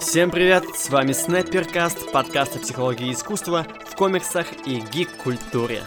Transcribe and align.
Всем 0.00 0.30
привет, 0.30 0.64
с 0.74 0.88
вами 0.90 1.12
Снайперкаст, 1.12 2.10
подкаст 2.12 2.56
о 2.56 2.58
психологии 2.58 3.12
искусства 3.12 3.66
в 3.86 3.94
комиксах 3.96 4.46
и 4.66 4.80
гик-культуре. 4.80 5.82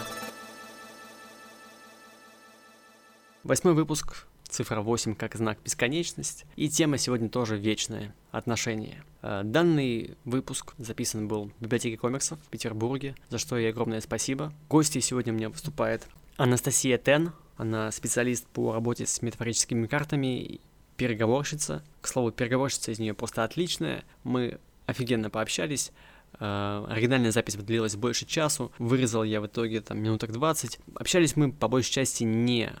Восьмой 3.42 3.74
выпуск, 3.74 4.26
цифра 4.44 4.80
8 4.80 5.14
как 5.14 5.34
знак 5.34 5.58
бесконечность, 5.64 6.44
и 6.56 6.68
тема 6.68 6.98
сегодня 6.98 7.28
тоже 7.28 7.56
вечная– 7.56 8.14
отношения. 8.30 9.04
Э, 9.22 9.42
данный 9.44 10.16
выпуск 10.24 10.74
записан 10.78 11.28
был 11.28 11.50
в 11.58 11.62
библиотеке 11.62 11.96
комиксов 11.96 12.38
в 12.40 12.48
Петербурге, 12.48 13.14
за 13.28 13.38
что 13.38 13.56
ей 13.56 13.70
огромное 13.70 14.00
спасибо. 14.00 14.52
Гостьей 14.68 15.02
сегодня 15.02 15.32
у 15.32 15.36
меня 15.36 15.50
выступает 15.50 16.06
Анастасия 16.36 16.98
Тен, 16.98 17.32
она 17.56 17.90
специалист 17.92 18.46
по 18.48 18.72
работе 18.72 19.06
с 19.06 19.22
метафорическими 19.22 19.86
картами 19.86 20.60
переговорщица. 20.96 21.82
К 22.00 22.08
слову, 22.08 22.30
переговорщица 22.30 22.90
из 22.90 22.98
нее 22.98 23.14
просто 23.14 23.44
отличная. 23.44 24.04
Мы 24.22 24.58
офигенно 24.86 25.30
пообщались. 25.30 25.92
Uh, 26.40 26.90
оригинальная 26.90 27.30
запись 27.30 27.54
длилась 27.54 27.94
больше 27.94 28.26
часу, 28.26 28.72
вырезал 28.78 29.22
я 29.22 29.40
в 29.40 29.46
итоге 29.46 29.80
там 29.80 30.00
минуток 30.02 30.32
20. 30.32 30.80
Общались 30.96 31.36
мы 31.36 31.52
по 31.52 31.68
большей 31.68 31.92
части 31.92 32.24
не 32.24 32.72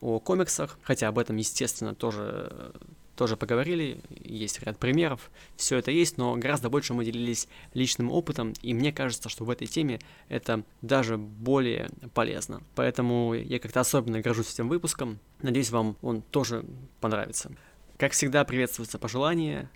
о 0.00 0.18
комиксах, 0.18 0.78
хотя 0.82 1.08
об 1.08 1.18
этом, 1.18 1.36
естественно, 1.36 1.94
тоже, 1.94 2.72
тоже 3.16 3.36
поговорили, 3.36 4.00
есть 4.10 4.60
ряд 4.62 4.78
примеров, 4.78 5.30
все 5.56 5.76
это 5.76 5.90
есть, 5.90 6.18
но 6.18 6.34
гораздо 6.36 6.70
больше 6.70 6.94
мы 6.94 7.04
делились 7.04 7.48
личным 7.74 8.10
опытом, 8.10 8.54
и 8.62 8.74
мне 8.74 8.92
кажется, 8.92 9.28
что 9.28 9.44
в 9.44 9.50
этой 9.50 9.66
теме 9.66 10.00
это 10.28 10.64
даже 10.80 11.18
более 11.18 11.90
полезно. 12.14 12.62
Поэтому 12.74 13.34
я 13.34 13.58
как-то 13.58 13.80
особенно 13.80 14.20
горжусь 14.20 14.52
этим 14.52 14.68
выпуском, 14.68 15.18
надеюсь, 15.42 15.70
вам 15.70 15.96
он 16.02 16.22
тоже 16.22 16.64
понравится. 17.00 17.52
Как 17.98 18.12
всегда, 18.12 18.44
приветствуются 18.44 18.98
пожелания, 18.98 19.70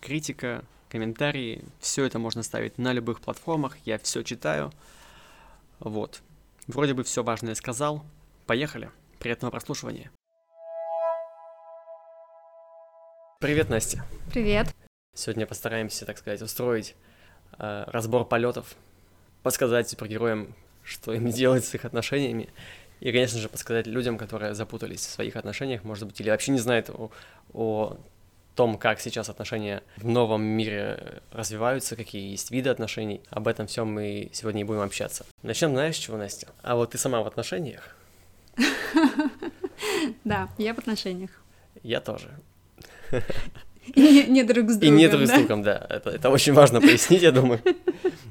критика, 0.00 0.64
комментарии. 0.92 1.64
Все 1.80 2.04
это 2.04 2.18
можно 2.18 2.42
ставить 2.42 2.76
на 2.76 2.92
любых 2.92 3.20
платформах. 3.20 3.76
Я 3.86 3.98
все 3.98 4.22
читаю. 4.22 4.70
Вот. 5.80 6.22
Вроде 6.66 6.92
бы 6.92 7.02
все 7.02 7.22
важное 7.22 7.54
сказал. 7.54 8.04
Поехали. 8.46 8.90
Приятного 9.18 9.50
прослушивания. 9.50 10.10
Привет, 13.42 13.70
Настя. 13.70 14.04
Привет. 14.30 14.68
Сегодня 15.16 15.46
постараемся, 15.46 16.06
так 16.06 16.16
сказать, 16.16 16.40
устроить 16.42 16.94
э, 17.58 17.84
разбор 17.88 18.24
полетов, 18.24 18.76
подсказать 19.42 19.88
супергероям, 19.88 20.54
что 20.84 21.12
им 21.12 21.28
делать 21.28 21.64
с 21.64 21.74
их 21.74 21.84
отношениями 21.84 22.50
и, 23.00 23.10
конечно 23.10 23.40
же, 23.40 23.48
подсказать 23.48 23.88
людям, 23.88 24.16
которые 24.16 24.54
запутались 24.54 25.00
в 25.00 25.10
своих 25.10 25.34
отношениях, 25.34 25.82
может 25.82 26.06
быть, 26.06 26.20
или 26.20 26.30
вообще 26.30 26.52
не 26.52 26.60
знают 26.60 26.88
о, 26.90 27.10
о 27.52 27.98
том, 28.54 28.78
как 28.78 29.00
сейчас 29.00 29.28
отношения 29.28 29.82
в 29.96 30.06
новом 30.06 30.44
мире 30.44 31.20
развиваются, 31.32 31.96
какие 31.96 32.30
есть 32.30 32.52
виды 32.52 32.70
отношений. 32.70 33.22
Об 33.28 33.48
этом 33.48 33.66
всем 33.66 33.92
мы 33.92 34.30
сегодня 34.32 34.60
и 34.60 34.64
будем 34.64 34.82
общаться. 34.82 35.26
Начнем, 35.42 35.70
знаешь, 35.70 35.96
с 35.96 35.98
чего, 35.98 36.16
Настя? 36.16 36.46
А 36.62 36.76
вот 36.76 36.92
ты 36.92 36.98
сама 36.98 37.20
в 37.22 37.26
отношениях? 37.26 37.96
Да, 40.24 40.48
я 40.58 40.74
в 40.74 40.78
отношениях. 40.78 41.30
Я 41.82 42.00
тоже. 42.00 42.38
И 43.94 44.26
не 44.28 44.44
друг 44.44 44.70
с 44.70 44.76
другом. 44.76 44.96
И 44.96 44.98
не 44.98 45.08
друг 45.08 45.26
с 45.26 45.30
другом, 45.30 45.62
да. 45.62 45.86
Это, 45.90 46.10
это 46.10 46.30
очень 46.30 46.52
важно 46.52 46.80
пояснить, 46.80 47.22
я 47.22 47.32
думаю. 47.32 47.60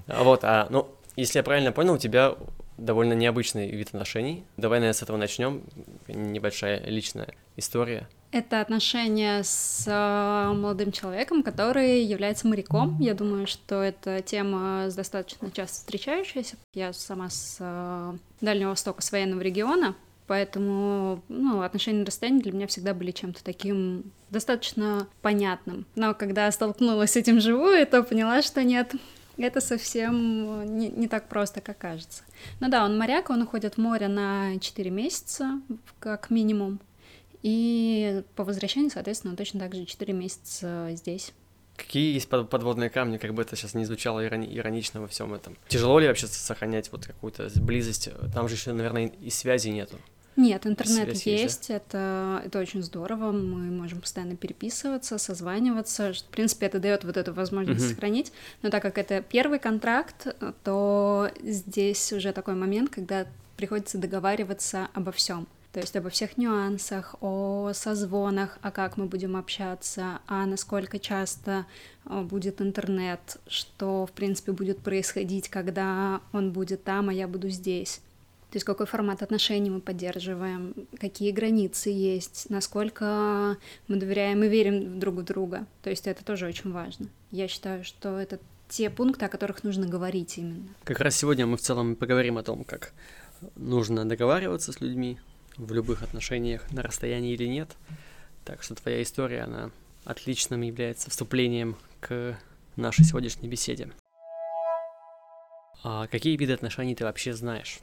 А 0.07 0.23
вот, 0.23 0.41
а, 0.43 0.67
ну, 0.69 0.87
если 1.15 1.39
я 1.39 1.43
правильно 1.43 1.71
понял, 1.71 1.95
у 1.95 1.97
тебя 1.97 2.35
довольно 2.77 3.13
необычный 3.13 3.69
вид 3.69 3.89
отношений. 3.89 4.43
Давай, 4.57 4.79
наверное, 4.79 4.97
с 4.97 5.03
этого 5.03 5.17
начнем. 5.17 5.63
Небольшая 6.07 6.83
личная 6.85 7.29
история. 7.57 8.07
Это 8.31 8.61
отношения 8.61 9.43
с 9.43 9.83
э, 9.87 10.53
молодым 10.53 10.93
человеком, 10.93 11.43
который 11.43 12.01
является 12.03 12.47
моряком. 12.47 12.97
Я 12.99 13.13
думаю, 13.13 13.45
что 13.45 13.83
эта 13.83 14.21
тема 14.21 14.87
достаточно 14.95 15.51
часто 15.51 15.79
встречающаяся. 15.79 16.55
Я 16.73 16.93
сама 16.93 17.29
с 17.29 17.57
э, 17.59 18.13
Дальнего 18.39 18.69
Востока, 18.69 19.01
с 19.01 19.11
военного 19.11 19.41
региона, 19.41 19.95
поэтому 20.31 21.21
ну, 21.27 21.61
отношения 21.61 21.99
на 21.99 22.05
расстоянии 22.05 22.41
для 22.41 22.53
меня 22.53 22.65
всегда 22.65 22.93
были 22.93 23.11
чем-то 23.11 23.43
таким 23.43 24.13
достаточно 24.29 25.09
понятным. 25.21 25.85
Но 25.95 26.13
когда 26.13 26.49
столкнулась 26.53 27.11
с 27.11 27.15
этим 27.17 27.41
живую, 27.41 27.85
то 27.85 28.01
поняла, 28.01 28.41
что 28.41 28.63
нет, 28.63 28.93
это 29.35 29.59
совсем 29.59 30.77
не, 30.77 30.87
не 30.87 31.09
так 31.09 31.27
просто, 31.27 31.59
как 31.59 31.79
кажется. 31.79 32.23
Ну 32.61 32.69
да, 32.69 32.85
он 32.85 32.97
моряк, 32.97 33.29
он 33.29 33.41
уходит 33.41 33.73
в 33.73 33.77
море 33.79 34.07
на 34.07 34.57
4 34.57 34.89
месяца, 34.89 35.59
как 35.99 36.29
минимум. 36.29 36.79
И 37.41 38.23
по 38.37 38.45
возвращении, 38.45 38.87
соответственно, 38.87 39.35
точно 39.35 39.59
так 39.59 39.75
же 39.75 39.83
4 39.83 40.13
месяца 40.13 40.91
здесь. 40.93 41.33
Какие 41.75 42.13
есть 42.13 42.29
подводные 42.29 42.89
камни, 42.89 43.17
как 43.17 43.33
бы 43.33 43.41
это 43.41 43.57
сейчас 43.57 43.73
не 43.73 43.83
звучало 43.83 44.25
ирони- 44.25 44.57
иронично 44.57 45.01
во 45.01 45.09
всем 45.09 45.33
этом? 45.33 45.57
Тяжело 45.67 45.99
ли 45.99 46.07
вообще 46.07 46.27
сохранять 46.27 46.89
вот 46.93 47.05
какую-то 47.05 47.49
близость? 47.57 48.07
Там 48.33 48.47
же 48.47 48.55
еще, 48.55 48.71
наверное, 48.71 49.07
и 49.07 49.29
связи 49.29 49.67
нету. 49.67 49.97
Нет, 50.41 50.65
интернет 50.65 51.17
Связь 51.17 51.27
есть, 51.27 51.69
это, 51.69 52.41
это 52.43 52.59
очень 52.59 52.81
здорово, 52.81 53.31
мы 53.31 53.71
можем 53.71 54.01
постоянно 54.01 54.35
переписываться, 54.35 55.17
созваниваться, 55.17 56.13
в 56.13 56.23
принципе, 56.31 56.65
это 56.65 56.79
дает 56.79 57.03
вот 57.03 57.15
эту 57.15 57.33
возможность 57.33 57.85
uh-huh. 57.85 57.89
сохранить, 57.89 58.33
но 58.63 58.69
так 58.69 58.81
как 58.81 58.97
это 58.97 59.21
первый 59.21 59.59
контракт, 59.59 60.27
то 60.63 61.29
здесь 61.43 62.11
уже 62.11 62.33
такой 62.33 62.55
момент, 62.55 62.89
когда 62.89 63.27
приходится 63.55 63.99
договариваться 63.99 64.89
обо 64.93 65.11
всем. 65.11 65.47
То 65.73 65.79
есть 65.79 65.95
обо 65.95 66.09
всех 66.09 66.37
нюансах, 66.37 67.15
о 67.21 67.71
созвонах, 67.73 68.57
а 68.61 68.71
как 68.71 68.97
мы 68.97 69.05
будем 69.05 69.37
общаться, 69.37 70.19
а 70.27 70.45
насколько 70.45 70.99
часто 70.99 71.65
будет 72.03 72.61
интернет, 72.61 73.37
что, 73.47 74.05
в 74.05 74.11
принципе, 74.11 74.51
будет 74.51 74.79
происходить, 74.79 75.47
когда 75.47 76.19
он 76.33 76.51
будет 76.51 76.83
там, 76.83 77.07
а 77.07 77.13
я 77.13 77.27
буду 77.27 77.47
здесь. 77.49 78.01
То 78.51 78.57
есть 78.57 78.65
какой 78.65 78.85
формат 78.85 79.21
отношений 79.21 79.69
мы 79.69 79.79
поддерживаем, 79.79 80.75
какие 80.99 81.31
границы 81.31 81.89
есть, 81.89 82.49
насколько 82.49 83.57
мы 83.87 83.95
доверяем 83.95 84.43
и 84.43 84.49
верим 84.49 84.99
друг 84.99 85.15
в 85.15 85.23
друга. 85.23 85.65
То 85.83 85.89
есть 85.89 86.05
это 86.05 86.25
тоже 86.25 86.47
очень 86.47 86.73
важно. 86.73 87.07
Я 87.31 87.47
считаю, 87.47 87.85
что 87.85 88.19
это 88.19 88.39
те 88.67 88.89
пункты, 88.89 89.23
о 89.23 89.29
которых 89.29 89.63
нужно 89.63 89.87
говорить 89.87 90.37
именно. 90.37 90.67
Как 90.83 90.99
раз 90.99 91.15
сегодня 91.15 91.45
мы 91.45 91.55
в 91.55 91.61
целом 91.61 91.95
поговорим 91.95 92.37
о 92.37 92.43
том, 92.43 92.65
как 92.65 92.91
нужно 93.55 94.03
договариваться 94.03 94.73
с 94.73 94.81
людьми 94.81 95.17
в 95.55 95.71
любых 95.71 96.03
отношениях, 96.03 96.69
на 96.71 96.81
расстоянии 96.81 97.33
или 97.33 97.45
нет. 97.45 97.69
Так 98.43 98.63
что 98.63 98.75
твоя 98.75 99.01
история, 99.01 99.43
она 99.43 99.71
отличным 100.03 100.61
является 100.61 101.09
вступлением 101.09 101.77
к 102.01 102.37
нашей 102.75 103.05
сегодняшней 103.05 103.47
беседе. 103.47 103.91
А 105.83 106.07
какие 106.07 106.35
виды 106.35 106.51
отношений 106.51 106.95
ты 106.95 107.05
вообще 107.05 107.33
знаешь? 107.33 107.79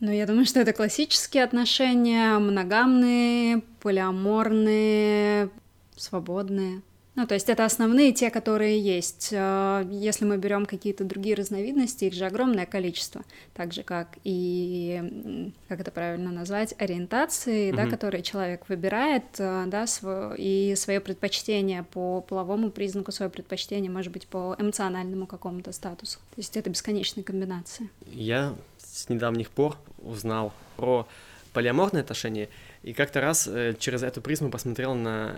Ну, 0.00 0.10
я 0.10 0.26
думаю, 0.26 0.44
что 0.44 0.60
это 0.60 0.72
классические 0.72 1.44
отношения, 1.44 2.38
моногамные, 2.38 3.62
полиаморные, 3.80 5.50
свободные. 5.96 6.82
Ну, 7.16 7.28
то 7.28 7.34
есть 7.34 7.48
это 7.48 7.64
основные 7.64 8.12
те, 8.12 8.30
которые 8.30 8.80
есть. 8.80 9.28
Э, 9.32 9.86
если 9.90 10.24
мы 10.24 10.36
берем 10.36 10.66
какие-то 10.66 11.04
другие 11.04 11.36
разновидности, 11.36 12.06
их 12.06 12.14
же 12.14 12.26
огромное 12.26 12.66
количество, 12.66 13.22
так 13.54 13.72
же 13.72 13.84
как 13.84 14.18
и, 14.24 15.52
как 15.68 15.80
это 15.80 15.92
правильно 15.92 16.32
назвать, 16.32 16.74
ориентации, 16.78 17.70
mm-hmm. 17.70 17.76
да, 17.76 17.86
которые 17.86 18.22
человек 18.22 18.68
выбирает, 18.68 19.24
э, 19.38 19.64
да, 19.68 19.86
св- 19.86 20.34
и 20.38 20.74
свое 20.76 21.00
предпочтение 21.00 21.84
по 21.84 22.20
половому 22.20 22.70
признаку, 22.70 23.12
свое 23.12 23.30
предпочтение, 23.30 23.90
может 23.90 24.12
быть, 24.12 24.26
по 24.26 24.56
эмоциональному 24.58 25.26
какому-то 25.26 25.70
статусу. 25.72 26.18
То 26.34 26.38
есть 26.38 26.56
это 26.56 26.68
бесконечные 26.68 27.22
комбинации. 27.22 27.90
Я 28.06 28.54
с 28.78 29.08
недавних 29.08 29.50
пор 29.50 29.76
узнал 30.02 30.52
про 30.76 31.06
полиаморные 31.52 32.00
отношения, 32.00 32.48
и 32.82 32.92
как-то 32.92 33.20
раз 33.20 33.46
э, 33.46 33.74
через 33.78 34.02
эту 34.02 34.20
призму 34.20 34.50
посмотрел 34.50 34.94
на 34.94 35.36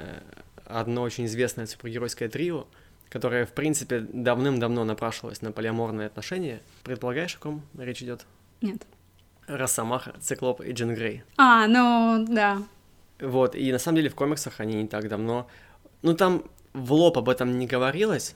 одно 0.67 1.03
очень 1.03 1.27
известное 1.27 1.67
супергеройское 1.67 2.29
трио, 2.29 2.67
которое, 3.09 3.47
в 3.47 3.53
принципе, 3.53 4.01
давным-давно 4.01 4.85
напрашивалось 4.85 5.43
на 5.43 5.53
полиаморные 5.53 6.07
отношения. 6.07 6.61
Предполагаешь, 6.83 7.37
о 7.37 7.39
ком 7.39 7.63
речь 7.79 8.03
идет? 8.03 8.27
Нет. 8.61 8.87
Росомаха, 9.47 10.15
Циклоп 10.21 10.61
и 10.61 10.73
Джин 10.73 10.95
Грей. 10.95 11.23
А, 11.37 11.67
ну, 11.67 12.25
да. 12.29 12.59
Вот, 13.21 13.55
и 13.55 13.71
на 13.73 13.79
самом 13.79 13.97
деле 13.97 14.11
в 14.11 14.15
комиксах 14.15 14.61
они 14.61 14.83
не 14.83 14.89
так 14.89 15.09
давно... 15.09 15.47
Ну, 16.03 16.15
там 16.15 16.45
в 16.73 16.93
лоб 16.93 17.17
об 17.17 17.29
этом 17.29 17.59
не 17.59 17.67
говорилось, 17.67 18.35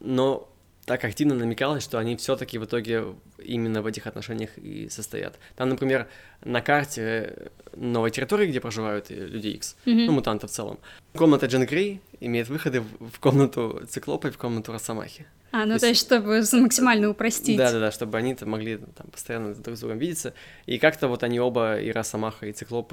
но 0.00 0.49
так 0.84 1.04
активно 1.04 1.34
намекалось, 1.34 1.82
что 1.82 1.98
они 1.98 2.16
все 2.16 2.36
таки 2.36 2.58
в 2.58 2.64
итоге 2.64 3.04
именно 3.38 3.82
в 3.82 3.86
этих 3.86 4.06
отношениях 4.06 4.50
и 4.56 4.88
состоят. 4.88 5.38
Там, 5.56 5.68
например, 5.68 6.08
на 6.44 6.60
карте 6.62 7.50
новой 7.76 8.10
территории, 8.10 8.48
где 8.48 8.60
проживают 8.60 9.10
люди 9.10 9.48
X, 9.48 9.76
mm-hmm. 9.84 10.06
ну, 10.06 10.12
мутанты 10.12 10.46
в 10.46 10.50
целом, 10.50 10.78
комната 11.14 11.46
Джен 11.46 11.66
Грей 11.66 12.00
имеет 12.20 12.48
выходы 12.48 12.80
в 12.80 13.20
комнату 13.20 13.82
Циклопа 13.88 14.28
и 14.28 14.30
в 14.30 14.38
комнату 14.38 14.72
Росомахи. 14.72 15.26
А, 15.52 15.66
ну 15.66 15.74
то, 15.74 15.80
то 15.80 15.86
есть, 15.88 16.00
чтобы 16.00 16.42
максимально 16.52 17.10
упростить. 17.10 17.56
Да-да-да, 17.56 17.90
чтобы 17.90 18.18
они 18.18 18.34
-то 18.34 18.46
могли 18.46 18.76
там 18.76 19.08
постоянно 19.10 19.54
друг 19.54 19.76
с 19.76 19.80
другом 19.80 19.98
видеться. 19.98 20.32
И 20.66 20.78
как-то 20.78 21.08
вот 21.08 21.24
они 21.24 21.40
оба, 21.40 21.80
и 21.80 21.90
Росомаха, 21.90 22.46
и 22.46 22.52
Циклоп, 22.52 22.92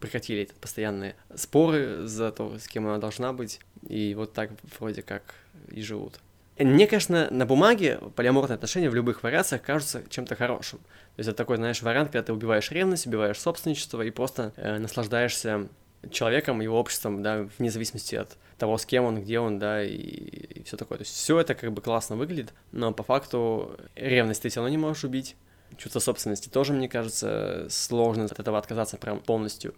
прекратили 0.00 0.42
эти 0.42 0.54
постоянные 0.54 1.16
споры 1.34 2.06
за 2.06 2.30
то, 2.30 2.58
с 2.58 2.66
кем 2.66 2.86
она 2.86 2.98
должна 2.98 3.32
быть. 3.32 3.60
И 3.86 4.14
вот 4.14 4.32
так 4.32 4.50
вроде 4.78 5.02
как 5.02 5.22
и 5.70 5.82
живут. 5.82 6.18
Мне, 6.58 6.88
конечно, 6.88 7.28
на 7.30 7.46
бумаге 7.46 8.00
полиаморные 8.16 8.56
отношения 8.56 8.90
в 8.90 8.94
любых 8.94 9.22
вариациях 9.22 9.62
кажутся 9.62 10.02
чем-то 10.10 10.34
хорошим. 10.34 10.78
То 10.78 11.18
есть 11.18 11.28
это 11.28 11.36
такой, 11.36 11.56
знаешь, 11.56 11.82
вариант, 11.82 12.10
когда 12.10 12.24
ты 12.24 12.32
убиваешь 12.32 12.70
ревность, 12.72 13.06
убиваешь 13.06 13.38
собственничество 13.38 14.02
и 14.02 14.10
просто 14.10 14.52
э, 14.56 14.78
наслаждаешься 14.78 15.68
человеком, 16.10 16.60
его 16.60 16.78
обществом, 16.78 17.22
да, 17.22 17.48
вне 17.58 17.70
зависимости 17.70 18.16
от 18.16 18.36
того, 18.56 18.76
с 18.76 18.86
кем 18.86 19.04
он, 19.04 19.22
где 19.22 19.38
он, 19.38 19.58
да, 19.58 19.84
и, 19.84 19.92
и 19.92 20.62
все 20.64 20.76
такое. 20.76 20.98
То 20.98 21.02
есть 21.02 21.14
все 21.14 21.38
это 21.38 21.54
как 21.54 21.72
бы 21.72 21.80
классно 21.80 22.16
выглядит, 22.16 22.52
но 22.72 22.92
по 22.92 23.02
факту 23.02 23.76
ревность 23.94 24.42
ты 24.42 24.48
все 24.48 24.60
равно 24.60 24.70
не 24.70 24.78
можешь 24.78 25.04
убить. 25.04 25.36
Чувство 25.76 26.00
собственности 26.00 26.48
тоже, 26.48 26.72
мне 26.72 26.88
кажется, 26.88 27.66
сложно 27.68 28.24
от 28.24 28.38
этого 28.38 28.58
отказаться 28.58 28.96
прям 28.96 29.20
полностью. 29.20 29.74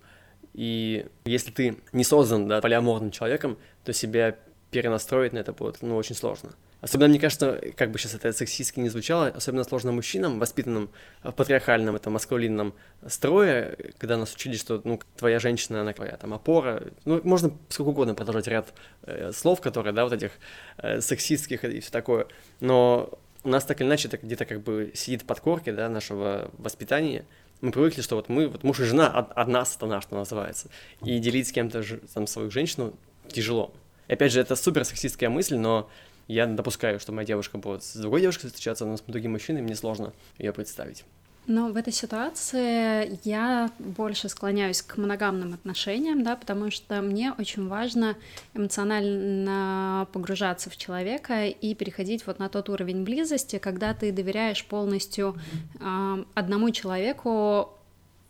И 0.54 1.06
если 1.24 1.50
ты 1.50 1.76
не 1.92 2.04
создан, 2.04 2.48
да, 2.48 2.60
полиаморным 2.60 3.10
человеком, 3.10 3.58
то 3.84 3.92
себя 3.92 4.36
перенастроить 4.70 5.32
на 5.32 5.38
это 5.38 5.52
будет, 5.52 5.82
ну, 5.82 5.96
очень 5.96 6.14
сложно. 6.14 6.52
Особенно, 6.80 7.08
мне 7.08 7.18
кажется, 7.18 7.60
как 7.76 7.90
бы 7.90 7.98
сейчас 7.98 8.14
это 8.14 8.32
сексистски 8.32 8.80
не 8.80 8.88
звучало, 8.88 9.28
особенно 9.28 9.64
сложно 9.64 9.92
мужчинам, 9.92 10.38
воспитанным 10.38 10.90
в 11.22 11.32
патриархальном, 11.32 11.96
этом 11.96 12.14
маскулинном 12.14 12.74
строе, 13.06 13.76
когда 13.98 14.16
нас 14.16 14.34
учили, 14.34 14.56
что, 14.56 14.80
ну, 14.84 14.98
твоя 15.16 15.38
женщина, 15.38 15.82
она 15.82 15.92
твоя 15.92 16.16
там 16.16 16.32
опора. 16.32 16.82
Ну, 17.04 17.20
можно 17.22 17.52
сколько 17.68 17.90
угодно 17.90 18.14
продолжать 18.14 18.46
ряд 18.48 18.72
э, 19.02 19.30
слов, 19.32 19.60
которые, 19.60 19.92
да, 19.92 20.04
вот 20.04 20.14
этих 20.14 20.32
э, 20.78 21.00
сексистских 21.00 21.64
и 21.64 21.80
все 21.80 21.90
такое. 21.90 22.26
Но 22.60 23.18
у 23.44 23.48
нас 23.48 23.64
так 23.64 23.80
или 23.80 23.88
иначе 23.88 24.08
это 24.08 24.16
где-то 24.16 24.44
как 24.46 24.62
бы 24.62 24.92
сидит 24.94 25.24
под 25.24 25.40
корке, 25.40 25.72
да, 25.72 25.88
нашего 25.88 26.50
воспитания. 26.58 27.24
Мы 27.60 27.72
привыкли, 27.72 28.00
что 28.00 28.16
вот 28.16 28.30
мы, 28.30 28.48
вот 28.48 28.64
муж 28.64 28.80
и 28.80 28.84
жена, 28.84 29.08
одна 29.08 29.66
страна, 29.66 30.00
что 30.00 30.16
называется. 30.16 30.68
И 31.04 31.18
делить 31.18 31.48
с 31.48 31.52
кем-то 31.52 31.82
там 32.14 32.26
свою 32.26 32.50
женщину 32.50 32.94
тяжело. 33.28 33.72
И 34.08 34.12
опять 34.14 34.32
же, 34.32 34.40
это 34.40 34.56
супер 34.56 34.84
сексистская 34.84 35.28
мысль, 35.28 35.56
но 35.56 35.88
я 36.32 36.46
допускаю, 36.46 37.00
что 37.00 37.12
моя 37.12 37.26
девушка 37.26 37.58
будет 37.58 37.82
с 37.82 37.96
другой 37.96 38.20
девушкой 38.20 38.46
встречаться, 38.46 38.84
но 38.84 38.96
с 38.96 39.00
другим 39.00 39.32
мужчиной 39.32 39.62
мне 39.62 39.74
сложно 39.74 40.12
ее 40.38 40.52
представить. 40.52 41.04
Но 41.46 41.72
в 41.72 41.76
этой 41.76 41.92
ситуации 41.92 43.18
я 43.24 43.70
больше 43.78 44.28
склоняюсь 44.28 44.82
к 44.82 44.96
моногамным 44.98 45.54
отношениям, 45.54 46.22
да, 46.22 46.36
потому 46.36 46.70
что 46.70 47.00
мне 47.00 47.32
очень 47.32 47.66
важно 47.66 48.16
эмоционально 48.54 50.06
погружаться 50.12 50.70
в 50.70 50.76
человека 50.76 51.46
и 51.46 51.74
переходить 51.74 52.26
вот 52.26 52.38
на 52.38 52.48
тот 52.48 52.68
уровень 52.68 53.02
близости, 53.02 53.58
когда 53.58 53.94
ты 53.94 54.12
доверяешь 54.12 54.64
полностью 54.64 55.36
э, 55.80 56.24
одному 56.34 56.70
человеку 56.70 57.70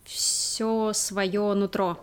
все 0.05 0.91
свое 0.93 1.53
нутро. 1.53 1.99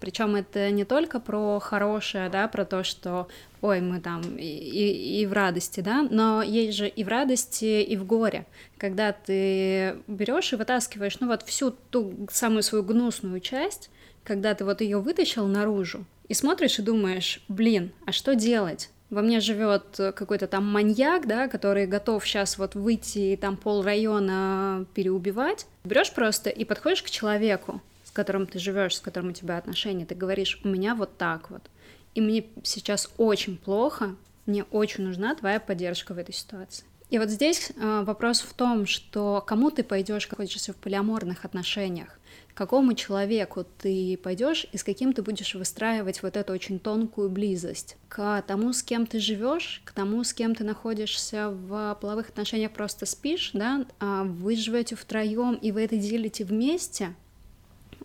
Причем 0.00 0.36
это 0.36 0.70
не 0.70 0.84
только 0.84 1.20
про 1.20 1.58
хорошее, 1.60 2.28
да, 2.28 2.48
про 2.48 2.64
то, 2.64 2.82
что 2.82 3.28
ой, 3.62 3.80
мы 3.80 4.00
там 4.00 4.22
и, 4.36 4.44
и, 4.44 5.22
и 5.22 5.26
в 5.26 5.32
радости, 5.32 5.80
да, 5.80 6.02
но 6.02 6.42
есть 6.42 6.76
же 6.76 6.88
и 6.88 7.04
в 7.04 7.08
радости, 7.08 7.82
и 7.82 7.96
в 7.96 8.04
горе, 8.04 8.44
когда 8.76 9.12
ты 9.12 9.96
берешь 10.08 10.52
и 10.52 10.56
вытаскиваешь, 10.56 11.20
ну 11.20 11.28
вот 11.28 11.42
всю 11.42 11.70
ту 11.70 12.26
самую 12.30 12.62
свою 12.62 12.84
гнусную 12.84 13.40
часть, 13.40 13.90
когда 14.24 14.54
ты 14.54 14.64
вот 14.64 14.80
ее 14.80 14.98
вытащил 14.98 15.46
наружу, 15.46 16.04
и 16.28 16.34
смотришь 16.34 16.78
и 16.78 16.82
думаешь, 16.82 17.40
блин, 17.48 17.92
а 18.04 18.12
что 18.12 18.34
делать? 18.34 18.90
Во 19.10 19.20
мне 19.20 19.40
живет 19.40 19.84
какой-то 19.96 20.46
там 20.46 20.64
маньяк, 20.64 21.26
да, 21.26 21.46
который 21.46 21.86
готов 21.86 22.26
сейчас 22.26 22.56
вот 22.56 22.74
выйти 22.74 23.18
и 23.18 23.36
там 23.36 23.58
пол 23.58 23.82
района 23.82 24.86
переубивать. 24.94 25.66
Берешь 25.84 26.12
просто 26.12 26.48
и 26.48 26.64
подходишь 26.64 27.02
к 27.02 27.10
человеку, 27.10 27.82
которым 28.12 28.46
ты 28.46 28.58
живешь, 28.58 28.96
с 28.96 29.00
которым 29.00 29.30
у 29.30 29.32
тебя 29.32 29.58
отношения, 29.58 30.06
ты 30.06 30.14
говоришь, 30.14 30.60
у 30.64 30.68
меня 30.68 30.94
вот 30.94 31.16
так 31.16 31.50
вот 31.50 31.68
и 32.14 32.20
мне 32.20 32.44
сейчас 32.62 33.10
очень 33.16 33.56
плохо, 33.56 34.16
мне 34.46 34.64
очень 34.64 35.04
нужна 35.04 35.34
твоя 35.34 35.60
поддержка 35.60 36.14
в 36.14 36.18
этой 36.18 36.34
ситуации. 36.34 36.84
И 37.10 37.18
вот 37.18 37.28
здесь 37.28 37.70
э, 37.76 38.02
вопрос 38.06 38.40
в 38.40 38.54
том, 38.54 38.86
что 38.86 39.44
кому 39.46 39.70
ты 39.70 39.82
пойдешь, 39.82 40.26
как 40.26 40.38
находишься 40.38 40.72
в 40.72 40.76
полиаморных 40.76 41.44
отношениях, 41.44 42.18
какому 42.54 42.94
человеку 42.94 43.66
ты 43.82 44.16
пойдешь 44.16 44.66
и 44.72 44.78
с 44.78 44.84
каким 44.84 45.12
ты 45.12 45.22
будешь 45.22 45.54
выстраивать 45.54 46.22
вот 46.22 46.38
эту 46.38 46.54
очень 46.54 46.78
тонкую 46.78 47.28
близость. 47.28 47.96
К 48.08 48.42
тому, 48.46 48.72
с 48.72 48.82
кем 48.82 49.06
ты 49.06 49.20
живешь, 49.20 49.82
к 49.84 49.92
тому, 49.92 50.24
с 50.24 50.32
кем 50.32 50.54
ты 50.54 50.64
находишься 50.64 51.50
в 51.50 51.98
половых 52.00 52.30
отношениях, 52.30 52.72
просто 52.72 53.04
спишь, 53.04 53.50
да, 53.52 53.84
а 54.00 54.24
вы 54.24 54.56
живете 54.56 54.96
втроем 54.96 55.54
и 55.54 55.70
вы 55.70 55.82
это 55.82 55.96
делите 55.96 56.44
вместе, 56.44 57.14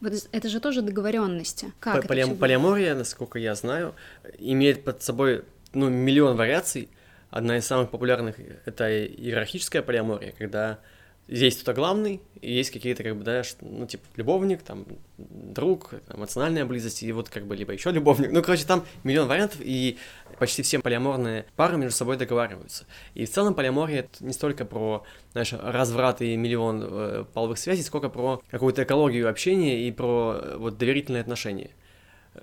вот 0.02 0.14
это 0.32 0.50
же 0.50 0.60
тоже 0.60 0.82
договоренности. 0.82 1.74
Как 1.80 2.08
Полиам, 2.08 2.38
полиамория, 2.38 2.96
насколько 2.96 3.40
я 3.40 3.56
знаю, 3.56 3.96
имеет 4.38 4.84
под 4.84 5.02
собой 5.04 5.44
ну, 5.74 5.90
миллион 5.90 6.36
вариаций. 6.36 6.90
Одна 7.30 7.58
из 7.58 7.66
самых 7.66 7.90
популярных 7.90 8.38
это 8.66 9.06
иерархическая 9.06 9.82
полиамория, 9.82 10.34
когда 10.38 10.80
есть 11.28 11.62
кто-то 11.62 11.76
главный, 11.76 12.22
и 12.42 12.54
есть 12.54 12.72
какие-то, 12.72 13.04
как 13.04 13.18
бы, 13.18 13.24
да, 13.24 13.42
ну, 13.62 13.86
типа, 13.86 14.04
любовник, 14.16 14.62
там, 14.62 14.86
друг, 15.18 15.94
эмоциональная 16.14 16.66
близость, 16.66 17.04
и 17.04 17.12
вот, 17.12 17.30
как 17.30 17.46
бы, 17.46 17.56
либо 17.56 17.74
еще 17.74 17.92
любовник. 17.92 18.32
Ну, 18.32 18.42
короче, 18.42 18.66
там 18.66 18.86
миллион 19.04 19.28
вариантов, 19.28 19.60
и 19.62 19.98
почти 20.40 20.62
все 20.62 20.80
полиаморные 20.80 21.46
пары 21.56 21.78
между 21.78 21.96
собой 21.98 22.18
договариваются. 22.18 22.86
И 23.14 23.26
в 23.26 23.30
целом 23.30 23.56
полиамория 23.56 24.00
это 24.00 24.24
не 24.24 24.34
столько 24.34 24.64
про, 24.66 25.04
знаешь, 25.34 25.54
разврат 25.54 26.22
и 26.22 26.36
миллион 26.38 26.84
э, 26.84 27.26
половых 27.34 27.58
связей, 27.58 27.84
сколько 27.84 28.10
про 28.10 28.42
какую-то 28.50 28.84
экологию 28.84 29.30
общения 29.30 29.88
и 29.88 29.92
про 29.92 30.40
э, 30.42 30.58
вот 30.58 30.78
доверительные 30.78 31.22
отношения 31.22 31.72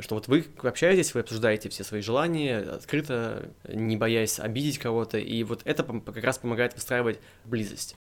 что 0.00 0.16
вот 0.16 0.26
вы 0.26 0.44
общаетесь, 0.64 1.14
вы 1.14 1.20
обсуждаете 1.20 1.68
все 1.68 1.84
свои 1.84 2.00
желания 2.00 2.58
открыто, 2.58 3.50
не 3.68 3.96
боясь 3.96 4.40
обидеть 4.40 4.78
кого-то, 4.78 5.18
и 5.18 5.44
вот 5.44 5.62
это 5.64 5.84
как 5.84 6.24
раз 6.24 6.38
помогает 6.38 6.74
выстраивать 6.74 7.20
близость. 7.44 7.94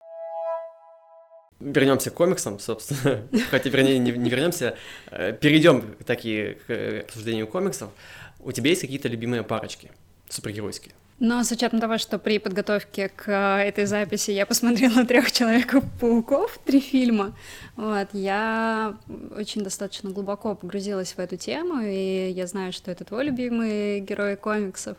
Вернемся 1.61 2.11
к 2.11 2.15
комиксам, 2.15 2.59
собственно. 2.59 3.23
Хотя, 3.51 3.71
вернее, 3.71 3.99
не, 3.99 4.13
не 4.13 4.31
вернемся. 4.31 4.77
Э, 5.11 5.33
Перейдем 5.33 5.95
таки 6.07 6.57
к 6.67 7.05
обсуждению 7.05 7.47
комиксов. 7.47 7.91
У 8.39 8.53
тебя 8.53 8.71
есть 8.71 8.81
какие-то 8.81 9.09
любимые 9.09 9.43
парочки 9.43 9.91
супергеройские? 10.29 10.95
Но 11.21 11.45
с 11.45 11.53
учетом 11.53 11.81
того, 11.81 11.99
что 11.99 12.19
при 12.19 12.39
подготовке 12.39 13.11
к 13.11 13.29
э, 13.29 13.69
этой 13.69 13.85
записи 13.85 14.31
я 14.31 14.47
посмотрела 14.47 15.05
трех 15.05 15.31
человеков-пауков, 15.31 16.59
три 16.65 16.81
фильма, 16.81 17.37
вот, 17.77 18.09
я 18.15 18.97
очень 19.37 19.63
достаточно 19.63 20.11
глубоко 20.11 20.55
погрузилась 20.55 21.13
в 21.13 21.19
эту 21.19 21.37
тему, 21.37 21.83
и 21.83 22.31
я 22.31 22.47
знаю, 22.47 22.73
что 22.73 22.91
это 22.91 23.05
твой 23.05 23.27
любимый 23.27 24.01
герой 24.01 24.37
комиксов. 24.37 24.97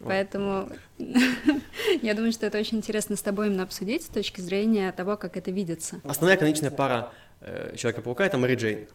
Вот, 0.00 0.08
поэтому 0.08 0.68
я 2.02 2.14
думаю, 2.14 2.32
что 2.32 2.46
это 2.46 2.58
очень 2.58 2.78
интересно 2.78 3.16
с 3.16 3.22
тобой 3.22 3.48
именно 3.48 3.62
обсудить 3.62 4.04
с 4.04 4.08
точки 4.08 4.40
зрения 4.40 4.90
того, 4.92 5.16
как 5.16 5.36
это 5.36 5.50
видится. 5.50 6.00
Основная 6.04 6.36
каноничная 6.36 6.70
пара 6.70 7.12
э, 7.40 7.74
Человека-паука— 7.76 8.24
это 8.26 8.38
Мэри 8.38 8.56
Джейн. 8.56 8.88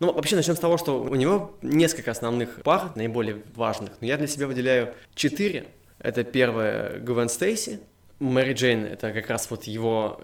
Ну, 0.00 0.12
вообще, 0.12 0.34
начнем 0.34 0.56
с 0.56 0.58
того, 0.58 0.78
что 0.78 1.00
у 1.02 1.14
него 1.14 1.56
несколько 1.62 2.10
основных 2.10 2.62
пар, 2.62 2.92
наиболее 2.96 3.42
важных, 3.54 3.92
но 4.00 4.06
я 4.06 4.16
для 4.18 4.26
себя 4.26 4.46
выделяю 4.46 4.94
четыре. 5.14 5.66
Это 5.98 6.24
первая 6.24 6.98
Гвен 6.98 7.28
Стейси, 7.28 7.80
Мэри 8.18 8.52
Джейн— 8.54 8.84
это 8.86 9.12
как 9.12 9.28
раз 9.30 9.50
вот 9.50 9.64
его 9.64 10.20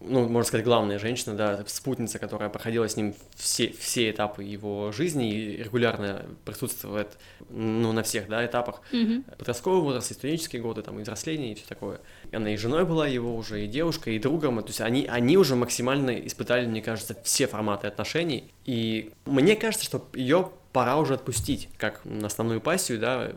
ну, 0.00 0.28
можно 0.28 0.44
сказать, 0.44 0.64
главная 0.64 0.98
женщина, 0.98 1.36
да, 1.36 1.62
спутница, 1.66 2.18
которая 2.18 2.48
проходила 2.48 2.88
с 2.88 2.96
ним 2.96 3.14
все, 3.34 3.70
все 3.70 4.10
этапы 4.10 4.42
его 4.42 4.92
жизни 4.92 5.30
и 5.30 5.62
регулярно 5.62 6.24
присутствует, 6.44 7.18
ну, 7.50 7.92
на 7.92 8.02
всех, 8.02 8.28
да, 8.28 8.44
этапах. 8.44 8.80
Mm-hmm. 8.92 9.36
Подростковый 9.36 9.82
возраст, 9.82 10.10
и 10.10 10.14
студенческие 10.14 10.62
годы, 10.62 10.82
там, 10.82 10.98
и 10.98 11.02
взросление, 11.02 11.52
и 11.52 11.54
все 11.54 11.66
такое. 11.66 12.00
Она 12.32 12.52
и 12.52 12.56
женой 12.56 12.84
была 12.86 13.06
его 13.06 13.36
уже, 13.36 13.64
и 13.64 13.68
девушкой, 13.68 14.16
и 14.16 14.18
другом, 14.18 14.60
то 14.62 14.68
есть 14.68 14.80
они, 14.80 15.06
они 15.06 15.36
уже 15.36 15.54
максимально 15.54 16.10
испытали, 16.26 16.66
мне 16.66 16.80
кажется, 16.80 17.16
все 17.22 17.46
форматы 17.46 17.86
отношений, 17.86 18.50
и 18.64 19.12
мне 19.26 19.54
кажется, 19.54 19.84
что 19.84 20.08
ее 20.14 20.50
пора 20.72 20.96
уже 20.96 21.14
отпустить, 21.14 21.68
как 21.76 22.00
основную 22.22 22.60
пассию, 22.60 22.98
да, 22.98 23.32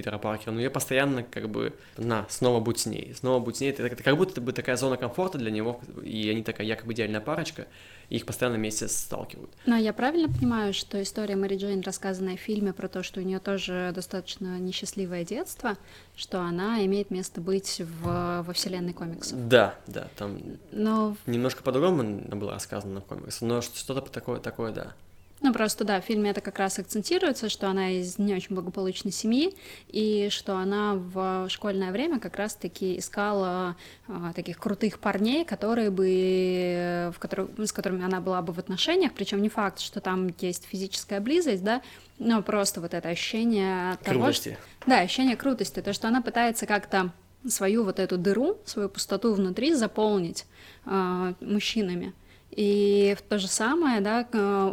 Питера 0.00 0.16
Паркера, 0.16 0.52
но 0.52 0.60
я 0.60 0.70
постоянно 0.70 1.22
как 1.22 1.50
бы, 1.50 1.74
на, 1.98 2.26
снова 2.30 2.58
будь 2.60 2.78
с 2.78 2.86
ней, 2.86 3.14
снова 3.14 3.38
будь 3.38 3.58
с 3.58 3.60
ней, 3.60 3.70
это, 3.70 3.86
это 3.86 4.02
как 4.02 4.16
будто 4.16 4.40
бы 4.40 4.52
такая 4.52 4.76
зона 4.76 4.96
комфорта 4.96 5.36
для 5.36 5.50
него, 5.50 5.80
и 6.02 6.30
они 6.30 6.42
такая 6.42 6.66
якобы 6.66 6.94
идеальная 6.94 7.20
парочка, 7.20 7.66
и 8.08 8.16
их 8.16 8.24
постоянно 8.24 8.56
вместе 8.56 8.88
сталкивают. 8.88 9.50
Но 9.66 9.76
я 9.76 9.92
правильно 9.92 10.28
понимаю, 10.28 10.72
что 10.72 11.02
история 11.02 11.36
Мэри 11.36 11.56
Джейн, 11.56 11.82
рассказанная 11.82 12.38
в 12.38 12.40
фильме 12.40 12.72
про 12.72 12.88
то, 12.88 13.02
что 13.02 13.20
у 13.20 13.22
нее 13.22 13.40
тоже 13.40 13.92
достаточно 13.94 14.58
несчастливое 14.58 15.24
детство, 15.24 15.76
что 16.16 16.40
она 16.40 16.82
имеет 16.86 17.10
место 17.10 17.42
быть 17.42 17.80
в, 17.80 18.42
во 18.42 18.52
вселенной 18.54 18.94
комиксов? 18.94 19.48
Да, 19.48 19.74
да, 19.86 20.08
там 20.16 20.38
но... 20.72 21.14
немножко 21.26 21.62
по-другому 21.62 22.02
было 22.36 22.52
рассказано 22.52 23.02
в 23.02 23.04
комиксах, 23.04 23.42
но 23.42 23.60
что-то 23.60 24.00
такое, 24.00 24.40
такое, 24.40 24.72
да. 24.72 24.94
Ну, 25.42 25.54
просто, 25.54 25.84
да, 25.84 26.00
в 26.00 26.04
фильме 26.04 26.30
это 26.30 26.42
как 26.42 26.58
раз 26.58 26.78
акцентируется, 26.78 27.48
что 27.48 27.68
она 27.68 27.92
из 27.92 28.18
не 28.18 28.34
очень 28.34 28.54
благополучной 28.54 29.10
семьи, 29.10 29.54
и 29.88 30.28
что 30.30 30.56
она 30.56 30.94
в 30.94 31.48
школьное 31.48 31.92
время 31.92 32.20
как 32.20 32.36
раз-таки 32.36 32.98
искала 32.98 33.74
а, 34.06 34.34
таких 34.34 34.58
крутых 34.58 34.98
парней, 34.98 35.46
которые 35.46 35.90
бы, 35.90 37.10
в 37.14 37.18
которых, 37.18 37.50
с 37.58 37.72
которыми 37.72 38.04
она 38.04 38.20
была 38.20 38.42
бы 38.42 38.52
в 38.52 38.58
отношениях, 38.58 39.12
причем 39.14 39.40
не 39.40 39.48
факт, 39.48 39.80
что 39.80 40.00
там 40.00 40.28
есть 40.40 40.66
физическая 40.66 41.20
близость, 41.20 41.64
да, 41.64 41.80
но 42.18 42.42
просто 42.42 42.82
вот 42.82 42.92
это 42.92 43.08
ощущение 43.08 43.96
крутости. 44.04 44.50
того, 44.50 44.56
что... 44.56 44.86
Да, 44.86 45.00
ощущение 45.00 45.36
крутости, 45.36 45.80
то, 45.80 45.94
что 45.94 46.08
она 46.08 46.20
пытается 46.20 46.66
как-то 46.66 47.12
свою 47.48 47.84
вот 47.84 47.98
эту 47.98 48.18
дыру, 48.18 48.58
свою 48.66 48.90
пустоту 48.90 49.32
внутри 49.32 49.72
заполнить 49.72 50.44
э, 50.84 51.32
мужчинами. 51.40 52.12
И 52.50 53.16
то 53.28 53.38
же 53.38 53.46
самое, 53.46 54.00
да, 54.00 54.26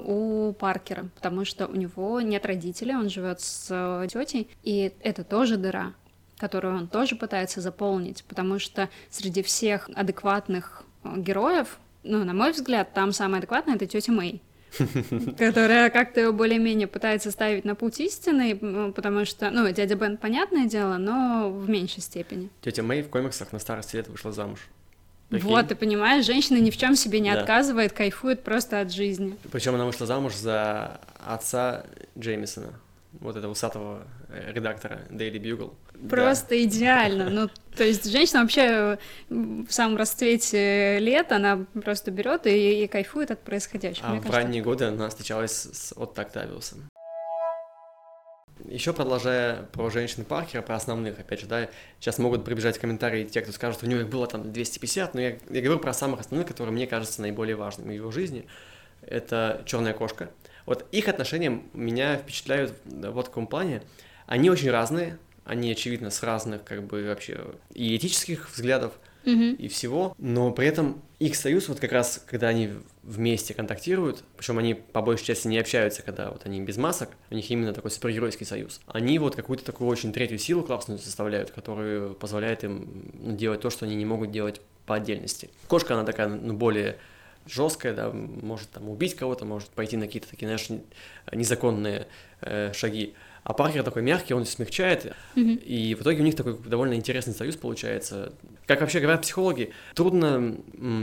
у 0.05 0.53
Паркера, 0.53 1.09
потому 1.15 1.45
что 1.45 1.67
у 1.67 1.75
него 1.75 2.21
нет 2.21 2.45
родителей, 2.45 2.95
он 2.95 3.09
живет 3.09 3.39
с 3.39 3.67
э, 3.69 4.07
тетей, 4.11 4.49
и 4.63 4.93
это 5.01 5.23
тоже 5.23 5.57
дыра, 5.57 5.93
которую 6.37 6.75
он 6.75 6.87
тоже 6.87 7.15
пытается 7.15 7.61
заполнить, 7.61 8.23
потому 8.27 8.57
что 8.57 8.89
среди 9.09 9.43
всех 9.43 9.89
адекватных 9.93 10.83
э, 11.03 11.13
героев, 11.17 11.77
ну, 12.03 12.23
на 12.23 12.33
мой 12.33 12.51
взгляд, 12.51 12.93
там 12.93 13.11
самая 13.11 13.39
адекватная 13.39 13.75
это 13.75 13.85
тетя 13.85 14.11
Мэй, 14.11 14.41
которая 15.37 15.91
как-то 15.91 16.21
его 16.21 16.33
более-менее 16.33 16.87
пытается 16.87 17.29
ставить 17.29 17.63
на 17.63 17.75
путь 17.75 17.99
истины, 17.99 18.55
потому 18.93 19.25
что, 19.25 19.51
ну, 19.51 19.69
дядя 19.71 19.95
Бен, 19.95 20.17
понятное 20.17 20.65
дело, 20.65 20.97
но 20.97 21.51
в 21.51 21.69
меньшей 21.69 22.01
степени. 22.01 22.49
Тетя 22.61 22.81
Мэй 22.81 23.03
в 23.03 23.09
комиксах 23.09 23.51
на 23.53 23.59
старости 23.59 23.97
лет 23.97 24.07
вышла 24.07 24.31
замуж. 24.31 24.67
Прикинь? 25.29 25.49
Вот, 25.49 25.67
ты 25.67 25.75
понимаешь, 25.75 26.25
женщина 26.25 26.57
ни 26.57 26.69
в 26.69 26.77
чем 26.77 26.95
себе 26.95 27.19
не 27.19 27.33
да. 27.33 27.41
отказывает, 27.41 27.91
кайфует 27.91 28.43
просто 28.43 28.79
от 28.79 28.91
жизни. 28.93 29.35
Причем 29.51 29.75
она 29.75 29.85
вышла 29.85 30.05
замуж 30.05 30.35
за 30.35 31.01
отца 31.25 31.83
Джеймисона, 32.17 32.73
вот 33.19 33.35
этого 33.35 33.51
усатого 33.51 34.03
э, 34.29 34.53
редактора 34.53 35.01
Daily 35.09 35.39
Bugle. 35.41 35.73
Просто 36.09 36.49
да. 36.49 36.63
идеально. 36.63 37.29
Ну, 37.29 37.49
то 37.75 37.83
есть 37.83 38.09
женщина 38.09 38.41
вообще 38.41 38.99
в 39.29 39.69
самом 39.69 39.97
расцвете 39.97 40.99
лет, 40.99 41.31
она 41.31 41.65
просто 41.83 42.11
берет 42.11 42.47
и, 42.47 42.83
и 42.83 42.87
кайфует 42.87 43.31
от 43.31 43.41
происходящего. 43.43 44.07
А 44.07 44.11
Мне 44.11 44.19
в 44.19 44.23
кажется... 44.23 44.41
ранние 44.41 44.63
годы 44.63 44.85
она 44.85 45.09
встречалась 45.09 45.67
с 45.73 45.93
Отто 45.97 46.21
Октавиусом. 46.21 46.87
Еще 48.67 48.91
продолжая 48.91 49.63
про 49.71 49.89
женщин 49.89 50.25
Паркера, 50.25 50.61
про 50.61 50.75
основных, 50.75 51.17
опять 51.19 51.39
же, 51.39 51.47
да, 51.47 51.69
сейчас 52.01 52.17
могут 52.17 52.43
прибежать 52.43 52.77
комментарии 52.77 53.23
те, 53.23 53.39
кто 53.39 53.53
скажет, 53.53 53.81
у 53.81 53.85
него 53.85 54.01
их 54.01 54.09
было 54.09 54.27
там 54.27 54.51
250, 54.51 55.13
но 55.13 55.21
я, 55.21 55.37
я 55.49 55.61
говорю 55.61 55.79
про 55.79 55.93
самых 55.93 56.19
основных, 56.19 56.49
которые 56.49 56.73
мне 56.73 56.85
кажутся 56.85 57.21
наиболее 57.21 57.55
важными 57.55 57.91
в 57.91 57.95
его 57.95 58.11
жизни. 58.11 58.45
Это 59.01 59.63
черная 59.65 59.93
кошка. 59.93 60.31
Вот 60.65 60.85
их 60.91 61.07
отношения 61.07 61.61
меня 61.71 62.17
впечатляют 62.17 62.73
вот 62.83 63.27
в 63.27 63.29
каком 63.29 63.47
плане. 63.47 63.83
Они 64.25 64.49
очень 64.49 64.69
разные, 64.69 65.17
они, 65.45 65.71
очевидно, 65.71 66.09
с 66.09 66.21
разных, 66.21 66.65
как 66.65 66.83
бы, 66.83 67.05
вообще 67.05 67.39
и 67.73 67.95
этических 67.95 68.51
взглядов, 68.53 68.99
и 69.27 69.67
всего, 69.67 70.15
но 70.17 70.51
при 70.51 70.67
этом 70.67 71.01
их 71.19 71.35
союз, 71.35 71.67
вот 71.67 71.79
как 71.79 71.91
раз, 71.91 72.23
когда 72.27 72.47
они 72.47 72.69
вместе 73.03 73.53
контактируют, 73.53 74.23
причем 74.37 74.57
они 74.59 74.73
по 74.75 75.01
большей 75.01 75.25
части 75.25 75.47
не 75.47 75.57
общаются, 75.57 76.03
когда 76.03 76.31
вот 76.31 76.45
они 76.45 76.61
без 76.61 76.77
масок, 76.77 77.09
у 77.29 77.35
них 77.35 77.49
именно 77.49 77.73
такой 77.73 77.91
супергеройский 77.91 78.45
союз. 78.45 78.79
Они 78.87 79.17
вот 79.19 79.35
какую-то 79.35 79.65
такую 79.65 79.89
очень 79.89 80.13
третью 80.13 80.37
силу 80.37 80.63
классную 80.63 80.99
составляют, 80.99 81.51
которая 81.51 82.09
позволяет 82.09 82.63
им 82.63 83.11
ну, 83.13 83.35
делать 83.35 83.61
то, 83.61 83.69
что 83.69 83.85
они 83.85 83.95
не 83.95 84.05
могут 84.05 84.31
делать 84.31 84.61
по 84.85 84.95
отдельности. 84.95 85.49
Кошка, 85.67 85.95
она 85.95 86.03
такая, 86.03 86.27
ну, 86.27 86.53
более 86.53 86.97
жесткая, 87.47 87.93
да, 87.93 88.11
может 88.11 88.69
там 88.69 88.89
убить 88.89 89.15
кого-то, 89.15 89.45
может 89.45 89.69
пойти 89.69 89.97
на 89.97 90.05
какие-то 90.05 90.29
такие, 90.29 90.47
знаешь, 90.47 90.81
незаконные 91.31 92.07
э, 92.41 92.71
шаги. 92.73 93.13
А 93.47 93.53
Паркер 93.53 93.81
такой 93.81 94.01
мягкий, 94.01 94.33
он 94.33 94.45
смягчает, 94.45 95.05
mm-hmm. 95.35 95.63
и 95.63 95.95
в 95.95 96.01
итоге 96.01 96.19
у 96.19 96.25
них 96.25 96.35
такой 96.35 96.57
довольно 96.65 96.95
интересный 96.95 97.33
союз 97.33 97.55
получается. 97.55 98.33
Как 98.65 98.81
вообще 98.81 98.99
говорят 98.99 99.21
психологи, 99.21 99.71
трудно 99.95 100.57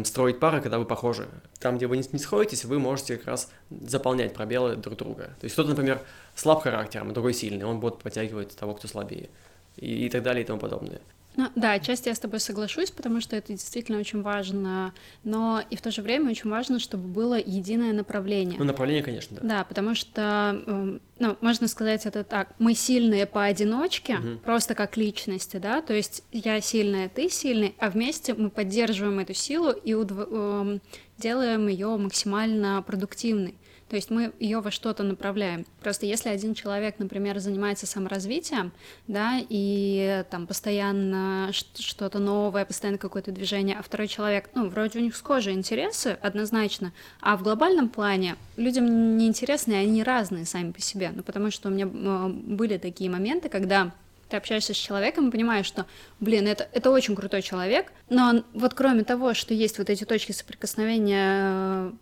строить 0.05 0.41
пары, 0.41 0.61
когда 0.61 0.79
вы 0.79 0.85
похожи. 0.85 1.27
Там, 1.59 1.79
где 1.79 1.87
вы 1.87 1.97
не, 1.97 2.05
не 2.13 2.19
сходитесь, 2.19 2.67
вы 2.67 2.79
можете 2.79 3.17
как 3.17 3.29
раз 3.29 3.51
заполнять 3.71 4.35
пробелы 4.35 4.77
друг 4.77 4.99
друга. 4.99 5.35
То 5.41 5.45
есть 5.45 5.55
кто-то, 5.55 5.71
например, 5.71 6.03
слаб 6.35 6.63
характером, 6.63 7.09
а 7.09 7.13
другой 7.15 7.33
сильный, 7.33 7.65
он 7.65 7.81
будет 7.81 7.97
подтягивать 8.01 8.55
того, 8.55 8.75
кто 8.75 8.89
слабее. 8.89 9.31
И, 9.77 10.05
и 10.05 10.11
так 10.11 10.23
далее 10.23 10.45
и 10.45 10.47
тому 10.47 10.61
подобное. 10.61 11.01
Ну, 11.37 11.51
да, 11.57 11.73
отчасти 11.73 12.09
я 12.09 12.15
с 12.15 12.19
тобой 12.19 12.41
соглашусь, 12.41 12.91
потому 12.91 13.21
что 13.21 13.35
это 13.37 13.53
действительно 13.53 13.99
очень 13.99 14.23
важно, 14.23 14.95
но 15.25 15.63
и 15.69 15.77
в 15.77 15.83
то 15.83 15.91
же 15.91 16.03
время 16.03 16.31
очень 16.31 16.49
важно, 16.49 16.79
чтобы 16.79 17.09
было 17.09 17.39
единое 17.39 17.93
направление. 17.93 18.59
Ну, 18.59 18.65
направление, 18.65 19.03
конечно, 19.03 19.39
да. 19.41 19.49
Да, 19.49 19.65
потому 19.65 19.95
что, 19.95 20.63
эм, 20.67 21.01
ну, 21.19 21.37
можно 21.41 21.67
сказать 21.67 22.07
это 22.07 22.23
так, 22.23 22.55
мы 22.59 22.75
сильные 22.75 23.27
поодиночке, 23.27 24.17
угу. 24.17 24.39
просто 24.45 24.75
как 24.75 24.97
личности, 24.97 25.57
да, 25.57 25.83
то 25.83 25.93
есть 25.93 26.23
я 26.31 26.61
сильная, 26.61 27.09
ты 27.09 27.29
сильный, 27.29 27.75
а 27.79 27.91
вместе 27.91 28.35
мы 28.35 28.51
поддерживаем 28.51 29.19
эту 29.19 29.35
силу 29.35 29.71
и 29.71 29.95
удв... 29.95 30.19
Эм, 30.31 30.81
делаем 31.19 31.69
ее 31.69 31.97
максимально 31.97 32.83
продуктивной. 32.83 33.55
То 33.89 33.97
есть 33.97 34.11
мы 34.11 34.33
ее 34.41 34.61
во 34.61 34.71
что-то 34.71 35.03
направляем. 35.03 35.67
Просто 35.81 36.07
если 36.07 36.31
один 36.31 36.55
человек, 36.55 36.99
например, 36.99 37.39
занимается 37.39 37.87
саморазвитием, 37.87 38.73
да, 39.07 39.39
и 39.49 40.25
там 40.31 40.47
постоянно 40.47 41.51
что-то 41.53 42.19
новое, 42.19 42.65
постоянно 42.65 42.99
какое-то 42.99 43.31
движение, 43.31 43.77
а 43.79 43.83
второй 43.83 44.09
человек, 44.09 44.49
ну, 44.55 44.69
вроде 44.69 44.99
у 44.99 45.03
них 45.03 45.15
схожие 45.15 45.55
интересы, 45.55 46.19
однозначно, 46.23 46.93
а 47.21 47.37
в 47.37 47.43
глобальном 47.43 47.89
плане 47.89 48.37
людям 48.57 49.17
неинтересны, 49.17 49.75
они 49.75 50.03
разные 50.03 50.47
сами 50.47 50.73
по 50.73 50.81
себе. 50.81 51.13
Ну, 51.15 51.23
потому 51.23 51.51
что 51.51 51.69
у 51.69 51.73
меня 51.73 51.87
э, 51.87 52.29
были 52.29 52.79
такие 52.79 53.11
моменты, 53.11 53.49
когда 53.49 53.93
ты 54.29 54.37
общаешься 54.39 54.75
с 54.75 54.77
человеком 54.77 55.29
и 55.29 55.31
понимаешь, 55.31 55.67
что, 55.67 55.87
блин, 56.21 56.47
это, 56.47 56.69
это 56.73 56.91
очень 56.91 57.15
крутой 57.15 57.43
человек, 57.43 57.93
но 58.09 58.29
он, 58.29 58.45
вот 58.55 58.75
кроме 58.75 59.05
того, 59.05 59.35
что 59.35 59.55
есть 59.55 59.79
вот 59.79 59.91
эти 59.91 60.05
точки 60.05 60.33
соприкосновения, 60.33 61.43
э, 61.43 61.93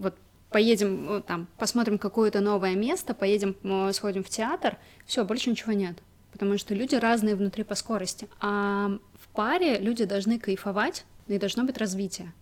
вот 0.00 0.14
поедем 0.50 1.10
э, 1.10 1.22
там, 1.22 1.48
посмотрим 1.58 1.98
какое-то 1.98 2.40
новое 2.40 2.74
место, 2.74 3.14
поедем, 3.14 3.56
э, 3.62 3.92
сходим 3.92 4.22
в 4.22 4.28
театр, 4.28 4.76
все, 5.06 5.24
больше 5.24 5.50
ничего 5.50 5.72
нет. 5.72 5.96
Потому 6.32 6.58
что 6.58 6.74
люди 6.74 6.94
разные 6.94 7.34
внутри 7.34 7.64
по 7.64 7.74
скорости. 7.74 8.28
А 8.40 8.98
в 9.18 9.28
паре 9.28 9.78
люди 9.78 10.04
должны 10.04 10.38
кайфовать, 10.38 11.04
и 11.34 11.38
должно 11.38 11.64
быть 11.64 11.78
развитие. 11.78 12.32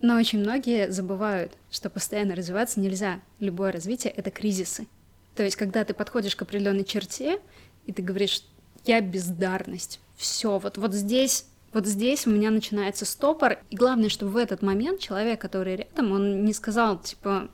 Но 0.00 0.16
очень 0.16 0.40
многие 0.40 0.90
забывают, 0.90 1.52
что 1.70 1.88
постоянно 1.88 2.34
развиваться 2.34 2.80
нельзя. 2.80 3.20
Любое 3.38 3.70
развитие— 3.70 4.12
это 4.16 4.30
кризисы. 4.30 4.88
То 5.36 5.44
есть, 5.44 5.56
когда 5.56 5.84
ты 5.84 5.94
подходишь 5.94 6.34
к 6.34 6.42
определенной 6.42 6.84
черте, 6.84 7.38
и 7.86 7.92
ты 7.92 8.02
говоришь, 8.02 8.42
я 8.84 9.00
бездарность, 9.00 10.00
все, 10.16 10.58
вот, 10.58 10.76
вот 10.76 10.92
здесь 10.92 11.46
вот 11.72 11.86
здесь 11.86 12.26
у 12.26 12.30
меня 12.30 12.50
начинается 12.50 13.04
стопор. 13.04 13.58
И 13.70 13.76
главное, 13.76 14.08
чтобы 14.08 14.32
в 14.32 14.36
этот 14.36 14.62
момент 14.62 15.00
человек, 15.00 15.40
который 15.40 15.76
рядом, 15.76 16.12
он 16.12 16.44
не 16.44 16.52
сказал, 16.52 16.98
типа, 16.98 17.48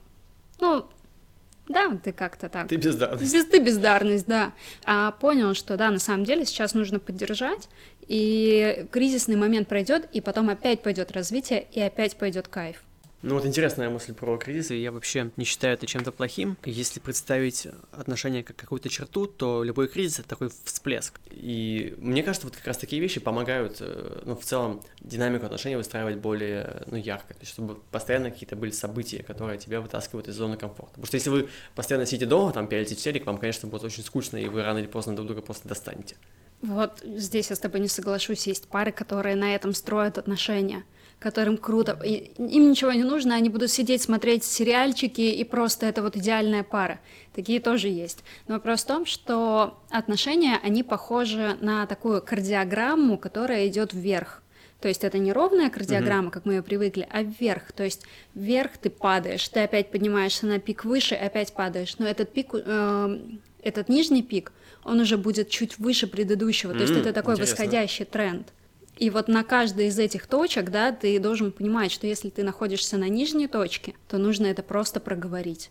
ну, 0.61 0.87
да, 1.69 1.97
ты 2.03 2.13
как-то 2.13 2.49
так. 2.49 2.69
Ты 2.69 2.77
бездарность. 2.77 3.33
Без, 3.33 3.45
ты 3.45 3.59
бездарность, 3.61 4.27
да. 4.27 4.53
А 4.85 5.13
понял, 5.13 5.55
что 5.55 5.77
да, 5.77 5.91
на 5.91 5.99
самом 5.99 6.25
деле 6.25 6.45
сейчас 6.47 6.75
нужно 6.75 6.99
поддержать, 6.99 7.69
и 8.07 8.87
кризисный 8.91 9.37
момент 9.37 9.69
пройдет, 9.69 10.09
и 10.13 10.21
потом 10.21 10.49
опять 10.49 10.83
пойдет 10.83 11.13
развитие, 11.13 11.67
и 11.73 11.81
опять 11.81 12.17
пойдет 12.17 12.49
кайф. 12.49 12.83
Ну 13.21 13.35
вот 13.35 13.45
интересная 13.45 13.91
мысль 13.91 14.15
про 14.15 14.37
кризис, 14.39 14.71
и 14.71 14.81
я 14.81 14.93
вообще 14.93 15.33
не 15.37 15.45
считаю 15.45 15.75
это 15.75 15.87
чем-то 15.87 16.13
плохим. 16.13 16.57
Если 16.65 17.01
представить 17.01 17.67
отношение 17.91 18.45
как 18.45 18.55
какую-то 18.55 18.89
черту, 18.89 19.27
то 19.27 19.65
любой 19.65 19.89
кризис— 19.89 20.19
это 20.21 20.29
такой 20.29 20.51
всплеск. 20.65 21.19
И 21.33 21.97
мне 21.99 22.23
кажется, 22.23 22.47
вот 22.47 22.57
как 22.57 22.67
раз 22.69 22.79
такие 22.79 23.03
вещи 23.03 23.19
помогают, 23.19 23.79
э, 23.81 24.23
ну, 24.25 24.37
в 24.37 24.45
целом, 24.45 24.83
динамику 25.01 25.47
отношений 25.47 25.75
выстраивать 25.75 26.19
более, 26.19 26.85
ну, 26.87 26.97
ярко, 26.97 27.35
то 27.35 27.41
есть 27.41 27.53
чтобы 27.53 27.75
постоянно 27.91 28.31
какие-то 28.31 28.55
были 28.55 28.71
события, 28.71 29.25
которые 29.25 29.59
тебя 29.59 29.81
вытаскивают 29.81 30.29
из 30.29 30.37
зоны 30.37 30.57
комфорта. 30.57 30.93
Потому 30.93 31.07
что 31.07 31.17
если 31.17 31.31
вы 31.31 31.49
постоянно 31.75 32.07
сидите 32.07 32.27
дома, 32.27 32.53
там, 32.53 32.69
пялите 32.69 32.95
в 32.95 32.99
телек, 32.99 33.27
вам, 33.27 33.39
конечно, 33.39 33.69
будет 33.69 33.83
очень 33.83 34.05
скучно, 34.05 34.37
и 34.37 34.47
вы 34.47 34.63
рано 34.63 34.79
или 34.79 34.87
поздно 34.87 35.17
друг 35.17 35.27
друга 35.27 35.43
просто 35.43 35.67
достанете. 35.67 36.15
Вот 36.63 37.03
здесь 37.05 37.51
я 37.51 37.57
с 37.57 37.61
тобой 37.61 37.81
не 37.81 37.89
соглашусь. 37.89 38.47
Есть 38.47 38.69
пары, 38.69 38.91
которые 38.91 39.37
на 39.37 39.55
этом 39.55 39.75
строят 39.75 40.19
отношения. 40.19 40.85
Которым 41.19 41.57
круто, 41.57 41.99
и 42.05 42.33
им 42.39 42.71
ничего 42.71 42.93
не 42.93 43.03
нужно, 43.03 43.35
они 43.35 43.49
будут 43.49 43.71
сидеть, 43.71 44.03
смотреть 44.03 44.45
сериальчики, 44.45 45.21
и 45.21 45.45
просто 45.45 45.87
это 45.87 46.03
вот 46.03 46.17
идеальная 46.17 46.63
пара. 46.63 47.01
Такие 47.35 47.61
тоже 47.61 47.89
есть. 47.89 48.23
Но 48.47 48.55
вопрос 48.55 48.83
в 48.83 48.87
том, 48.87 49.07
что 49.07 49.81
отношения, 49.91 50.61
они 50.63 50.83
похожи 50.83 51.57
на 51.61 51.87
такую 51.87 52.23
кардиограмму, 52.23 53.19
которая 53.19 53.67
идет 53.67 53.93
вверх. 53.93 54.43
То 54.81 54.87
есть 54.87 55.03
это 55.03 55.19
не 55.19 55.33
ровная 55.33 55.71
кардиограмма, 55.71 56.29
mm-hmm. 56.29 56.33
как 56.33 56.45
мы 56.45 56.55
ее 56.55 56.63
привыкли, 56.63 57.09
а 57.11 57.23
вверх. 57.23 57.73
То 57.73 57.83
есть 57.83 58.05
вверх 58.35 58.79
ты 58.79 58.91
падаешь, 58.91 59.49
ты 59.49 59.61
опять 59.61 59.91
поднимаешься 59.91 60.47
на 60.47 60.61
пик 60.61 60.85
выше, 60.85 61.17
опять 61.17 61.53
падаешь. 61.53 61.99
Но 61.99 62.07
этот 62.07 62.33
пик, 62.33 62.51
э, 62.53 63.19
этот 63.63 63.89
нижний 63.89 64.23
пик, 64.23 64.53
он 64.85 65.01
уже 65.01 65.17
будет 65.19 65.51
чуть 65.51 65.79
выше 65.79 66.07
предыдущего. 66.07 66.71
Mm-hmm. 66.71 66.77
То 66.77 66.83
есть 66.83 66.97
это 66.97 67.13
такой 67.13 67.35
Интересно. 67.35 67.57
восходящий 67.57 68.05
тренд. 68.05 68.53
И 68.99 69.11
вот 69.11 69.28
на 69.28 69.45
каждой 69.45 69.87
из 69.87 69.99
этих 69.99 70.26
точек, 70.26 70.71
да, 70.71 70.90
ты 70.90 71.21
должен 71.21 71.52
понимать, 71.52 71.93
что 71.93 72.09
если 72.09 72.31
ты 72.31 72.43
находишься 72.43 72.99
на 72.99 73.09
нижней 73.09 73.47
точке, 73.47 73.95
то 74.09 74.19
нужно 74.19 74.47
это 74.47 74.64
просто 74.64 74.99
проговорить. 74.99 75.71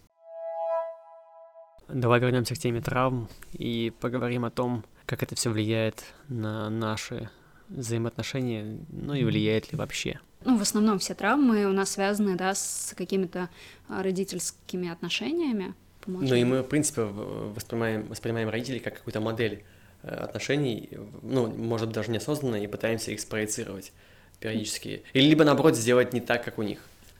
Давай 1.89 2.21
вернемся 2.21 2.55
к 2.55 2.57
теме 2.57 2.81
травм 2.81 3.27
и 3.51 3.93
поговорим 3.99 4.45
о 4.45 4.49
том, 4.49 4.85
как 5.05 5.23
это 5.23 5.35
все 5.35 5.49
влияет 5.49 6.05
на 6.29 6.69
наши 6.69 7.29
взаимоотношения, 7.67 8.79
ну 8.89 9.13
и 9.13 9.25
влияет 9.25 9.73
ли 9.73 9.77
вообще. 9.77 10.19
Ну, 10.45 10.57
в 10.57 10.61
основном 10.61 10.99
все 10.99 11.13
травмы 11.13 11.65
у 11.65 11.73
нас 11.73 11.91
связаны, 11.91 12.37
да, 12.37 12.55
с 12.55 12.93
какими-то 12.97 13.49
а, 13.89 14.03
родительскими 14.03 14.89
отношениями. 14.89 15.73
Ну 16.05 16.35
и 16.35 16.43
мы, 16.45 16.61
в 16.61 16.67
принципе, 16.67 17.01
воспринимаем, 17.01 18.07
воспринимаем 18.07 18.47
родителей 18.47 18.79
как 18.79 18.99
какую-то 18.99 19.19
модель 19.19 19.65
отношений, 20.03 20.89
ну, 21.21 21.47
может 21.47 21.91
даже 21.91 22.11
неосознанно, 22.11 22.55
и 22.55 22.67
пытаемся 22.67 23.11
их 23.11 23.19
спроецировать 23.19 23.91
периодически. 24.39 25.03
Или 25.13 25.29
либо, 25.29 25.43
наоборот, 25.43 25.75
сделать 25.75 26.13
не 26.13 26.21
так, 26.21 26.43
как 26.43 26.57
у 26.57 26.63
них. 26.63 26.79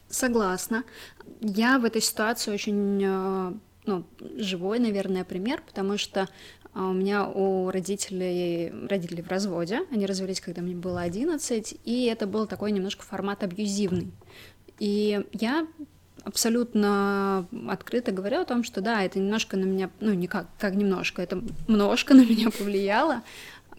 Согласна. 0.10 0.84
Я 1.42 1.80
в 1.80 1.86
этой 1.86 2.02
ситуации 2.02 2.52
очень 2.52 3.02
э, 3.04 3.54
ну, 3.86 4.06
живой, 4.38 4.80
наверное, 4.80 5.24
пример, 5.24 5.62
потому 5.66 5.98
что 5.98 6.28
а, 6.74 6.90
у 6.90 6.94
меня 6.94 7.28
у 7.28 7.72
родителей, 7.72 8.72
родители 8.88 9.22
в 9.22 9.30
разводе, 9.30 9.82
они 9.92 10.06
развелись, 10.06 10.42
когда 10.42 10.62
мне 10.62 10.76
было 10.76 11.02
11, 11.02 11.80
и 11.84 12.06
это 12.06 12.28
был 12.28 12.46
такой 12.46 12.72
немножко 12.72 13.04
формат 13.04 13.44
абьюзивный. 13.44 14.12
И 14.80 15.26
я 15.34 15.68
абсолютно 16.28 17.48
открыто 17.70 18.12
говорю 18.12 18.42
о 18.42 18.46
том, 18.46 18.64
что 18.64 18.82
да, 18.82 19.04
это 19.04 19.18
немножко 19.18 19.56
на 19.56 19.64
меня, 19.64 19.90
ну, 20.02 20.14
не 20.14 20.28
как, 20.28 20.48
как 20.60 20.76
немножко, 20.76 21.22
это 21.22 21.42
множко 21.68 22.14
на 22.14 22.26
меня 22.26 22.52
повлияло, 22.52 23.24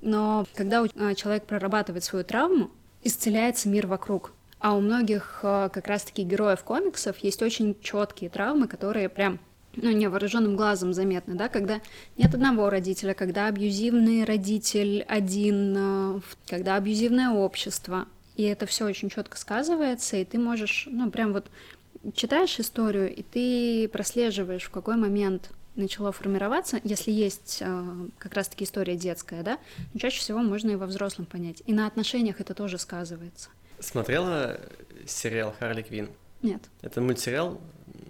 но 0.01 0.47
когда 0.55 0.85
а, 0.97 1.15
человек 1.15 1.45
прорабатывает 1.45 2.05
свою 2.05 2.25
травму, 2.25 2.71
исцеляется 3.03 3.69
мир 3.69 3.87
вокруг. 3.87 4.33
А 4.61 4.75
у 4.75 4.81
многих 4.81 5.41
а, 5.43 5.69
как 5.69 5.87
раз-таки 5.87 6.23
героев 6.23 6.65
комиксов 6.65 7.19
есть 7.19 7.43
очень 7.43 7.77
четкие 7.81 8.31
травмы, 8.31 8.67
которые 8.67 9.09
прям 9.09 9.39
ну, 9.77 9.91
невооруженным 9.91 10.57
глазом 10.57 10.93
заметно, 10.93 11.35
да, 11.35 11.49
когда 11.49 11.81
нет 12.17 12.35
одного 12.35 12.71
родителя, 12.71 13.15
когда 13.15 13.47
абьюзивный 13.47 14.25
родитель 14.25 15.05
один, 15.07 15.75
э, 15.77 16.21
когда 16.49 16.77
абьюзивное 16.77 17.31
общество, 17.31 18.07
и 18.37 18.45
это 18.45 18.67
все 18.67 18.87
очень 18.87 19.11
четко 19.11 19.37
сказывается, 19.37 20.17
и 20.17 20.25
ты 20.25 20.39
можешь, 20.39 20.89
ну, 20.91 21.11
прям 21.11 21.33
вот 21.33 21.47
читаешь 22.15 22.59
историю, 22.61 23.15
и 23.15 23.23
ты 23.23 23.89
прослеживаешь, 23.89 24.65
в 24.65 24.71
какой 24.71 24.97
момент 24.97 25.51
начало 25.75 26.13
формироваться, 26.13 26.81
если 26.85 27.13
есть 27.13 27.59
э, 27.61 27.85
как 28.19 28.35
раз-таки 28.35 28.65
история 28.65 28.97
детская, 28.97 29.43
да, 29.43 29.59
но 29.95 30.01
чаще 30.01 30.19
всего 30.21 30.41
можно 30.41 30.71
и 30.71 30.77
во 30.77 30.87
взрослом 30.87 31.27
понять. 31.27 31.63
И 31.67 31.73
на 31.73 31.87
отношениях 31.87 32.41
это 32.41 32.55
тоже 32.55 32.79
сказывается. 32.79 33.51
Смотрела 33.79 34.61
сериал 35.07 35.55
Харли 35.59 35.83
Квин? 35.83 36.11
Нет. 36.43 36.63
Это 36.83 37.01
мультсериал 37.01 37.61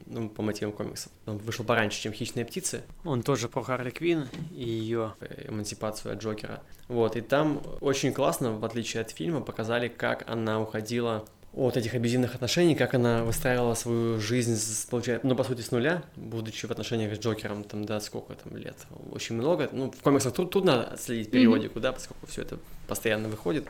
ну, 0.06 0.28
по 0.28 0.42
мотивам 0.42 0.72
комиксов. 0.72 1.12
Он 1.26 1.38
вышел 1.38 1.64
пораньше, 1.64 2.00
чем 2.00 2.12
«Хищные 2.12 2.44
птицы». 2.44 2.82
Он 3.04 3.22
тоже 3.22 3.48
про 3.48 3.62
Харли 3.62 3.90
Квин 3.90 4.28
и 4.50 4.68
ее 4.68 5.14
эмансипацию 5.46 6.12
от 6.12 6.22
Джокера. 6.22 6.62
Вот, 6.88 7.16
и 7.16 7.20
там 7.20 7.62
очень 7.80 8.12
классно, 8.12 8.52
в 8.52 8.64
отличие 8.64 9.02
от 9.02 9.10
фильма, 9.10 9.40
показали, 9.40 9.88
как 9.88 10.28
она 10.28 10.60
уходила 10.60 11.26
от 11.54 11.76
этих 11.76 11.94
абьюзивных 11.94 12.34
отношений, 12.34 12.74
как 12.74 12.94
она 12.94 13.24
выстраивала 13.24 13.74
свою 13.74 14.20
жизнь, 14.20 14.56
с, 14.56 14.86
получается, 14.88 15.26
ну, 15.26 15.34
по 15.34 15.44
сути, 15.44 15.62
с 15.62 15.70
нуля, 15.70 16.02
будучи 16.16 16.66
в 16.66 16.70
отношениях 16.70 17.16
с 17.16 17.18
Джокером, 17.18 17.64
там, 17.64 17.84
да, 17.84 18.00
сколько 18.00 18.34
там 18.34 18.56
лет, 18.56 18.76
очень 19.10 19.34
много. 19.34 19.68
Ну, 19.72 19.90
в 19.90 20.02
комиксах 20.02 20.34
тут, 20.34 20.50
тут 20.50 20.64
надо 20.64 20.96
следить 20.98 21.30
периодику, 21.30 21.78
mm-hmm. 21.78 21.82
да, 21.82 21.92
поскольку 21.92 22.26
все 22.26 22.42
это 22.42 22.58
постоянно 22.86 23.28
выходит. 23.28 23.66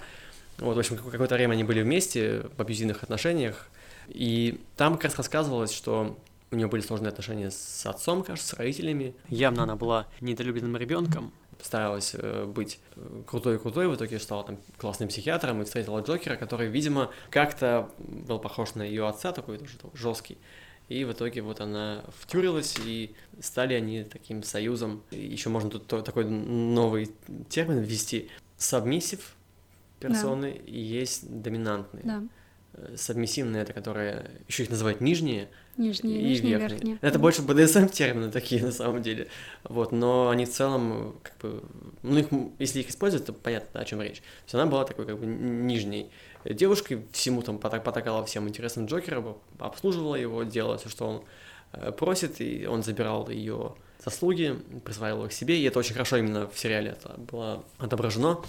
Вот, 0.58 0.76
в 0.76 0.78
общем, 0.78 0.97
какое-то 0.97 1.37
время 1.37 1.52
они 1.52 1.64
были 1.64 1.82
вместе 1.82 2.42
в 2.56 2.61
абьюзивных 2.61 3.02
отношениях, 3.04 3.68
и 4.08 4.61
там 4.76 4.94
как 4.94 5.04
раз 5.04 5.16
рассказывалось, 5.16 5.73
что 5.73 6.18
у 6.50 6.56
нее 6.56 6.66
были 6.66 6.80
сложные 6.80 7.11
отношения 7.11 7.50
с 7.50 7.87
отцом, 7.87 8.23
кажется, 8.23 8.54
с 8.54 8.58
родителями. 8.58 9.14
Явно 9.28 9.64
она 9.64 9.76
была 9.76 10.06
недолюбленным 10.20 10.76
ребенком, 10.76 11.32
старалась 11.62 12.15
э, 12.15 12.45
быть 12.45 12.81
крутой-крутой, 13.27 13.88
в 13.88 13.95
итоге 13.97 14.19
стала 14.19 14.45
там 14.45 14.59
классным 14.77 15.09
психиатром 15.09 15.62
и 15.62 15.65
встретила 15.65 16.00
Джокера, 16.00 16.37
который, 16.37 16.69
видимо, 16.69 17.11
как-то 17.31 17.91
был 17.99 18.38
похож 18.38 18.75
на 18.75 18.83
ее 18.83 19.07
отца, 19.09 19.33
такой 19.33 19.59
тоже 19.59 19.79
жесткий. 19.95 20.38
И 20.88 21.05
в 21.05 21.12
итоге 21.12 21.43
вот 21.43 21.61
она 21.61 22.03
втюрилась, 22.19 22.77
и 22.83 23.15
стали 23.41 23.75
они 23.75 24.05
таким 24.05 24.43
союзом. 24.43 25.03
Еще 25.11 25.50
можно 25.50 25.71
тут 25.71 25.87
такой 25.87 26.25
новый 26.25 27.11
термин 27.50 27.78
ввести. 27.80 28.30
Сабмиссив 28.56 29.37
персоны 30.00 30.52
да. 30.52 30.59
и 30.65 30.80
есть 30.80 31.28
доминантные. 31.43 32.04
Да. 32.04 32.23
Э, 32.75 32.97
сабмиссивные, 32.97 33.63
это 33.63 33.73
которые 33.73 34.31
еще 34.47 34.65
их 34.65 34.71
называют 34.71 35.00
нижние, 35.00 35.49
Нижние, 35.76 36.21
и 36.21 36.25
нижние, 36.25 36.59
верхние. 36.59 36.71
верхние. 36.71 36.99
Это 37.00 37.19
больше 37.19 37.43
БДСМ 37.43 37.87
термины 37.87 38.31
такие 38.31 38.63
на 38.65 38.73
самом 38.73 39.02
деле. 39.02 39.28
Вот, 39.65 39.93
но 39.93 40.28
они 40.28 40.45
в 40.45 40.50
целом, 40.50 41.19
как 41.23 41.37
бы, 41.39 41.63
ну, 42.02 42.19
их, 42.19 42.26
если 42.59 42.81
их 42.81 42.91
использовать, 42.91 43.26
то 43.26 43.33
понятно, 43.33 43.81
о 43.81 43.85
чем 43.85 44.02
речь. 44.02 44.17
То 44.19 44.45
есть 44.45 44.54
она 44.54 44.67
была 44.67 44.85
такой, 44.85 45.07
как 45.07 45.19
бы, 45.19 45.26
нижней 45.26 46.11
девушкой, 46.45 47.04
всему 47.13 47.43
там 47.43 47.59
потакала 47.59 48.25
всем 48.25 48.49
интересным 48.49 48.87
Джокера, 48.87 49.25
обслуживала 49.59 50.15
его, 50.15 50.43
делала 50.43 50.78
все, 50.78 50.89
что 50.89 51.07
он 51.07 51.25
э, 51.73 51.93
просит, 51.93 52.41
и 52.41 52.67
он 52.67 52.83
забирал 52.83 53.28
ее 53.28 53.75
заслуги, 54.04 54.57
присваивал 54.85 55.26
их 55.26 55.33
себе, 55.33 55.59
и 55.59 55.65
это 55.65 55.78
очень 55.78 55.95
хорошо 55.95 56.19
именно 56.19 56.49
в 56.49 56.59
сериале 56.59 56.91
это 56.91 57.15
было 57.19 57.65
отображено. 57.78 58.41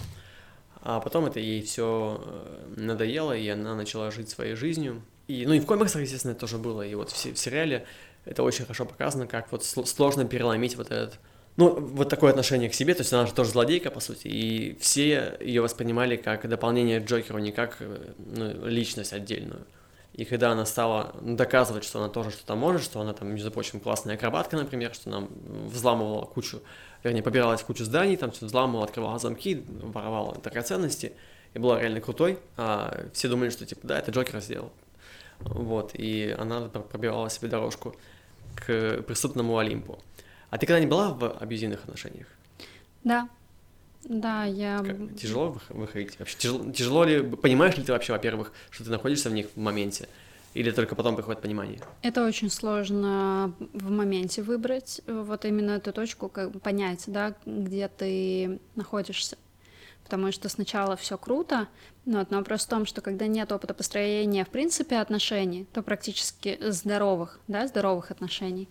А 0.82 1.00
потом 1.00 1.26
это 1.26 1.40
ей 1.40 1.62
все 1.62 2.24
э, 2.26 2.74
надоело, 2.78 3.36
и 3.36 3.48
она 3.50 3.76
начала 3.76 4.12
жить 4.12 4.30
своей 4.30 4.56
жизнью. 4.56 5.02
И, 5.28 5.46
ну 5.46 5.54
и 5.54 5.60
в 5.60 5.66
комиксах, 5.66 6.02
естественно, 6.02 6.32
это 6.32 6.42
тоже 6.42 6.58
было. 6.58 6.82
И 6.82 6.96
вот 6.96 7.12
в, 7.12 7.14
в 7.14 7.38
сериале 7.38 7.86
это 8.26 8.44
очень 8.44 8.64
хорошо 8.64 8.86
показано, 8.86 9.28
как 9.28 9.52
вот 9.52 9.64
сложно 9.64 10.26
переломить 10.26 10.76
вот 10.76 10.92
этот 10.92 11.20
ну, 11.60 11.78
вот 11.78 12.08
такое 12.08 12.30
отношение 12.30 12.70
к 12.70 12.74
себе, 12.74 12.94
то 12.94 13.02
есть 13.02 13.12
она 13.12 13.26
же 13.26 13.34
тоже 13.34 13.52
злодейка, 13.52 13.92
по 13.92 14.00
сути, 14.00 14.28
и 14.28 14.78
все 14.80 15.38
ее 15.42 15.62
воспринимали 15.62 16.16
как 16.16 16.48
дополнение 16.48 17.00
Джокеру, 17.00 17.38
не 17.40 17.52
как 17.52 17.78
э, 17.82 18.14
ну, 18.18 18.66
личность 18.66 19.12
отдельную. 19.12 19.66
И 20.14 20.24
когда 20.24 20.52
она 20.52 20.66
стала 20.66 21.14
доказывать, 21.22 21.84
что 21.84 22.00
она 22.00 22.08
тоже 22.08 22.32
что-то 22.32 22.56
может, 22.56 22.82
что 22.82 23.02
она 23.02 23.12
там, 23.12 23.30
между 23.34 23.52
прочим, 23.52 23.82
классная 23.82 24.16
акробатка, 24.16 24.56
например, 24.56 24.94
что 24.94 25.10
она 25.10 25.28
взламывала 25.66 26.24
кучу 26.24 26.62
вернее, 27.04 27.24
побиралась 27.24 27.62
в 27.62 27.66
кучу 27.66 27.84
зданий, 27.84 28.18
там 28.18 28.32
все 28.32 28.46
взламывала, 28.46 28.86
открывала 28.86 29.20
замки, 29.20 29.64
воровала 29.68 30.36
драгоценности, 30.36 31.14
и 31.54 31.60
была 31.60 31.80
реально 31.80 32.02
крутой, 32.02 32.40
а 32.58 33.06
все 33.14 33.28
думали, 33.28 33.50
что, 33.50 33.66
типа, 33.66 33.88
да, 33.88 34.00
это 34.00 34.12
Джокер 34.12 34.40
сделал. 34.40 34.72
Вот, 35.40 35.92
и 35.94 36.36
она 36.38 36.62
пробивала 36.68 37.30
себе 37.30 37.48
дорожку 37.48 37.96
к 38.56 39.02
преступному 39.04 39.58
Олимпу. 39.58 40.00
А 40.50 40.58
ты 40.58 40.66
когда 40.66 40.80
не 40.80 40.88
была 40.88 41.12
в 41.12 41.38
абьюзивных 41.40 41.84
отношениях? 41.84 42.28
Да. 43.04 43.30
Да, 44.04 44.46
я... 44.46 44.80
Как, 44.80 45.16
тяжело 45.18 45.58
выходить? 45.70 46.18
Вообще, 46.20 46.38
тяжело, 46.38 46.72
тяжело 46.72 47.04
ли... 47.04 47.22
Понимаешь 47.22 47.76
ли 47.78 47.84
ты 47.84 47.92
вообще, 47.92 48.14
во-первых, 48.14 48.54
что 48.70 48.84
ты 48.84 48.90
находишься 48.90 49.30
в 49.30 49.34
них 49.34 49.48
в 49.54 49.60
моменте? 49.60 50.08
Или 50.54 50.72
только 50.72 50.96
потом 50.96 51.16
приходит 51.16 51.42
понимание? 51.42 51.80
Это 52.02 52.26
очень 52.26 52.50
сложно 52.50 53.54
в 53.74 53.90
моменте 53.92 54.42
выбрать, 54.42 55.02
вот 55.06 55.46
именно 55.46 55.72
эту 55.72 55.94
точку, 55.94 56.28
как 56.28 56.60
понять, 56.62 57.04
да, 57.08 57.36
где 57.46 57.88
ты 57.88 58.60
находишься. 58.76 59.38
Потому 60.04 60.32
что 60.32 60.50
сначала 60.50 60.96
все 60.96 61.20
круто, 61.20 61.68
но, 62.06 62.26
но 62.32 62.38
вопрос 62.38 62.66
в 62.66 62.70
том, 62.70 62.88
что 62.88 63.02
когда 63.02 63.28
нет 63.28 63.52
опыта 63.52 63.76
построения, 63.76 64.44
в 64.44 64.50
принципе, 64.50 64.98
отношений, 64.98 65.68
то 65.72 65.84
практически 65.84 66.58
здоровых, 66.60 67.40
да, 67.48 67.68
здоровых 67.68 68.10
отношений, 68.10 68.68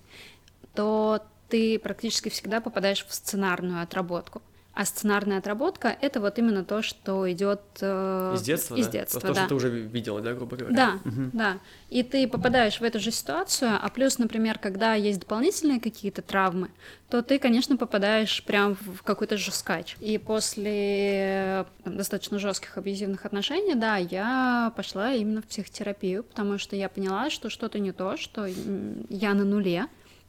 то 0.74 1.22
ты 1.48 1.78
практически 1.78 2.28
всегда 2.28 2.60
попадаешь 2.60 3.06
в 3.06 3.14
сценарную 3.14 3.82
отработку. 3.82 4.42
А 4.78 4.84
сценарная 4.84 5.38
отработка— 5.38 5.88
это 6.00 6.20
вот 6.20 6.38
именно 6.38 6.64
то, 6.64 6.82
что 6.82 7.28
идет 7.32 7.60
э, 7.80 8.34
из 8.36 8.42
детства, 8.42 8.76
из 8.76 8.86
да? 8.86 8.92
детства, 8.92 9.20
то, 9.20 9.34
да. 9.34 9.34
что 9.34 9.48
ты 9.48 9.54
уже 9.56 9.70
видела, 9.70 10.20
да, 10.20 10.34
грубо 10.34 10.56
говоря. 10.56 10.76
Да, 10.76 11.00
угу. 11.04 11.30
да. 11.32 11.58
И 11.90 12.04
ты 12.04 12.28
попадаешь 12.28 12.78
в 12.78 12.84
эту 12.84 13.00
же 13.00 13.10
ситуацию, 13.10 13.72
а 13.82 13.88
плюс, 13.88 14.18
например, 14.18 14.60
когда 14.60 14.94
есть 14.94 15.18
дополнительные 15.18 15.80
какие-то 15.80 16.22
травмы, 16.22 16.70
то 17.10 17.22
ты, 17.22 17.40
конечно, 17.40 17.76
попадаешь 17.76 18.44
прям 18.44 18.76
в 18.76 19.02
какой-то 19.02 19.36
жесткач. 19.36 19.96
И 19.98 20.16
после 20.16 21.66
там, 21.82 21.96
достаточно 21.96 22.38
жестких 22.38 22.78
абьюзивных 22.78 23.26
отношений, 23.26 23.74
да, 23.74 23.96
я 23.96 24.72
пошла 24.76 25.12
именно 25.12 25.42
в 25.42 25.46
психотерапию, 25.46 26.22
потому 26.22 26.56
что 26.56 26.76
я 26.76 26.88
поняла, 26.88 27.30
что 27.30 27.50
что-то 27.50 27.80
не 27.80 27.90
то, 27.90 28.16
что 28.16 28.46
я 28.46 29.34
на 29.34 29.42
нуле, 29.42 29.88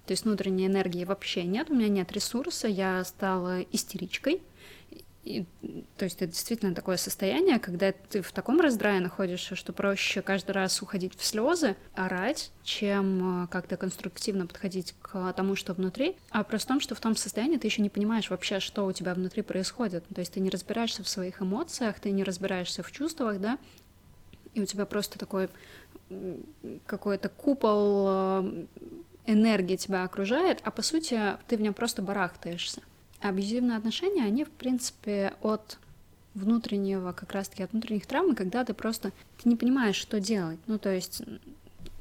то 0.10 0.14
есть 0.14 0.26
внутренней 0.26 0.66
энергии 0.66 1.04
вообще 1.04 1.44
нет, 1.44 1.70
у 1.70 1.76
меня 1.76 1.88
нет 1.88 2.12
ресурса, 2.12 2.68
я 2.68 3.04
стала 3.04 3.62
истеричкой. 3.62 4.42
И, 5.24 5.46
то 5.98 6.06
есть 6.06 6.24
это 6.24 6.32
действительно 6.32 6.74
такое 6.74 6.98
состояние, 6.98 7.60
когда 7.60 7.92
ты 7.92 8.24
в 8.24 8.32
таком 8.32 8.60
раздрае 8.60 9.02
находишься, 9.02 9.56
что 9.56 9.72
проще 9.72 10.24
каждый 10.24 10.54
раз 10.54 10.82
уходить 10.82 11.16
в 11.16 11.24
слезы, 11.24 11.76
орать, 11.94 12.52
чем 12.64 13.44
э, 13.44 13.48
как-то 13.50 13.78
конструктивно 13.78 14.48
подходить 14.48 14.96
к 15.00 15.32
тому, 15.34 15.56
что 15.56 15.74
внутри. 15.74 16.16
А 16.32 16.44
просто 16.44 16.66
в 16.66 16.70
том, 16.70 16.80
что 16.80 16.96
в 16.96 17.00
том 17.00 17.16
состоянии 17.16 17.58
ты 17.58 17.68
еще 17.68 17.84
не 17.84 17.90
понимаешь 17.90 18.32
вообще, 18.32 18.60
что 18.60 18.88
у 18.88 18.92
тебя 18.92 19.14
внутри 19.14 19.44
происходит. 19.44 20.04
То 20.08 20.22
есть 20.22 20.34
ты 20.34 20.40
не 20.40 20.50
разбираешься 20.50 21.04
в 21.04 21.08
своих 21.08 21.40
эмоциях, 21.40 22.00
ты 22.00 22.10
не 22.10 22.24
разбираешься 22.24 22.82
в 22.82 22.92
чувствах, 22.92 23.40
да, 23.40 23.60
и 24.56 24.62
у 24.62 24.66
тебя 24.66 24.88
просто 24.88 25.20
такой 25.20 25.50
какой-то 26.88 27.30
купол 27.30 28.06
э, 28.08 28.66
энергия 29.32 29.78
тебя 29.78 30.04
окружает, 30.04 30.60
а 30.64 30.72
по 30.72 30.82
сути 30.82 31.38
ты 31.48 31.58
в 31.58 31.62
нем 31.62 31.74
просто 31.74 32.02
барахтаешься. 32.02 32.82
Абьюзивные 33.22 33.78
отношения, 33.78 34.24
они, 34.24 34.44
в 34.44 34.50
принципе, 34.50 35.34
от 35.42 35.78
внутреннего, 36.34 37.12
как 37.12 37.32
раз-таки 37.34 37.64
от 37.64 37.72
внутренних 37.72 38.06
травм, 38.06 38.36
когда 38.36 38.64
ты 38.64 38.74
просто 38.74 39.12
ты 39.42 39.50
не 39.50 39.56
понимаешь, 39.56 39.96
что 39.96 40.20
делать. 40.20 40.60
Ну, 40.68 40.80
то 40.80 40.94
есть, 40.94 41.22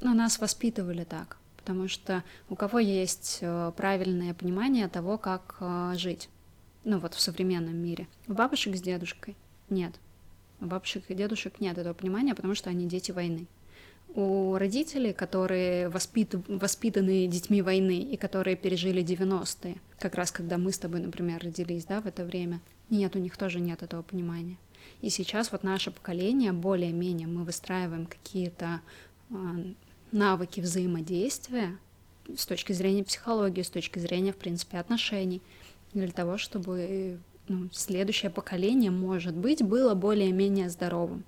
ну, 0.01 0.13
нас 0.13 0.39
воспитывали 0.39 1.03
так, 1.03 1.37
потому 1.57 1.87
что 1.87 2.23
у 2.49 2.55
кого 2.55 2.79
есть 2.79 3.39
э, 3.41 3.71
правильное 3.75 4.33
понимание 4.33 4.87
того, 4.87 5.17
как 5.17 5.57
э, 5.59 5.93
жить, 5.97 6.29
ну, 6.83 6.99
вот 6.99 7.13
в 7.13 7.19
современном 7.19 7.75
мире. 7.75 8.07
У 8.27 8.33
бабушек 8.33 8.75
с 8.75 8.81
дедушкой 8.81 9.35
нет. 9.69 9.93
У 10.61 10.65
бабушек 10.65 11.03
и 11.09 11.15
дедушек 11.15 11.59
нет 11.59 11.77
этого 11.77 11.93
понимания, 11.93 12.33
потому 12.33 12.55
что 12.55 12.69
они 12.69 12.87
дети 12.87 13.11
войны 13.11 13.47
у 14.15 14.57
родителей, 14.57 15.13
которые 15.13 15.89
воспит... 15.89 16.35
воспитаны 16.47 17.27
детьми 17.27 17.61
войны 17.61 17.99
и 17.99 18.17
которые 18.17 18.55
пережили 18.55 19.03
90-е, 19.03 19.77
как 19.99 20.15
раз 20.15 20.31
когда 20.31 20.57
мы 20.57 20.71
с 20.71 20.79
тобой, 20.79 20.99
например, 20.99 21.41
родились, 21.43 21.85
да, 21.85 22.01
в 22.01 22.07
это 22.07 22.25
время, 22.25 22.61
нет, 22.89 23.15
у 23.15 23.19
них 23.19 23.37
тоже 23.37 23.59
нет 23.59 23.83
этого 23.83 24.01
понимания. 24.01 24.57
И 25.01 25.09
сейчас 25.09 25.51
вот 25.51 25.63
наше 25.63 25.91
поколение, 25.91 26.51
более-менее 26.51 27.27
мы 27.27 27.43
выстраиваем 27.43 28.05
какие-то 28.05 28.81
э, 29.29 29.33
навыки 30.11 30.59
взаимодействия 30.59 31.77
с 32.35 32.45
точки 32.45 32.73
зрения 32.73 33.03
психологии, 33.03 33.61
с 33.61 33.69
точки 33.69 33.99
зрения, 33.99 34.33
в 34.33 34.37
принципе, 34.37 34.77
отношений, 34.77 35.41
для 35.93 36.11
того, 36.11 36.37
чтобы 36.37 37.19
ну, 37.47 37.69
следующее 37.71 38.29
поколение, 38.29 38.91
может 38.91 39.35
быть, 39.35 39.63
было 39.63 39.95
более-менее 39.95 40.69
здоровым. 40.69 41.23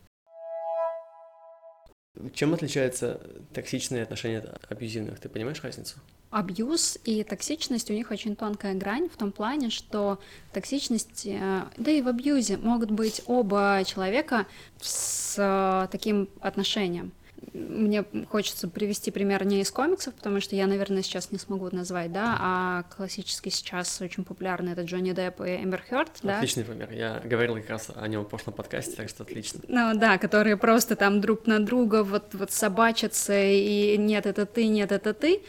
Чем 2.34 2.54
отличается 2.54 3.22
токсичные 3.54 4.04
отношения 4.04 4.40
от 4.40 4.72
абьюзивных? 4.72 5.20
Ты 5.20 5.30
понимаешь 5.30 5.62
разницу? 5.64 5.96
Абьюз 6.30 6.98
и 7.04 7.24
токсичность 7.24 7.90
у 7.92 7.94
них 7.94 8.10
очень 8.10 8.36
тонкая 8.36 8.74
грань 8.74 9.10
в 9.10 9.18
том 9.18 9.34
плане, 9.34 9.70
что 9.70 10.18
токсичность, 10.54 11.26
э, 11.26 11.64
да 11.76 11.92
и 11.92 12.02
в 12.02 12.08
абьюзе 12.08 12.58
могут 12.58 12.90
быть 12.90 13.22
оба 13.26 13.84
человека 13.86 14.48
с 14.80 15.36
э, 15.38 15.88
таким 15.92 16.30
отношением 16.40 17.12
мне 17.54 18.06
хочется 18.30 18.68
привести 18.68 19.12
пример 19.12 19.46
не 19.46 19.62
из 19.62 19.72
комиксов, 19.72 20.14
потому 20.14 20.40
что 20.40 20.56
я, 20.56 20.68
наверное, 20.68 21.02
сейчас 21.02 21.32
не 21.32 21.38
смогу 21.38 21.70
назвать, 21.72 22.12
да, 22.12 22.38
а 22.40 22.84
классический 22.96 23.50
сейчас 23.50 24.02
очень 24.02 24.24
популярный 24.24 24.74
это 24.74 24.84
Джонни 24.84 25.12
Депп 25.12 25.42
и 25.42 25.56
Эмбер 25.64 25.84
Хёрд, 25.90 26.12
да. 26.24 26.38
Отличный 26.38 26.64
пример, 26.64 26.92
я 26.92 27.22
говорил 27.24 27.56
как 27.56 27.70
раз 27.70 27.90
о 27.94 28.08
нем 28.08 28.24
в 28.24 28.30
прошлом 28.30 28.54
подкасте, 28.54 28.96
так 28.96 29.10
что 29.10 29.24
отлично. 29.24 29.60
Ну 29.68 29.94
да, 29.96 30.18
которые 30.18 30.58
просто 30.58 30.96
там 30.96 31.20
друг 31.20 31.48
на 31.48 31.60
друга 31.60 32.04
вот, 32.04 32.34
вот 32.34 32.52
собачатся, 32.52 33.34
и 33.38 33.98
нет, 33.98 34.26
это 34.26 34.46
ты, 34.46 34.68
нет, 34.68 34.92
это 34.92 35.14
ты. 35.14 35.42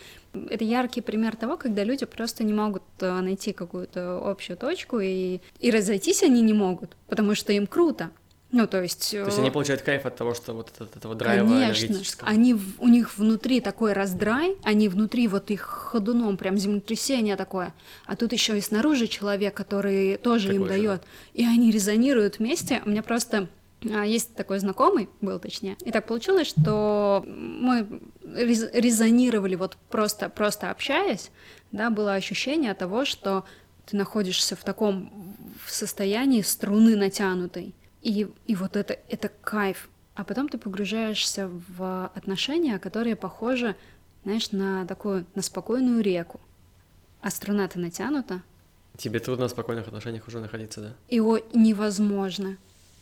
Это 0.48 0.64
яркий 0.64 1.02
пример 1.02 1.37
того, 1.37 1.59
когда 1.59 1.85
люди 1.85 2.07
просто 2.07 2.42
не 2.42 2.55
могут 2.55 2.83
э, 3.00 3.20
найти 3.20 3.52
какую-то 3.52 4.18
общую 4.24 4.57
точку, 4.57 4.98
и, 4.98 5.40
и 5.61 5.70
разойтись 5.70 6.22
они 6.22 6.40
не 6.40 6.55
могут, 6.55 6.96
потому 7.07 7.35
что 7.35 7.52
им 7.52 7.66
круто, 7.66 8.11
ну, 8.52 8.66
то 8.66 8.82
есть... 8.82 9.10
То 9.10 9.24
есть 9.24 9.38
они 9.38 9.48
э, 9.48 9.52
получают 9.52 9.80
кайф 9.80 10.04
от 10.04 10.14
того, 10.14 10.34
что 10.34 10.52
вот 10.52 10.70
от 10.78 10.94
этого 10.94 11.14
драйва 11.14 11.48
Конечно, 11.48 11.86
энергетического. 11.86 12.28
они, 12.28 12.54
у 12.78 12.88
них 12.88 13.16
внутри 13.16 13.60
такой 13.60 13.94
раздрай, 13.94 14.56
они 14.62 14.88
внутри 14.88 15.26
вот 15.26 15.50
их 15.50 15.62
ходуном, 15.62 16.36
прям 16.36 16.58
землетрясение 16.58 17.36
такое, 17.36 17.74
а 18.04 18.14
тут 18.14 18.32
еще 18.32 18.56
и 18.58 18.60
снаружи 18.60 19.08
человек, 19.08 19.54
который 19.54 20.18
тоже 20.18 20.48
такой 20.48 20.60
им 20.60 20.66
дает, 20.66 21.02
и 21.32 21.46
они 21.46 21.70
резонируют 21.70 22.38
вместе. 22.38 22.82
У 22.84 22.90
меня 22.90 23.02
просто 23.02 23.48
а, 23.90 24.04
есть 24.04 24.34
такой 24.34 24.58
знакомый, 24.58 25.08
был 25.22 25.38
точнее. 25.38 25.76
И 25.84 25.90
так 25.90 26.06
получилось, 26.06 26.48
что 26.48 27.24
мы 27.26 28.00
резонировали 28.22 29.54
вот 29.54 29.76
просто, 29.88 30.28
просто 30.28 30.70
общаясь, 30.70 31.30
да, 31.72 31.90
было 31.90 32.14
ощущение 32.14 32.74
того, 32.74 33.04
что 33.04 33.44
ты 33.86 33.96
находишься 33.96 34.56
в 34.56 34.62
таком 34.62 35.34
состоянии 35.66 36.42
струны 36.42 36.96
натянутой. 36.96 37.74
И, 38.02 38.28
и 38.46 38.56
вот 38.56 38.76
это, 38.76 38.98
это 39.08 39.28
кайф. 39.28 39.88
А 40.14 40.24
потом 40.24 40.48
ты 40.48 40.58
погружаешься 40.58 41.48
в 41.48 42.10
отношения, 42.14 42.78
которые 42.78 43.16
похожи, 43.16 43.76
знаешь, 44.24 44.52
на 44.52 44.86
такую, 44.86 45.24
на 45.34 45.42
спокойную 45.42 46.02
реку. 46.02 46.40
А 47.20 47.30
струна-то 47.30 47.78
натянута. 47.78 48.42
Тебе 48.98 49.20
трудно 49.20 49.46
в 49.46 49.50
спокойных 49.50 49.86
отношениях 49.86 50.28
уже 50.28 50.40
находиться, 50.40 50.80
да? 50.80 50.92
Его 51.08 51.38
невозможно. 51.54 52.58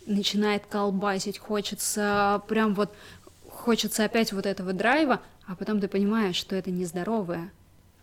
Начинает 0.07 0.67
колбасить, 0.67 1.39
хочется 1.39 2.43
прям 2.47 2.75
вот, 2.75 2.95
хочется 3.49 4.05
опять 4.05 4.33
вот 4.33 4.47
этого 4.47 4.73
драйва, 4.73 5.21
а 5.47 5.57
потом 5.57 5.81
ты 5.81 5.89
понимаешь, 5.89 6.37
что 6.37 6.55
это 6.55 6.71
нездоровое. 6.71 7.51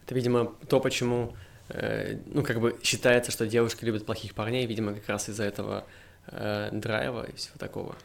Это, 0.05 0.15
видимо, 0.15 0.53
то, 0.67 0.79
почему, 0.79 1.35
э, 1.69 2.17
ну, 2.25 2.43
как 2.43 2.59
бы 2.59 2.77
считается, 2.83 3.31
что 3.31 3.47
девушки 3.47 3.85
любят 3.85 4.05
плохих 4.05 4.35
парней, 4.35 4.65
видимо, 4.65 4.93
как 4.93 5.07
раз 5.07 5.29
из-за 5.29 5.43
этого 5.43 5.85
э, 6.31 6.69
драйва 6.71 7.25
и 7.25 7.35
всего 7.35 7.55
такого. 7.57 7.95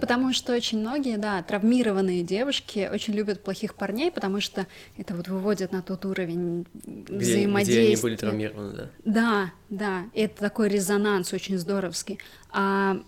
Потому 0.00 0.32
что 0.32 0.54
очень 0.54 0.78
многие, 0.78 1.16
да, 1.18 1.42
травмированные 1.42 2.22
девушки 2.22 2.88
очень 2.92 3.14
любят 3.14 3.42
плохих 3.42 3.74
парней, 3.74 4.12
потому 4.12 4.40
что 4.40 4.66
это 4.96 5.14
вот 5.14 5.26
выводит 5.26 5.72
на 5.72 5.82
тот 5.82 6.04
уровень 6.04 6.66
где, 6.72 7.16
взаимодействия. 7.16 7.82
Где 7.82 7.92
они 7.92 8.02
были 8.02 8.16
травмированы, 8.16 8.72
да? 8.72 8.90
Да, 9.04 9.52
да, 9.70 10.04
это 10.14 10.40
такой 10.40 10.68
резонанс 10.68 11.32
очень 11.32 11.58
здоровский. 11.58 12.20
А 12.50 12.98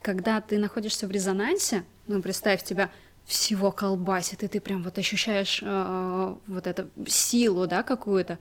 когда 0.00 0.40
ты 0.40 0.58
находишься 0.58 1.08
в 1.08 1.10
резонансе, 1.10 1.82
ну, 2.06 2.22
представь, 2.22 2.62
тебя 2.62 2.88
всего 3.24 3.72
колбасит, 3.72 4.44
и 4.44 4.48
ты 4.48 4.60
прям 4.60 4.84
вот 4.84 4.96
ощущаешь 4.96 5.60
э, 5.62 6.34
вот 6.46 6.66
эту 6.66 6.88
силу, 7.06 7.66
да, 7.66 7.82
какую-то, 7.82 8.38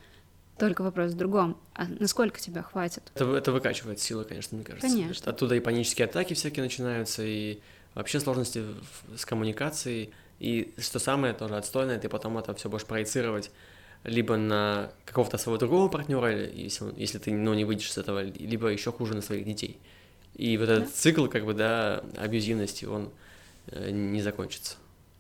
только 0.58 0.82
вопрос 0.82 1.14
в 1.14 1.18
другом. 1.18 1.58
А 1.74 1.86
насколько 1.88 2.40
тебя 2.40 2.64
хватит? 2.64 3.04
Это, 3.16 3.36
это 3.36 3.52
выкачивает 3.52 4.00
силы, 4.00 4.24
конечно, 4.24 4.56
мне 4.58 4.66
кажется. 4.66 4.88
Конечно. 4.88 5.32
Оттуда 5.32 5.56
и 5.56 5.60
панические 5.60 6.06
атаки 6.06 6.34
всякие 6.34 6.64
начинаются, 6.64 7.24
и 7.24 7.60
вообще 7.94 8.20
сложности 8.20 8.64
с 9.16 9.26
коммуникацией. 9.26 10.12
И 10.40 10.74
что 10.78 11.00
самое 11.00 11.34
тоже 11.34 11.58
отстойное, 11.58 12.00
ты 12.00 12.10
потом 12.10 12.38
это 12.38 12.54
все 12.54 12.70
будешь 12.70 12.86
проецировать 12.86 13.52
либо 14.04 14.38
на 14.38 14.92
какого-то 15.06 15.38
своего 15.38 15.58
другого 15.58 15.90
партнера, 15.90 16.46
если, 16.46 16.94
если 16.96 17.18
ты 17.18 17.32
ну, 17.32 17.54
не 17.54 17.66
выйдешь 17.66 17.92
с 17.92 17.98
этого, 17.98 18.24
либо 18.24 18.68
еще 18.68 18.92
хуже 18.92 19.16
на 19.16 19.22
своих 19.22 19.46
детей. 19.46 19.80
И 20.36 20.58
вот 20.58 20.70
этот 20.70 20.86
да? 20.86 20.90
цикл, 20.94 21.26
как 21.28 21.46
бы, 21.46 21.54
да, 21.54 22.04
абьюзивности, 22.16 22.86
он 22.86 23.10
э, 23.68 23.90
не 23.90 24.22
закончится. 24.22 24.76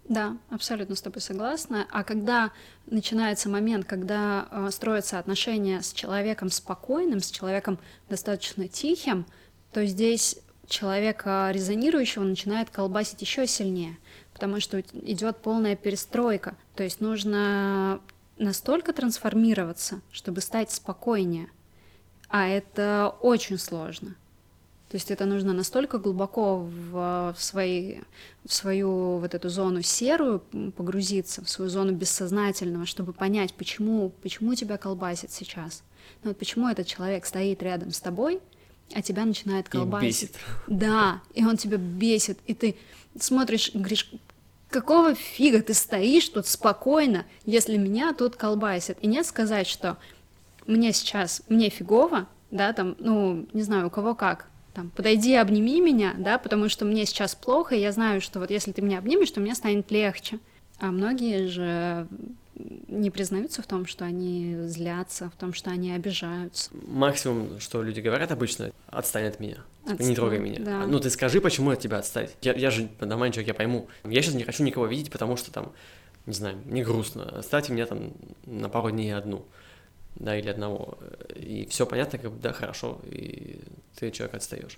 Да, 0.07 0.37
абсолютно 0.49 0.95
с 0.95 1.01
тобой 1.01 1.21
согласна. 1.21 1.85
А 1.91 2.03
когда 2.05 2.51
начинается 2.85 3.49
момент, 3.49 3.85
когда 3.85 4.47
э, 4.49 4.69
строятся 4.71 5.19
отношения 5.19 5.81
с 5.81 5.91
человеком 5.91 6.49
спокойным, 6.49 7.19
с 7.19 7.29
человеком 7.29 7.77
достаточно 8.09 8.69
тихим, 8.69 9.25
то 9.73 9.85
здесь 9.85 10.39
человека 10.65 11.49
резонирующего 11.53 12.23
начинает 12.23 12.69
колбасить 12.69 13.21
еще 13.21 13.47
сильнее, 13.47 13.97
потому 14.33 14.61
что 14.61 14.79
идет 14.79 15.37
полная 15.37 15.75
перестройка. 15.75 16.55
То 16.75 16.83
есть 16.83 17.01
нужно 17.01 17.99
настолько 18.37 18.93
трансформироваться, 18.93 20.01
чтобы 20.11 20.39
стать 20.39 20.71
спокойнее. 20.71 21.49
А 22.29 22.47
это 22.47 23.13
очень 23.21 23.57
сложно. 23.57 24.15
То 24.89 24.95
есть 24.95 25.11
это 25.11 25.25
нужно 25.25 25.51
настолько 25.51 25.97
глубоко 25.97 26.59
в, 26.59 27.33
в, 27.37 27.43
свои, 27.43 27.97
в 28.45 28.53
свою 28.53 29.17
вот 29.17 29.35
эту 29.35 29.49
зону 29.49 29.81
серую 29.81 30.39
погрузиться, 30.77 31.43
в 31.43 31.49
свою 31.49 31.69
зону 31.69 31.91
бессознательного, 31.91 32.85
чтобы 32.85 33.11
понять, 33.11 33.53
почему, 33.53 34.13
почему 34.21 34.55
тебя 34.55 34.77
колбасит 34.77 35.31
сейчас. 35.31 35.83
Ну 36.23 36.29
вот 36.29 36.37
почему 36.37 36.69
этот 36.69 36.87
человек 36.87 37.25
стоит 37.25 37.61
рядом 37.61 37.91
с 37.91 37.99
тобой, 37.99 38.39
а 38.93 39.01
тебя 39.01 39.25
начинает 39.25 39.67
колбасить. 39.67 40.05
И 40.05 40.25
бесит. 40.25 40.35
Да, 40.67 41.21
и 41.33 41.45
он 41.45 41.57
тебя 41.57 41.77
бесит, 41.77 42.39
и 42.47 42.53
ты 42.53 42.77
смотришь, 43.19 43.71
говоришь, 43.73 44.09
какого 44.69 45.15
фига 45.15 45.61
ты 45.61 45.73
стоишь 45.73 46.29
тут 46.29 46.47
спокойно, 46.47 47.25
если 47.45 47.75
меня 47.75 48.13
тут 48.13 48.37
колбасит? 48.37 48.97
И 49.01 49.07
нет 49.07 49.25
сказать, 49.25 49.67
что 49.67 49.97
мне 50.65 50.93
сейчас, 50.93 51.41
мне 51.49 51.69
фигово, 51.69 52.27
да, 52.51 52.71
там, 52.71 52.95
ну, 52.99 53.45
не 53.51 53.63
знаю, 53.63 53.87
у 53.87 53.89
кого 53.89 54.15
как, 54.15 54.47
там, 54.77 54.91
подойди, 54.91 55.33
обними 55.33 55.81
меня, 55.81 56.13
да, 56.19 56.37
потому 56.37 56.69
что 56.69 56.85
мне 56.85 57.07
сейчас 57.07 57.33
плохо, 57.33 57.73
и 57.73 57.79
я 57.79 57.91
знаю, 57.91 58.21
что 58.21 58.39
вот 58.39 58.51
если 58.51 58.71
ты 58.71 58.83
меня 58.83 58.99
обнимешь, 58.99 59.31
то 59.31 59.39
мне 59.39 59.55
станет 59.55 59.89
легче. 59.89 60.37
А 60.77 60.91
многие 60.91 61.47
же 61.47 62.07
не 62.87 63.09
признаются 63.09 63.63
в 63.63 63.65
том, 63.65 63.87
что 63.87 64.05
они 64.05 64.55
злятся, 64.67 65.31
в 65.31 65.35
том, 65.35 65.53
что 65.55 65.71
они 65.71 65.93
обижаются. 65.93 66.69
Максимум, 66.85 67.59
что 67.59 67.81
люди 67.81 68.01
говорят 68.01 68.31
обычно, 68.31 68.71
отстань 68.85 69.25
от 69.25 69.39
меня. 69.39 69.57
Отстань, 69.87 70.09
не 70.09 70.15
трогай 70.15 70.37
меня. 70.37 70.59
да. 70.63 70.85
Ну 70.85 70.99
ты 70.99 71.09
скажи, 71.09 71.41
почему 71.41 71.71
от 71.71 71.79
тебя 71.79 71.97
отстать. 71.97 72.35
Я, 72.43 72.53
я 72.53 72.69
же 72.69 72.87
нормальный 72.99 73.33
человек, 73.33 73.47
я 73.47 73.53
пойму. 73.55 73.87
Я 74.03 74.21
сейчас 74.21 74.35
не 74.35 74.43
хочу 74.43 74.61
никого 74.61 74.85
видеть, 74.85 75.09
потому 75.09 75.37
что 75.37 75.51
там, 75.51 75.71
не 76.27 76.33
знаю, 76.33 76.55
мне 76.65 76.83
грустно. 76.83 77.39
Оставьте 77.39 77.73
меня 77.73 77.87
там 77.87 78.13
на 78.45 78.69
пару 78.69 78.91
дней 78.91 79.15
одну. 79.15 79.43
Да, 80.19 80.35
или 80.35 80.49
одного. 80.49 80.97
И 81.35 81.67
все 81.69 81.85
понятно, 81.85 82.17
как 82.17 82.31
бы, 82.31 82.39
да, 82.39 82.51
хорошо, 82.53 82.99
и 83.05 83.61
ты 83.95 84.11
человек 84.11 84.35
отстаешь. 84.35 84.77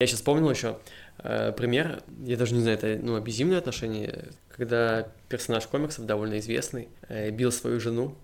Я 0.00 0.06
сейчас 0.06 0.20
вспомнил 0.20 0.48
еще 0.48 0.78
э, 1.18 1.50
пример, 1.52 2.02
я 2.24 2.36
даже 2.36 2.54
не 2.54 2.60
знаю, 2.60 2.78
это 2.78 2.98
ну, 3.02 3.16
абьюзивное 3.16 3.58
отношение, 3.58 4.28
когда 4.48 5.08
персонаж 5.28 5.66
комиксов, 5.66 6.06
довольно 6.06 6.38
известный, 6.38 6.88
э, 7.08 7.30
бил 7.30 7.50
свою 7.50 7.80
жену, 7.80 8.14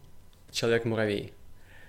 Человек-муравей. 0.52 1.32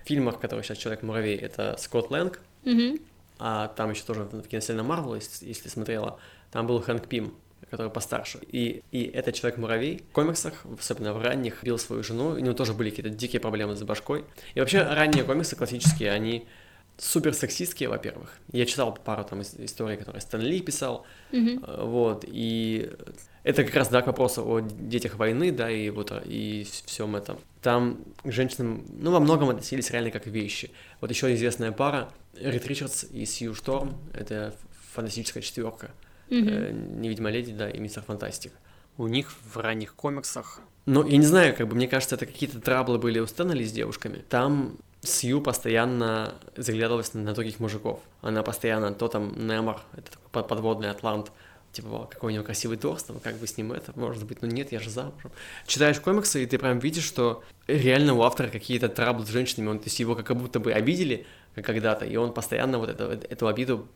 В 0.03 0.07
фильмах, 0.07 0.39
которые 0.39 0.63
сейчас 0.63 0.79
Человек-муравей, 0.79 1.37
это 1.37 1.75
Скотт 1.77 2.09
Лэнг, 2.09 2.39
Мгм. 2.63 2.97
а 3.37 3.67
там 3.67 3.91
еще 3.91 4.03
тоже 4.05 4.23
в 4.23 4.47
киновселенной 4.47 4.83
Марвел, 4.83 5.13
если, 5.13 5.45
если 5.45 5.69
смотрела, 5.69 6.19
там 6.49 6.65
был 6.65 6.81
Хэнк 6.81 7.07
Пим, 7.07 7.35
который 7.69 7.91
постарше. 7.91 8.39
И, 8.51 8.83
и 8.91 9.03
этот 9.03 9.35
Человек-муравей 9.35 10.03
в 10.09 10.13
комиксах, 10.13 10.65
особенно 10.79 11.13
в 11.13 11.21
ранних, 11.21 11.63
бил 11.63 11.77
свою 11.77 12.03
жену, 12.03 12.29
у 12.29 12.39
него 12.39 12.53
тоже 12.53 12.73
были 12.73 12.89
какие-то 12.89 13.09
дикие 13.09 13.39
проблемы 13.39 13.75
с 13.75 13.83
башкой. 13.83 14.25
И 14.53 14.59
вообще 14.59 14.83
ранние 14.83 15.23
комиксы 15.23 15.55
классические, 15.55 16.11
они 16.11 16.47
супер 16.97 17.33
сексистские, 17.33 17.89
во-первых. 17.89 18.37
Я 18.51 18.65
читал 18.65 18.93
пару 18.93 19.23
там 19.25 19.41
ис- 19.41 19.63
историй, 19.63 19.97
которые 19.97 20.21
Стэн 20.21 20.41
Ли 20.41 20.61
писал, 20.61 21.05
э, 21.65 21.83
вот, 21.83 22.23
и 22.25 22.89
это 23.43 23.63
как 23.63 23.75
раз, 23.75 23.89
да, 23.89 24.01
к 24.01 24.07
вопросу 24.07 24.47
о 24.47 24.61
детях 24.61 25.15
войны, 25.15 25.51
да, 25.51 25.69
и 25.69 25.89
вот 25.89 26.11
и 26.25 26.65
всем 26.85 27.15
этом. 27.15 27.37
Там 27.61 27.99
к 28.23 28.31
женщинам, 28.31 28.85
ну, 28.89 29.11
во 29.11 29.19
многом 29.19 29.49
относились 29.49 29.91
реально 29.91 30.11
как 30.11 30.25
вещи. 30.25 30.71
Вот 31.01 31.09
еще 31.09 31.33
известная 31.33 31.71
пара, 31.71 32.09
Рид 32.39 32.65
Ричардс 32.65 33.03
и 33.03 33.25
Сью 33.25 33.53
Шторм, 33.53 33.97
это 34.13 34.55
фантастическая 34.93 35.43
четверка. 35.43 35.91
Мгм. 36.29 36.47
Э, 36.49 36.71
Невидимая 36.71 37.33
леди, 37.33 37.51
да, 37.51 37.69
и 37.69 37.79
Мистер 37.79 38.03
Фантастик. 38.03 38.51
У 38.97 39.07
них 39.07 39.31
в 39.53 39.57
ранних 39.57 39.93
комиксах... 39.95 40.61
Ну, 40.85 41.05
я 41.05 41.17
не 41.17 41.25
знаю, 41.25 41.55
как 41.55 41.67
бы, 41.67 41.75
мне 41.75 41.87
кажется, 41.87 42.15
это 42.15 42.25
какие-то 42.25 42.61
траблы 42.61 42.97
были 42.97 43.19
у 43.19 43.27
Стэна 43.27 43.53
Ли 43.53 43.65
с 43.65 43.71
девушками. 43.71 44.23
Там 44.29 44.77
Сью 45.01 45.41
постоянно 45.41 46.35
заглядывалась 46.55 47.13
на, 47.13 47.21
на 47.21 47.33
других 47.33 47.59
мужиков. 47.59 47.99
Она 48.21 48.43
постоянно, 48.43 48.93
то 48.93 49.07
там 49.07 49.47
Немор, 49.47 49.81
это 49.93 50.11
такой 50.11 50.29
под- 50.31 50.47
подводный 50.47 50.89
атлант, 50.89 51.31
типа, 51.71 52.07
какой 52.09 52.31
у 52.31 52.35
него 52.35 52.43
красивый 52.45 52.77
торс, 52.77 53.03
там, 53.03 53.19
как 53.19 53.35
бы 53.37 53.47
с 53.47 53.57
ним 53.57 53.73
это, 53.73 53.91
может 53.95 54.25
быть, 54.25 54.41
ну 54.41 54.47
нет, 54.47 54.71
я 54.71 54.79
же 54.79 54.89
замужем. 54.89 55.31
Читаешь 55.67 55.99
комиксы, 55.99 56.43
и 56.43 56.45
ты 56.45 56.57
прям 56.57 56.79
видишь, 56.79 57.03
что 57.03 57.43
реально 57.67 58.13
у 58.13 58.21
автора 58.21 58.47
какие-то 58.47 58.87
траблы 58.87 59.25
с 59.25 59.29
женщинами, 59.29 59.69
он, 59.69 59.79
то 59.79 59.85
есть 59.85 59.99
его 59.99 60.15
как 60.15 60.37
будто 60.37 60.59
бы 60.59 60.71
обидели 60.71 61.25
когда-то, 61.55 62.05
и 62.05 62.15
он 62.15 62.33
постоянно 62.33 62.79
вот 62.79 62.89
это, 62.89 63.19
эту 63.29 63.47
обиду 63.47 63.87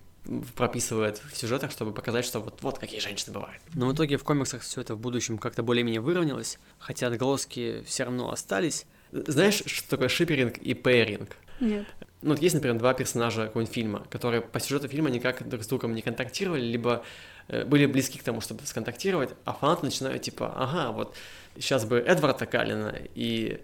прописывает 0.55 1.21
в 1.31 1.35
сюжетах, 1.37 1.71
чтобы 1.71 1.93
показать, 1.93 2.25
что 2.25 2.39
вот, 2.39 2.61
вот 2.61 2.79
какие 2.79 2.99
женщины 2.99 3.33
бывают. 3.33 3.61
Но 3.73 3.87
в 3.87 3.93
итоге 3.93 4.17
в 4.17 4.23
комиксах 4.23 4.61
все 4.61 4.81
это 4.81 4.95
в 4.95 4.99
будущем 4.99 5.37
как-то 5.37 5.63
более-менее 5.63 6.01
выровнялось, 6.01 6.59
хотя 6.77 7.07
отголоски 7.07 7.83
все 7.85 8.03
равно 8.03 8.31
остались. 8.31 8.85
Знаешь, 9.11 9.63
что 9.65 9.89
такое 9.89 10.07
шиперинг 10.07 10.57
и 10.57 10.73
пейринг? 10.73 11.35
Нет. 11.59 11.85
Ну, 12.21 12.31
вот 12.31 12.41
есть, 12.41 12.55
например, 12.55 12.77
два 12.77 12.93
персонажа 12.93 13.47
какого-нибудь 13.47 13.73
фильма, 13.73 14.05
которые 14.09 14.41
по 14.41 14.59
сюжету 14.59 14.87
фильма 14.87 15.09
никак 15.09 15.47
друг 15.47 15.63
с 15.63 15.67
другом 15.67 15.93
не 15.95 16.01
контактировали, 16.01 16.61
либо 16.61 17.03
э, 17.47 17.65
были 17.65 17.85
близки 17.85 18.19
к 18.19 18.23
тому, 18.23 18.41
чтобы 18.41 18.65
сконтактировать, 18.65 19.31
а 19.45 19.53
фанаты 19.53 19.85
начинают 19.85 20.21
типа, 20.21 20.53
ага, 20.55 20.91
вот 20.91 21.15
сейчас 21.55 21.85
бы 21.85 21.97
Эдварда 21.97 22.45
Калина 22.45 22.95
и 23.15 23.61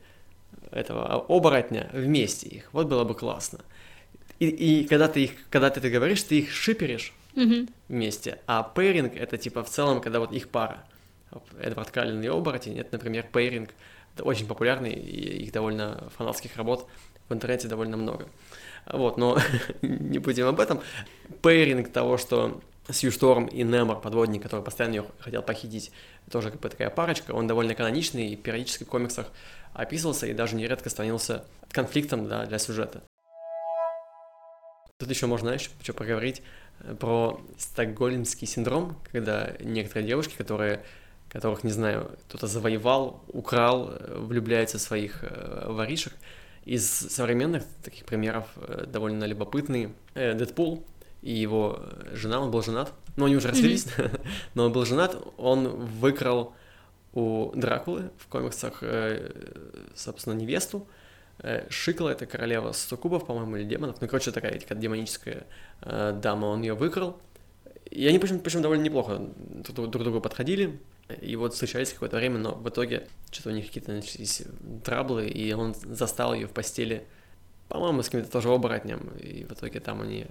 этого 0.71 1.25
оборотня 1.28 1.89
вместе 1.93 2.47
их, 2.47 2.69
вот 2.71 2.88
было 2.88 3.04
бы 3.04 3.13
классно. 3.13 3.60
И, 4.39 4.48
и 4.48 4.88
когда 4.88 5.08
ты 5.08 5.26
их, 5.26 5.32
когда 5.50 5.69
ты 5.69 5.80
это 5.80 5.89
говоришь, 5.89 6.24
ты 6.24 6.39
их 6.39 6.52
шиперишь 6.52 7.13
Мгм. 7.36 7.67
вместе, 7.88 8.39
а 8.48 8.63
пейринг 8.63 9.15
это 9.15 9.38
типа 9.38 9.63
в 9.63 9.69
целом, 9.69 10.02
когда 10.02 10.19
вот 10.19 10.32
их 10.32 10.50
пара. 10.50 10.86
Эдвард 11.60 11.91
Каллен 11.91 12.21
и 12.21 12.28
Оборотень, 12.28 12.80
это, 12.80 12.93
например, 12.93 13.26
пейринг, 13.32 13.71
это 14.13 14.24
очень 14.24 14.48
популярный, 14.48 14.93
и 14.93 15.43
их 15.43 15.52
довольно 15.52 16.10
фанатских 16.17 16.56
работ 16.56 16.88
в 17.28 17.34
интернете 17.34 17.67
довольно 17.67 17.98
много. 17.98 18.30
Вот, 18.86 19.17
но 19.17 19.38
не 19.82 20.19
будем 20.19 20.48
об 20.48 20.60
этом. 20.60 20.80
Пейринг 21.41 21.91
того, 21.91 22.17
что 22.17 22.62
Сью 22.89 23.12
Шторм 23.12 23.48
и 23.48 23.63
Нэмор, 23.63 23.99
подводник, 24.00 24.43
который 24.43 24.63
постоянно 24.63 24.95
ее 24.95 25.06
хотел 25.19 25.41
похитить, 25.41 25.91
тоже 26.32 26.52
как 26.52 26.62
бы 26.62 26.69
такая 26.69 26.89
парочка, 26.89 27.32
он 27.32 27.48
довольно 27.48 27.74
каноничный 27.74 28.28
и 28.28 28.36
периодически 28.36 28.84
в 28.84 28.88
комиксах 28.88 29.32
описывался 29.74 30.28
и 30.28 30.34
даже 30.34 30.56
нередко 30.56 30.89
становился 30.89 31.43
конфликтом 31.71 32.30
да, 32.30 32.45
для 32.45 32.60
сюжета. 32.60 33.02
Тут 34.97 35.10
еще 35.10 35.25
можно, 35.25 35.49
знаешь, 35.49 35.69
что 35.81 35.93
поговорить 35.93 36.41
э, 36.79 36.95
про 36.95 37.41
стокгольмский 37.58 38.47
синдром, 38.47 38.95
когда 39.12 39.51
некоторые 39.60 40.08
девушки, 40.08 40.36
которые, 40.38 40.86
которых, 41.27 41.65
не 41.65 41.71
знаю, 41.71 42.17
кто-то 42.29 42.47
завоевал, 42.47 43.21
украл, 43.27 43.89
э, 43.89 44.17
влюбляются 44.19 44.77
в 44.77 44.81
своих 44.81 45.21
э, 45.21 45.65
воришек. 45.67 46.13
Из 46.63 46.89
современных 46.89 47.63
таких 47.84 48.05
примеров 48.05 48.47
довольно 48.88 49.25
любопытный 49.25 49.93
Дэдпул 50.15 50.86
и 51.21 51.31
его 51.34 51.84
жена, 52.13 52.39
он 52.39 52.49
был 52.49 52.63
женат, 52.63 52.93
но 53.17 53.25
они 53.25 53.36
уже 53.36 53.49
развелись, 53.49 53.88
но 54.55 54.65
он 54.67 54.71
был 54.71 54.86
женат, 54.86 55.15
он 55.38 55.67
выкрал 55.67 56.55
у 57.13 57.51
Дракулы 57.53 58.12
в 58.17 58.27
комиксах, 58.27 58.81
собственно, 59.93 60.34
невесту, 60.34 60.88
Шикла 61.69 62.10
это 62.10 62.26
королева 62.26 62.71
суккубов, 62.71 63.26
по-моему, 63.26 63.58
или 63.58 63.65
демонов. 63.65 64.02
Ну, 64.02 64.08
короче, 64.08 64.32
такая 64.32 64.58
такая 64.60 64.78
демоническая 64.78 65.45
э, 65.82 66.19
дама, 66.21 66.45
он 66.45 66.62
ее 66.62 66.74
выкрал. 66.74 67.19
И 67.91 68.08
они, 68.08 68.19
причем, 68.19 68.39
причем 68.39 68.62
довольно 68.62 68.84
неплохо 68.84 69.19
друг, 69.19 69.89
друг 69.89 70.04
другу 70.04 70.21
подходили. 70.21 70.80
И 71.21 71.36
вот 71.36 71.54
встречались 71.54 71.93
какое-то 71.93 72.17
время, 72.17 72.39
но 72.39 72.56
в 72.56 72.67
итоге 72.67 73.08
что-то 73.32 73.50
у 73.50 73.52
них 73.52 73.67
какие-то 73.67 73.91
начались 73.91 74.43
траблы, 74.84 75.28
и 75.28 75.54
он 75.54 75.76
застал 75.76 76.34
ее 76.34 76.48
в 76.48 76.52
постели, 76.52 77.06
по-моему, 77.67 78.02
с 78.02 78.06
каким-то 78.06 78.32
тоже 78.32 78.50
оборотнем. 78.50 79.12
И 79.19 79.43
в 79.43 79.52
итоге 79.52 79.80
там 79.82 80.02
они 80.02 80.26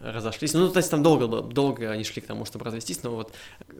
разошлись. 0.00 0.54
Ну, 0.54 0.68
то 0.70 0.78
есть 0.78 0.90
там 0.90 1.02
долго, 1.02 1.42
долго 1.42 1.90
они 1.90 2.04
шли 2.04 2.22
к 2.22 2.26
тому, 2.26 2.44
чтобы 2.44 2.64
развестись, 2.64 3.02
но 3.02 3.14
вот 3.14 3.32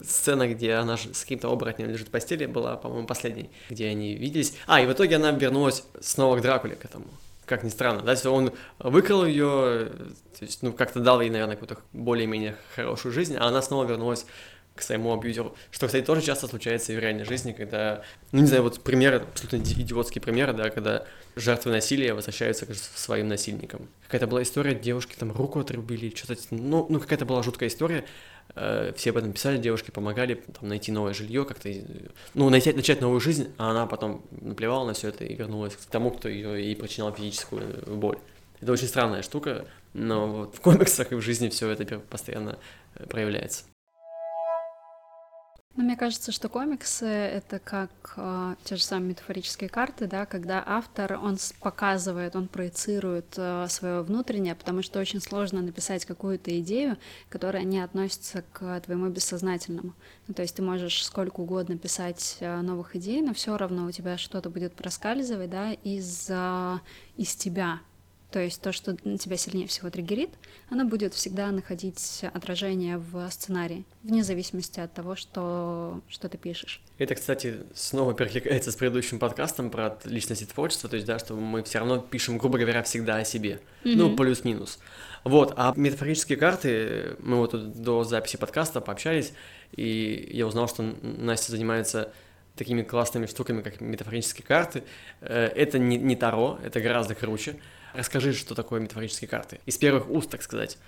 сцена, 0.03 0.49
где 0.49 0.75
она 0.75 0.97
с 0.97 1.23
каким-то 1.23 1.51
оборотнем 1.51 1.89
лежит 1.89 2.09
в 2.09 2.11
постели, 2.11 2.47
была, 2.47 2.77
по-моему, 2.77 3.07
последней, 3.07 3.51
где 3.71 3.89
они 3.89 4.15
виделись. 4.15 4.55
А, 4.67 4.81
и 4.81 4.87
в 4.87 4.93
итоге 4.93 5.17
она 5.17 5.31
вернулась 5.31 5.85
снова 6.01 6.37
к 6.37 6.43
Дракуле, 6.43 6.77
к 6.77 6.85
этому. 6.85 7.07
Как 7.47 7.63
ни 7.65 7.71
странно, 7.71 8.03
да, 8.03 8.15
то 8.15 8.31
он 8.31 8.53
выкрал 8.79 9.25
ее, 9.25 9.91
то 10.39 10.45
есть, 10.45 10.63
ну, 10.63 10.73
как-то 10.73 11.01
дал 11.01 11.23
ей, 11.23 11.31
наверное, 11.31 11.57
какую-то 11.57 11.79
более-менее 11.95 12.57
хорошую 12.75 13.11
жизнь, 13.13 13.37
а 13.37 13.47
она 13.47 13.63
снова 13.63 13.85
вернулась 13.87 14.27
к 14.79 14.83
своему 14.83 15.13
абьюзеру, 15.13 15.55
что, 15.71 15.87
кстати, 15.87 16.05
тоже 16.05 16.23
часто 16.23 16.47
случается 16.47 16.93
и 16.93 16.97
в 16.97 16.99
реальной 17.01 17.25
жизни, 17.25 17.53
когда, 17.53 18.03
ну, 18.33 18.41
не 18.41 18.47
знаю, 18.47 18.63
вот 18.63 18.81
примеры, 18.81 19.17
абсолютно 19.17 19.57
иди- 19.57 19.83
идиотские 19.83 20.23
примеры, 20.23 20.53
да, 20.53 20.71
когда 20.71 21.05
жертвы 21.37 21.73
насилия 21.73 22.15
возвращаются 22.15 22.67
к 22.67 22.75
своим 22.75 23.29
насильникам. 23.29 23.89
Какая-то 24.07 24.27
была 24.27 24.43
история, 24.43 24.75
девушки 24.75 25.15
там 25.19 25.33
руку 25.33 25.61
отрубили, 25.61 26.15
что-то, 26.15 26.41
ну, 26.51 26.87
ну 26.89 27.01
какая-то 27.01 27.25
была 27.25 27.43
жуткая 27.43 27.69
история, 27.69 28.05
Э, 28.55 28.93
все 28.97 29.11
об 29.11 29.19
этом 29.19 29.33
писали, 29.33 29.59
девушки 29.59 29.91
помогали 29.91 30.35
там, 30.35 30.69
найти 30.69 30.91
новое 30.93 31.15
жилье, 31.15 31.45
как-то, 31.45 31.71
ну, 32.35 32.49
найти, 32.49 32.73
начать 32.73 33.01
новую 33.01 33.21
жизнь, 33.21 33.53
а 33.59 33.71
она 33.71 33.87
потом 33.87 34.25
наплевала 34.31 34.87
на 34.87 34.95
все 34.95 35.09
это 35.09 35.25
и 35.25 35.35
вернулась 35.35 35.75
к 35.77 35.85
тому, 35.85 36.11
кто 36.11 36.29
ее 36.29 36.63
и 36.63 36.75
причинял 36.75 37.13
физическую 37.13 37.63
э, 37.63 37.95
боль. 37.95 38.19
Это 38.61 38.73
очень 38.73 38.89
странная 38.89 39.23
штука, 39.23 39.67
но 39.93 40.27
вот 40.27 40.57
в 40.57 40.61
комиксах 40.61 41.13
и 41.13 41.15
в 41.15 41.21
жизни 41.21 41.49
все 41.49 41.71
это 41.71 41.99
постоянно 41.99 42.59
э, 42.95 43.07
проявляется. 43.07 43.65
Ну, 45.79 45.85
мне 45.85 45.97
кажется, 45.97 46.33
что 46.33 46.49
комиксы— 46.49 47.07
это 47.07 47.61
как 47.61 48.15
э, 48.17 48.57
те 48.65 48.75
же 48.75 48.83
самые 48.83 49.11
метафорические 49.11 49.71
карты, 49.71 50.09
да, 50.09 50.27
когда 50.27 50.61
автор, 50.67 51.21
он 51.23 51.39
показывает, 51.61 52.35
он 52.35 52.49
проецирует 52.49 53.39
свое 53.69 54.03
внутреннее, 54.03 54.57
потому 54.57 54.83
что 54.83 54.99
очень 54.99 55.21
сложно 55.21 55.63
написать 55.63 56.05
какую-то 56.05 56.59
идею, 56.59 56.97
которая 57.29 57.63
не 57.63 57.79
относится 57.79 58.43
к 58.53 58.81
твоему 58.81 59.09
бессознательному. 59.09 59.95
Ну, 60.27 60.35
то 60.35 60.43
есть 60.43 60.57
ты 60.57 60.63
можешь 60.63 61.05
сколько 61.05 61.39
угодно 61.39 61.79
писать 61.79 62.39
э, 62.41 62.61
новых 62.61 62.97
идей, 62.97 63.23
но 63.23 63.33
все 63.33 63.57
равно 63.57 63.87
у 63.87 63.93
тебя 63.93 64.19
что-то 64.19 64.51
будет 64.51 64.75
проскальзывать, 64.75 65.51
да, 65.51 65.75
из, 65.85 66.27
э, 66.29 66.79
из 67.17 67.37
тебя, 67.37 67.79
То 68.31 68.41
есть 68.41 68.61
то, 68.61 68.73
что 68.73 68.95
на 69.05 69.17
тебя 69.17 69.39
сильнее 69.39 69.67
всего 69.67 69.89
триггерит, 69.89 70.29
оно 70.69 70.85
будет 70.85 71.15
всегда 71.15 71.51
находить 71.51 72.25
отражение 72.35 72.99
в 72.99 73.31
сценарии, 73.31 73.87
вне 74.03 74.23
зависимости 74.23 74.81
от 74.81 74.93
того, 74.93 75.17
что, 75.17 76.03
что 76.09 76.29
ты 76.29 76.37
пишешь. 76.37 76.83
Это, 76.99 77.15
кстати, 77.15 77.61
снова 77.75 78.13
перекликается 78.13 78.71
с 78.71 78.77
предыдущим 78.77 79.19
подкастом 79.19 79.71
про 79.71 79.99
личность 80.05 80.43
и 80.43 80.45
творчество, 80.47 80.91
то 80.91 80.97
есть, 80.97 81.07
да, 81.07 81.19
что 81.19 81.35
мы 81.37 81.63
все 81.63 81.79
равно 81.79 82.01
пишем, 82.01 82.37
грубо 82.37 82.59
говоря, 82.59 82.83
всегда 82.83 83.17
о 83.17 83.25
себе. 83.25 83.63
Mm-hmm. 83.85 83.95
Ну, 83.97 84.15
плюс-минус. 84.15 84.79
Вот, 85.25 85.55
а 85.57 85.73
метафорические 85.75 86.37
карты, 86.37 87.17
мы 87.21 87.39
вот 87.39 87.53
тут 87.53 87.81
до 87.81 88.05
записи 88.05 88.37
подкаста 88.37 88.83
пообщались, 88.83 89.33
и 89.73 90.29
я 90.33 90.47
узнал, 90.47 90.69
что 90.69 90.83
Настя 90.83 91.53
занимается 91.53 92.13
такими 92.57 92.83
классными 92.83 93.27
штуками, 93.27 93.63
как 93.63 93.81
метафорические 93.81 94.45
карты. 94.45 94.83
Э, 95.21 95.47
это 95.47 95.79
не, 95.79 95.97
не 95.97 96.17
Таро, 96.17 96.59
это 96.63 96.81
гораздо 96.81 97.15
круче. 97.15 97.57
Расскажи, 97.95 98.33
что 98.33 98.55
такое 98.55 98.81
метафорические 98.81 99.29
карты. 99.29 99.61
Из 99.67 99.77
первых 99.77 100.09
уст, 100.09 100.31
так 100.31 100.43
сказать. 100.43 100.79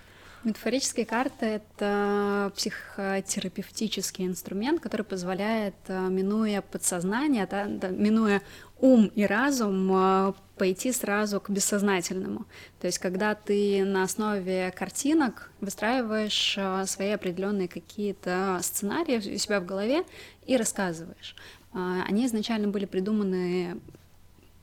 Метафорические 0.42 1.04
карты— 1.04 1.46
это 1.76 2.50
психотерапевтический 2.56 4.26
инструмент, 4.26 4.80
который 4.80 5.02
позволяет, 5.02 5.74
э, 5.88 6.08
минуя 6.08 6.62
подсознание, 6.62 7.46
да, 7.46 7.66
да, 7.66 7.88
минуя 7.88 8.40
ум 8.78 9.12
и 9.14 9.26
разум, 9.26 9.92
э, 9.92 10.32
пойти 10.56 10.92
сразу 10.92 11.42
к 11.42 11.50
бессознательному. 11.50 12.46
То 12.80 12.86
есть, 12.86 12.98
когда 12.98 13.34
ты 13.34 13.84
на 13.84 14.04
основе 14.04 14.70
картинок 14.70 15.50
выстраиваешь 15.60 16.54
э, 16.56 16.86
свои 16.86 17.10
определенные 17.10 17.68
какие-то 17.68 18.60
сценарии 18.62 19.18
у 19.34 19.38
себя 19.38 19.60
в 19.60 19.66
голове 19.66 20.04
и 20.46 20.56
рассказываешь. 20.56 21.36
Они 21.72 22.26
изначально 22.26 22.66
были 22.68 22.84
придуманы 22.84 23.78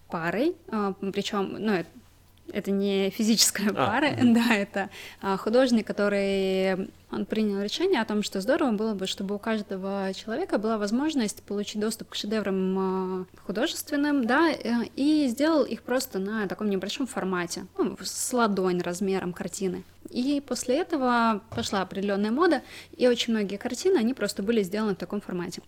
парой, 0.09 0.57
причем, 1.13 1.55
ну, 1.57 1.85
это 2.53 2.71
не 2.71 3.09
физическая 3.09 3.71
пара, 3.73 4.07
а, 4.07 4.23
да, 4.23 4.55
это 4.55 4.89
а, 5.21 5.37
художник, 5.37 5.85
который 5.85 6.89
он 7.11 7.25
принял 7.25 7.61
решение 7.61 8.01
о 8.01 8.05
том, 8.05 8.23
что 8.23 8.41
здорово 8.41 8.71
было 8.71 8.93
бы, 8.93 9.07
чтобы 9.07 9.35
у 9.35 9.39
каждого 9.39 10.11
человека 10.13 10.57
была 10.57 10.77
возможность 10.77 11.43
получить 11.43 11.79
доступ 11.79 12.09
к 12.09 12.15
шедеврам 12.15 12.79
а, 12.79 13.25
художественным, 13.45 14.25
да, 14.25 14.49
э, 14.51 14.85
и 14.95 15.27
сделал 15.27 15.63
их 15.63 15.83
просто 15.83 16.19
на 16.19 16.47
таком 16.47 16.69
небольшом 16.69 17.07
формате, 17.07 17.65
ну, 17.77 17.97
с 18.01 18.33
ладонь 18.33 18.81
размером 18.81 19.33
картины. 19.33 19.83
И 20.09 20.41
после 20.45 20.79
этого 20.79 21.41
пошла 21.49 21.81
определенная 21.81 22.31
мода, 22.31 22.61
и 22.95 23.07
очень 23.07 23.33
многие 23.33 23.57
картины, 23.57 23.97
они 23.97 24.13
просто 24.13 24.43
были 24.43 24.63
сделаны 24.63 24.93
в 24.93 24.97
таком 24.97 25.21
формате. 25.21 25.61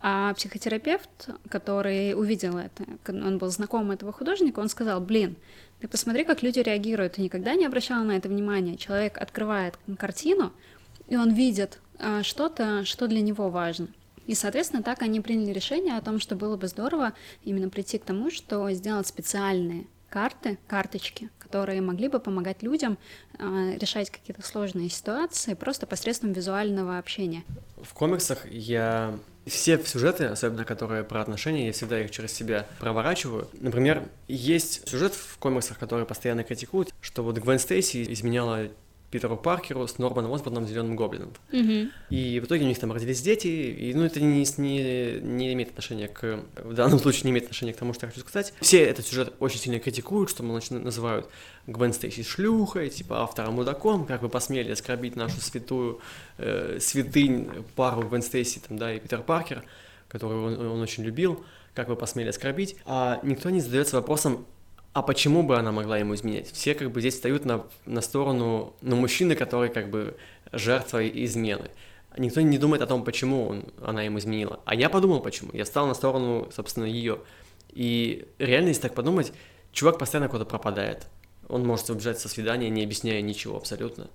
А 0.00 0.34
психотерапевт, 0.34 1.30
который 1.48 2.14
увидел 2.14 2.58
это, 2.58 2.84
он 3.08 3.38
был 3.38 3.48
знаком 3.50 3.90
этого 3.90 4.12
художника, 4.12 4.60
он 4.60 4.68
сказал, 4.68 5.00
блин, 5.00 5.36
ты 5.80 5.88
посмотри, 5.88 6.24
как 6.24 6.42
люди 6.42 6.60
реагируют. 6.60 7.14
Ты 7.14 7.22
никогда 7.22 7.54
не 7.54 7.66
обращала 7.66 8.02
на 8.02 8.16
это 8.16 8.28
внимания. 8.28 8.76
Человек 8.76 9.18
открывает 9.18 9.78
картину, 9.98 10.52
и 11.08 11.16
он 11.16 11.32
видит 11.32 11.78
а, 11.98 12.22
что-то, 12.22 12.84
что 12.84 13.06
для 13.08 13.20
него 13.20 13.50
важно. 13.50 13.88
И, 14.26 14.34
соответственно, 14.34 14.82
так 14.82 15.02
они 15.02 15.20
приняли 15.20 15.52
решение 15.52 15.96
о 15.96 16.00
том, 16.00 16.18
что 16.18 16.34
было 16.34 16.56
бы 16.56 16.66
здорово 16.66 17.12
именно 17.44 17.68
прийти 17.68 17.98
к 17.98 18.04
тому, 18.04 18.30
что 18.30 18.70
сделать 18.72 19.06
специальные 19.06 19.86
карты, 20.08 20.58
карточки, 20.66 21.30
которые 21.38 21.80
могли 21.80 22.08
бы 22.08 22.18
помогать 22.18 22.62
людям 22.62 22.98
э, 23.38 23.76
решать 23.78 24.10
какие-то 24.10 24.42
сложные 24.42 24.88
ситуации 24.88 25.54
просто 25.54 25.86
посредством 25.86 26.32
визуального 26.32 26.98
общения. 26.98 27.44
В 27.82 27.92
комиксах 27.92 28.50
я 28.50 29.18
все 29.46 29.82
сюжеты, 29.82 30.24
особенно 30.24 30.64
которые 30.64 31.04
про 31.04 31.20
отношения, 31.20 31.66
я 31.66 31.72
всегда 31.72 32.00
их 32.00 32.10
через 32.10 32.32
себя 32.32 32.66
проворачиваю. 32.80 33.48
Например, 33.60 34.02
есть 34.28 34.88
сюжет 34.88 35.14
в 35.14 35.38
комиксах, 35.38 35.78
который 35.78 36.04
постоянно 36.04 36.42
критикуют, 36.44 36.92
что 37.00 37.22
вот 37.22 37.38
Гвен 37.38 37.58
Стейси 37.58 38.12
изменяла 38.12 38.68
Питеру 39.10 39.36
Паркеру 39.36 39.86
с 39.86 39.98
Норманом 39.98 40.32
Осборном 40.32 40.66
Зеленым 40.66 40.96
Гоблином. 40.96 41.32
Mm-hmm. 41.52 41.90
И 42.10 42.40
в 42.40 42.44
итоге 42.44 42.64
у 42.64 42.68
них 42.68 42.78
там 42.78 42.92
родились 42.92 43.22
дети, 43.22 43.46
и 43.46 43.94
ну, 43.94 44.04
это 44.04 44.20
не, 44.20 44.44
не, 44.58 45.20
не 45.20 45.52
имеет 45.52 45.70
отношения 45.70 46.08
к... 46.08 46.40
В 46.56 46.74
данном 46.74 46.98
случае 46.98 47.24
не 47.24 47.30
имеет 47.30 47.44
отношения 47.44 47.72
к 47.72 47.76
тому, 47.76 47.92
что 47.92 48.06
я 48.06 48.10
хочу 48.10 48.20
сказать. 48.20 48.52
Все 48.60 48.84
этот 48.84 49.06
сюжет 49.06 49.32
очень 49.38 49.58
сильно 49.58 49.78
критикуют, 49.78 50.30
что, 50.30 50.42
мол, 50.42 50.60
называют 50.70 51.28
Гвен 51.66 51.92
Стейси 51.92 52.22
шлюхой, 52.22 52.90
типа 52.90 53.22
автором 53.22 53.54
мудаком, 53.54 54.06
как 54.06 54.22
вы 54.22 54.28
посмели 54.28 54.72
оскорбить 54.72 55.14
нашу 55.14 55.40
святую 55.40 56.00
э, 56.38 56.78
святынь 56.80 57.48
пару 57.76 58.02
Гвен 58.02 58.22
Стейси 58.22 58.60
там, 58.66 58.76
да, 58.76 58.92
и 58.92 58.98
Питер 58.98 59.22
Паркер, 59.22 59.64
которую 60.08 60.44
он, 60.44 60.66
он 60.66 60.80
очень 60.80 61.04
любил, 61.04 61.44
как 61.74 61.88
вы 61.88 61.96
посмели 61.96 62.28
оскорбить. 62.28 62.76
А 62.86 63.20
никто 63.22 63.50
не 63.50 63.60
задается 63.60 63.96
вопросом, 63.96 64.46
а 64.96 65.02
почему 65.02 65.42
бы 65.42 65.58
она 65.58 65.72
могла 65.72 65.98
ему 65.98 66.14
изменять? 66.14 66.50
Все 66.50 66.74
как 66.74 66.90
бы 66.90 67.00
здесь 67.00 67.16
встают 67.16 67.44
на, 67.44 67.66
на 67.84 68.00
сторону 68.00 68.72
ну, 68.80 68.96
мужчины, 68.96 69.34
который 69.34 69.68
как 69.68 69.90
бы 69.90 70.16
жертва 70.52 71.06
измены. 71.06 71.68
Никто 72.16 72.40
не 72.40 72.56
думает 72.56 72.80
о 72.80 72.86
том, 72.86 73.04
почему 73.04 73.46
он, 73.46 73.64
она 73.82 74.04
ему 74.04 74.20
изменила. 74.20 74.60
А 74.64 74.74
я 74.74 74.88
подумал, 74.88 75.20
почему. 75.20 75.50
Я 75.52 75.64
встал 75.64 75.86
на 75.86 75.92
сторону, 75.92 76.48
собственно, 76.50 76.86
ее. 76.86 77.18
И 77.72 78.26
реально, 78.38 78.68
если 78.68 78.80
так 78.80 78.94
подумать, 78.94 79.34
чувак 79.70 79.98
постоянно 79.98 80.30
куда-то 80.30 80.48
пропадает. 80.48 81.08
Он 81.46 81.62
может 81.66 81.90
убежать 81.90 82.18
со 82.18 82.30
свидания, 82.30 82.70
не 82.70 82.82
объясняя 82.82 83.20
ничего 83.20 83.58
абсолютно. 83.58 84.08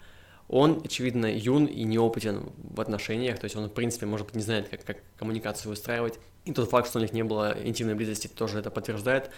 Он, 0.47 0.81
очевидно, 0.83 1.31
юн 1.31 1.67
и 1.67 1.83
неопытен 1.83 2.49
в 2.57 2.81
отношениях, 2.81 3.37
то 3.37 3.45
есть 3.45 3.55
он, 3.55 3.69
в 3.69 3.73
принципе, 3.73 4.07
может 4.07 4.25
быть, 4.25 4.35
не 4.35 4.41
знает, 4.41 4.67
как, 4.67 4.83
как 4.83 4.97
коммуникацию 5.15 5.69
выстраивать. 5.69 6.17
И 6.45 6.53
тот 6.53 6.71
факт, 6.71 6.89
что 6.89 6.97
у 6.97 7.01
них 7.03 7.13
не 7.13 7.23
было 7.23 7.55
интимной 7.63 7.93
близости, 7.93 8.27
тоже 8.27 8.57
это 8.57 8.71
подтверждает. 8.71 9.29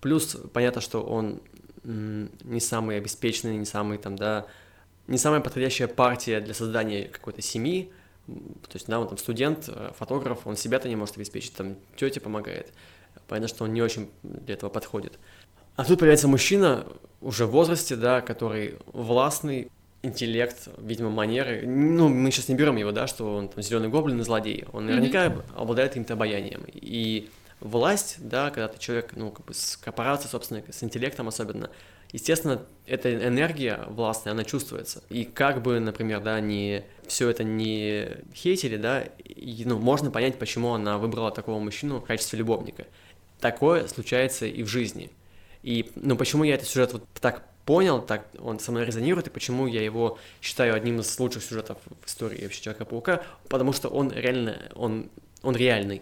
Плюс 0.00 0.36
понятно, 0.52 0.80
что 0.80 1.02
он 1.02 1.40
не 1.84 2.60
самый 2.60 2.98
обеспеченный, 2.98 3.56
не 3.56 3.64
самый 3.64 3.98
там, 3.98 4.16
да, 4.16 4.46
не 5.06 5.18
самая 5.18 5.40
подходящая 5.40 5.88
партия 5.88 6.40
для 6.40 6.54
создания 6.54 7.08
какой-то 7.08 7.40
семьи. 7.40 7.90
То 8.26 8.74
есть, 8.74 8.86
да, 8.88 9.00
он 9.00 9.08
там 9.08 9.16
студент, 9.16 9.68
э, 9.68 9.92
фотограф, 9.98 10.46
он 10.46 10.54
себя-то 10.54 10.86
не 10.86 10.96
может 10.96 11.16
обеспечить, 11.16 11.54
там 11.54 11.76
тетя 11.96 12.20
помогает. 12.20 12.74
Понятно, 13.26 13.48
что 13.48 13.64
он 13.64 13.72
не 13.72 13.80
очень 13.80 14.10
для 14.22 14.54
этого 14.54 14.68
подходит. 14.68 15.18
А 15.76 15.84
тут 15.84 15.98
появляется 15.98 16.28
мужчина 16.28 16.86
уже 17.22 17.46
в 17.46 17.50
возрасте, 17.52 17.96
да, 17.96 18.20
который 18.20 18.76
властный, 18.92 19.70
интеллект, 20.02 20.68
видимо, 20.78 21.10
манеры. 21.10 21.66
Ну, 21.66 22.08
мы 22.08 22.30
сейчас 22.30 22.48
не 22.48 22.54
берем 22.54 22.76
его, 22.76 22.92
да, 22.92 23.06
что 23.06 23.34
он 23.34 23.48
там 23.48 23.62
зеленый 23.62 23.88
гоблин 23.88 24.20
и 24.20 24.24
злодей. 24.24 24.64
Он 24.72 24.86
наверняка 24.86 25.26
mm-hmm. 25.26 25.56
обладает 25.56 25.90
каким-то 25.90 26.14
обаянием. 26.14 26.64
И 26.66 27.30
власть, 27.60 28.16
да, 28.18 28.50
когда 28.50 28.68
ты 28.68 28.78
человек, 28.78 29.12
ну, 29.14 29.30
как 29.30 29.46
бы 29.46 29.54
с 29.54 29.76
корпорацией, 29.76 30.30
собственно, 30.30 30.62
с 30.70 30.82
интеллектом 30.82 31.28
особенно, 31.28 31.70
естественно, 32.12 32.62
эта 32.86 33.14
энергия 33.14 33.84
властная, 33.88 34.32
она 34.32 34.44
чувствуется. 34.44 35.02
И 35.08 35.24
как 35.24 35.62
бы, 35.62 35.80
например, 35.80 36.20
да, 36.20 36.40
не 36.40 36.84
все 37.06 37.28
это 37.28 37.44
не 37.44 38.18
хейтили, 38.34 38.76
да, 38.76 39.02
и, 39.02 39.64
ну, 39.64 39.78
можно 39.78 40.10
понять, 40.10 40.38
почему 40.38 40.74
она 40.74 40.98
выбрала 40.98 41.30
такого 41.30 41.58
мужчину 41.58 41.98
в 41.98 42.04
качестве 42.04 42.38
любовника. 42.38 42.86
Такое 43.40 43.86
случается 43.88 44.46
и 44.46 44.62
в 44.62 44.66
жизни. 44.66 45.10
И, 45.62 45.90
ну, 45.96 46.16
почему 46.16 46.44
я 46.44 46.54
этот 46.54 46.68
сюжет 46.68 46.92
вот 46.92 47.04
так 47.20 47.42
понял, 47.64 48.00
так 48.00 48.26
он 48.38 48.58
со 48.60 48.70
мной 48.70 48.86
резонирует, 48.86 49.26
и 49.26 49.30
почему 49.30 49.66
я 49.66 49.82
его 49.82 50.18
считаю 50.40 50.74
одним 50.74 51.00
из 51.00 51.18
лучших 51.18 51.42
сюжетов 51.42 51.76
в 51.84 52.06
истории 52.06 52.42
вообще 52.42 52.62
Человека-паука, 52.62 53.22
потому 53.50 53.74
что 53.74 53.88
он 53.88 54.10
реально, 54.10 54.70
он, 54.74 55.10
он 55.42 55.54
реальный. 55.54 56.00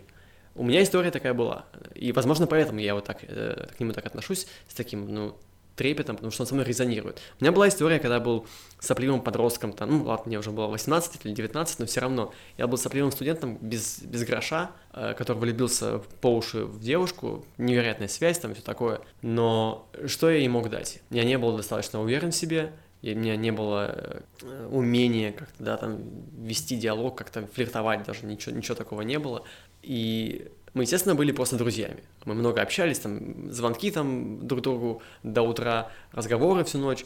У 0.57 0.65
меня 0.65 0.83
история 0.83 1.11
такая 1.11 1.35
была. 1.35 1.67
И, 1.95 2.13
возможно, 2.13 2.47
поэтому 2.47 2.81
я 2.81 2.95
вот 2.95 3.05
так 3.05 3.19
э, 3.23 3.69
к 3.77 3.81
нему 3.81 3.93
так 3.93 4.07
отношусь, 4.07 4.47
с 4.69 4.75
таким, 4.75 5.13
ну, 5.13 5.37
трепетом, 5.77 6.17
потому 6.17 6.33
что 6.33 6.43
он 6.43 6.47
со 6.47 6.55
мной 6.55 6.67
резонирует. 6.67 7.21
У 7.39 7.45
меня 7.45 7.53
была 7.53 7.69
история, 7.69 7.99
когда 7.99 8.15
я 8.15 8.21
был 8.21 8.47
сопливым 8.81 9.21
подростком, 9.21 9.73
там, 9.73 9.91
ну, 9.91 10.05
ладно, 10.05 10.25
мне 10.27 10.39
уже 10.39 10.51
было 10.51 10.67
18 10.69 11.25
или 11.25 11.33
19, 11.33 11.79
но 11.79 11.87
все 11.87 12.01
равно. 12.01 12.33
Я 12.57 12.67
был 12.67 12.79
сопливым 12.79 13.13
студентом 13.13 13.59
без, 13.61 14.01
без 14.01 14.25
гроша, 14.25 14.71
э, 14.93 15.15
который 15.15 15.39
влюбился 15.39 15.99
по 16.21 16.35
уши 16.35 16.65
в 16.65 16.81
девушку, 16.81 17.45
невероятная 17.59 18.09
связь, 18.09 18.39
там, 18.39 18.55
все 18.55 18.63
такое. 18.63 19.01
Но 19.23 19.87
что 20.07 20.31
я 20.31 20.39
ей 20.39 20.49
мог 20.49 20.71
дать? 20.71 21.03
Я 21.11 21.25
не 21.25 21.37
был 21.37 21.57
достаточно 21.57 22.01
уверен 22.01 22.33
в 22.33 22.37
себе, 22.37 22.73
и 23.03 23.15
у 23.15 23.19
меня 23.19 23.37
не 23.37 23.53
было 23.53 24.23
э, 24.43 24.69
умения 24.71 25.33
как-то, 25.33 25.63
да, 25.63 25.77
там, 25.77 26.01
вести 26.39 26.77
диалог, 26.77 27.17
как-то 27.17 27.47
флиртовать 27.47 28.05
даже, 28.05 28.27
ничего, 28.27 28.57
ничего 28.57 28.75
такого 28.75 29.03
не 29.03 29.19
было. 29.19 29.45
И 29.83 30.49
мы, 30.75 30.83
естественно, 30.83 31.15
были 31.15 31.33
просто 31.33 31.57
друзьями. 31.57 32.03
Мы 32.25 32.35
много 32.35 32.61
общались, 32.61 32.99
там, 32.99 33.51
звонки 33.53 33.91
там 33.91 34.47
друг 34.47 34.63
другу 34.63 35.03
до 35.23 35.43
утра, 35.43 35.91
разговоры 36.13 36.65
всю 36.65 36.79
ночь, 36.79 37.05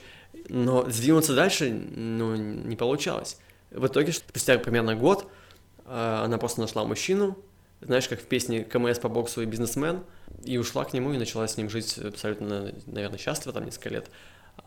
но 0.48 0.88
сдвинуться 0.88 1.35
дальше, 1.35 1.70
ну, 1.70 2.35
не 2.35 2.76
получалось. 2.76 3.38
В 3.70 3.87
итоге, 3.87 4.12
спустя 4.12 4.59
примерно 4.59 4.96
год, 4.96 5.31
э, 5.85 6.20
она 6.24 6.38
просто 6.38 6.61
нашла 6.61 6.85
мужчину, 6.85 7.37
знаешь, 7.81 8.09
как 8.09 8.20
в 8.20 8.24
песне 8.24 8.64
КМС 8.64 8.98
по 8.98 9.09
боксу 9.09 9.42
и 9.42 9.46
бизнесмен, 9.46 10.03
и 10.44 10.59
ушла 10.59 10.85
к 10.85 10.92
нему 10.92 11.12
и 11.12 11.18
начала 11.18 11.46
с 11.46 11.57
ним 11.57 11.70
жить 11.70 11.98
абсолютно, 11.98 12.72
наверное, 12.87 13.18
счастливо, 13.18 13.53
там, 13.53 13.64
несколько 13.64 13.88
лет. 13.90 14.11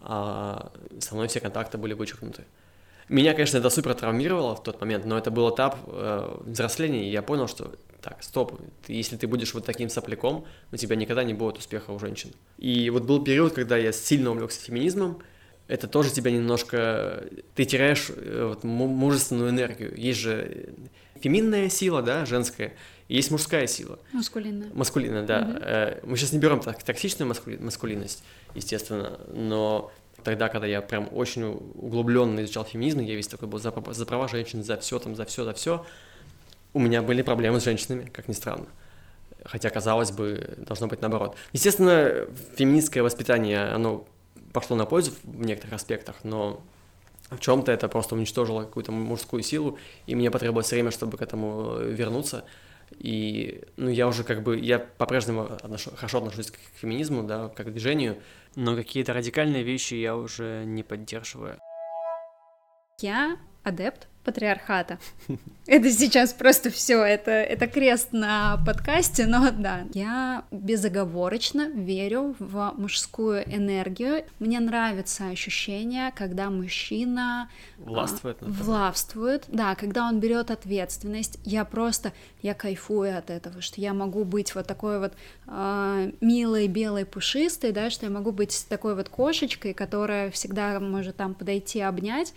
А 0.02 0.72
со 1.00 1.16
мной 1.16 1.28
все 1.28 1.40
контакты 1.40 1.78
были 1.78 1.94
вычеркнуты. 1.94 2.44
Меня, 3.10 3.34
конечно, 3.34 3.58
это 3.58 3.70
супер 3.70 3.94
травмировало 3.96 4.56
в 4.56 4.64
тот 4.64 4.80
момент, 4.80 5.06
но 5.06 5.18
это 5.18 5.30
был 5.30 5.54
этап 5.54 5.78
э, 5.88 6.38
взросления, 6.46 7.08
и 7.08 7.12
я 7.12 7.22
понял, 7.22 7.48
что 7.48 7.76
так, 8.02 8.22
стоп, 8.22 8.60
ты, 8.86 8.94
если 8.94 9.18
ты 9.18 9.28
будешь 9.28 9.54
вот 9.54 9.66
таким 9.66 9.90
сопляком, 9.90 10.46
у 10.72 10.78
тебя 10.78 10.96
никогда 10.96 11.24
не 11.24 11.34
будет 11.34 11.58
успеха 11.58 11.92
у 11.92 12.00
женщин. 12.00 12.32
И 12.58 12.90
вот 12.90 13.04
был 13.04 13.24
период, 13.24 13.54
когда 13.54 13.78
я 13.78 13.92
сильно 13.92 14.32
увлекся 14.32 14.62
феминизмом, 14.62 15.22
это 15.68 15.88
тоже 15.88 16.12
тебя 16.12 16.32
немножко... 16.32 17.24
Ты 17.56 17.66
теряешь 17.66 18.10
э, 18.10 18.46
вот, 18.50 18.64
мужественную 18.64 19.50
энергию. 19.50 19.94
Есть 19.98 20.20
же 20.20 20.74
феминная 21.20 21.70
сила, 21.70 22.02
да, 22.02 22.26
женская, 22.26 22.74
и 23.08 23.16
есть 23.16 23.32
мужская 23.32 23.68
сила. 23.68 24.00
Маскулинная. 24.12 24.70
Маскулинная, 24.74 25.24
да. 25.24 26.00
Угу. 26.02 26.10
Мы 26.12 26.18
сейчас 26.18 26.34
не 26.34 26.40
берем 26.40 26.60
так, 26.60 26.84
токсичную 26.84 27.28
маскули... 27.28 27.58
маскулинность, 27.58 28.24
естественно, 28.56 29.20
но 29.34 29.92
тогда, 30.24 30.50
когда 30.50 30.68
я 30.68 30.82
прям 30.82 31.10
очень 31.12 31.44
углубленно 31.44 32.44
изучал 32.44 32.66
феминизм, 32.66 33.00
я 33.00 33.16
весь 33.16 33.28
такой 33.28 33.48
был 33.48 33.60
за, 33.60 33.74
за 33.92 34.06
права 34.06 34.28
женщин, 34.28 34.64
за 34.64 34.78
все 34.78 35.00
там, 35.00 35.16
за 35.16 35.26
все, 35.26 35.44
за 35.44 35.54
все, 35.54 35.86
у 36.74 36.80
меня 36.80 37.02
были 37.02 37.22
проблемы 37.22 37.60
с 37.60 37.64
женщинами, 37.64 38.10
как 38.10 38.28
ни 38.28 38.34
странно. 38.34 38.66
Хотя, 39.46 39.70
казалось 39.70 40.12
бы, 40.12 40.56
должно 40.58 40.88
быть 40.88 41.02
наоборот. 41.02 41.36
Естественно, 41.52 42.28
феминистское 42.56 43.04
воспитание, 43.04 43.66
оно 43.66 44.08
пошло 44.54 44.76
на 44.76 44.86
пользу 44.86 45.12
в 45.24 45.46
некоторых 45.46 45.74
аспектах, 45.74 46.16
но 46.24 46.62
в 47.30 47.40
чем-то 47.40 47.72
это 47.72 47.88
просто 47.88 48.16
уничтожило 48.16 48.62
какую-то 48.62 48.92
мужскую 48.92 49.44
силу, 49.44 49.78
и 50.06 50.16
мне 50.16 50.32
потребовалось 50.32 50.72
время, 50.72 50.92
чтобы 50.92 51.18
к 51.18 51.22
этому 51.22 51.78
э, 51.78 51.92
вернуться. 51.92 52.46
И, 53.00 53.64
ну, 53.76 53.90
я 53.90 54.08
уже 54.08 54.24
как 54.24 54.44
бы, 54.44 54.58
я 54.60 54.80
по-прежнему 54.80 55.44
отношу, 55.44 55.92
хорошо 55.96 56.20
отношусь 56.20 56.52
к 56.52 56.58
феминизму, 56.76 57.24
да, 57.24 57.50
как 57.50 57.68
к 57.68 57.70
движению, 57.72 58.18
но 58.56 58.76
какие-то 58.76 59.14
радикальные 59.14 59.64
вещи 59.64 59.96
я 59.96 60.16
уже 60.16 60.64
не 60.66 60.84
поддерживаю. 60.84 61.60
Я 63.00 63.38
адепт 63.64 64.08
патриархата. 64.24 64.98
Это 65.66 65.90
сейчас 65.92 66.34
просто 66.34 66.70
все, 66.70 67.02
это, 67.04 67.32
это 67.32 67.68
крест 67.68 68.10
на 68.12 68.58
подкасте, 68.66 69.26
но 69.26 69.50
да, 69.52 69.86
я 69.94 70.44
безоговорочно 70.52 71.70
верю 71.70 72.36
в 72.38 72.74
мужскую 72.76 73.44
энергию. 73.44 74.26
Мне 74.40 74.60
нравится 74.60 75.30
ощущение, 75.30 76.12
когда 76.12 76.50
мужчина 76.50 77.50
а, 77.78 77.90
властвует, 77.90 78.38
а, 78.42 78.46
властвует, 78.46 79.46
да, 79.48 79.76
когда 79.76 80.06
он 80.06 80.20
берет 80.20 80.52
ответственность. 80.52 81.40
Я 81.46 81.64
просто, 81.64 82.12
я 82.42 82.54
кайфую 82.54 83.18
от 83.18 83.30
этого, 83.30 83.62
что 83.62 83.80
я 83.80 83.94
могу 83.94 84.26
быть 84.26 84.54
вот 84.54 84.68
такой 84.68 85.00
вот 85.00 85.14
э, 85.48 86.12
милой, 86.20 86.68
белой, 86.68 87.06
пушистой, 87.06 87.72
да, 87.72 87.90
что 87.90 88.06
я 88.06 88.12
могу 88.12 88.34
быть 88.34 88.66
такой 88.68 88.96
вот 88.96 89.08
кошечкой, 89.08 89.74
которая 89.74 90.30
всегда 90.30 90.78
может 90.82 91.16
там 91.16 91.36
подойти, 91.36 91.80
обнять, 91.80 92.34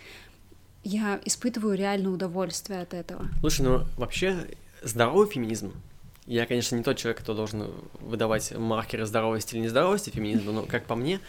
я 0.87 1.19
испытываю 1.25 1.77
реальное 1.77 2.11
удовольствие 2.11 2.81
от 2.81 2.93
этого. 2.93 3.27
Слушай, 3.41 3.61
ну 3.61 3.83
вообще 3.97 4.47
здоровый 4.81 5.27
феминизм. 5.27 5.73
Я, 6.25 6.45
конечно, 6.45 6.75
не 6.75 6.83
тот 6.83 6.97
человек, 6.97 7.21
кто 7.21 7.33
должен 7.33 7.71
выдавать 7.99 8.51
маркеры 8.57 9.05
здоровости 9.05 9.55
или 9.55 9.63
нездоровости 9.63 10.09
феминизма, 10.09 10.51
но, 10.51 10.63
как 10.63 10.85
по 10.85 10.95
мне, 10.95 11.19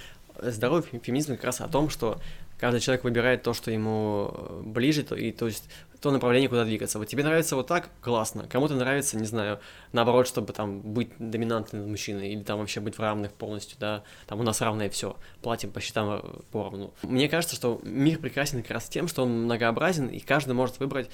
здоровый 0.41 0.83
феминизм 0.83 1.35
как 1.35 1.45
раз 1.45 1.61
о 1.61 1.69
том, 1.69 1.89
что 1.89 2.21
каждый 2.59 2.81
человек 2.81 3.05
выбирает 3.05 3.43
то, 3.43 3.55
что 3.55 3.71
ему 3.71 4.33
ближе, 4.65 5.03
то, 5.03 5.15
и 5.15 5.31
то 5.33 5.47
есть 5.47 5.65
то 6.01 6.11
направление, 6.11 6.49
куда 6.49 6.65
двигаться. 6.65 6.99
Вот 6.99 7.09
тебе 7.09 7.25
нравится 7.25 7.57
вот 7.57 7.67
так, 7.67 7.91
классно. 8.01 8.47
Кому-то 8.49 8.75
нравится, 8.75 9.17
не 9.17 9.27
знаю, 9.27 9.61
наоборот, 9.93 10.29
чтобы 10.29 10.53
там 10.53 10.81
быть 10.81 11.11
доминантным 11.19 11.91
мужчиной, 11.91 12.33
или 12.33 12.43
там 12.43 12.59
вообще 12.61 12.81
быть 12.81 12.97
в 12.97 13.01
равных 13.01 13.33
полностью, 13.33 13.77
да, 13.81 14.05
там 14.27 14.41
у 14.41 14.43
нас 14.43 14.61
равное 14.61 14.91
все, 14.91 15.17
платим 15.43 15.71
по 15.71 15.81
счетам 15.81 16.21
э, 16.23 16.41
поровну. 16.53 16.93
Мне 17.03 17.29
кажется, 17.29 17.57
что 17.57 17.81
мир 17.83 18.19
прекрасен 18.19 18.63
как 18.63 18.73
раз 18.73 18.89
тем, 18.89 19.09
что 19.09 19.23
он 19.23 19.45
многообразен, 19.45 20.09
и 20.09 20.21
каждый 20.21 20.55
может 20.55 20.79
выбрать 20.79 21.11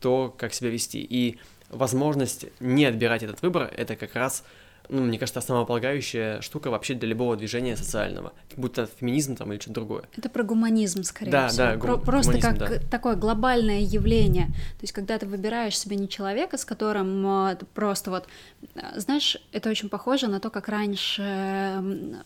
то, 0.00 0.34
как 0.36 0.52
себя 0.52 0.70
вести. 0.70 1.00
И 1.00 1.38
возможность 1.70 2.46
не 2.60 2.84
отбирать 2.84 3.22
этот 3.22 3.42
выбор, 3.42 3.72
это 3.74 3.96
как 3.96 4.14
раз 4.14 4.44
ну, 4.88 5.02
мне 5.02 5.18
кажется, 5.18 5.40
основополагающая 5.40 6.40
штука 6.40 6.70
вообще 6.70 6.94
для 6.94 7.08
любого 7.08 7.36
движения 7.36 7.76
социального, 7.76 8.32
будь 8.56 8.74
то 8.74 8.86
феминизм 8.86 9.36
там 9.36 9.52
или 9.52 9.60
что-то 9.60 9.74
другое. 9.74 10.04
Это 10.16 10.28
про 10.28 10.42
гуманизм, 10.42 11.02
скорее 11.02 11.30
да, 11.30 11.48
всего. 11.48 11.66
Да, 11.66 11.78
про- 11.78 11.96
Просто 11.98 12.40
как 12.40 12.58
да. 12.58 12.78
такое 12.90 13.16
глобальное 13.16 13.80
явление. 13.80 14.46
То 14.46 14.82
есть, 14.82 14.92
когда 14.92 15.18
ты 15.18 15.26
выбираешь 15.26 15.78
себе 15.78 15.96
не 15.96 16.08
человека, 16.08 16.56
с 16.56 16.64
которым 16.64 17.26
э, 17.26 17.56
просто 17.74 18.10
вот... 18.10 18.28
Э, 18.74 18.98
знаешь, 18.98 19.36
это 19.52 19.70
очень 19.70 19.88
похоже 19.88 20.28
на 20.28 20.40
то, 20.40 20.50
как 20.50 20.68
раньше 20.68 21.22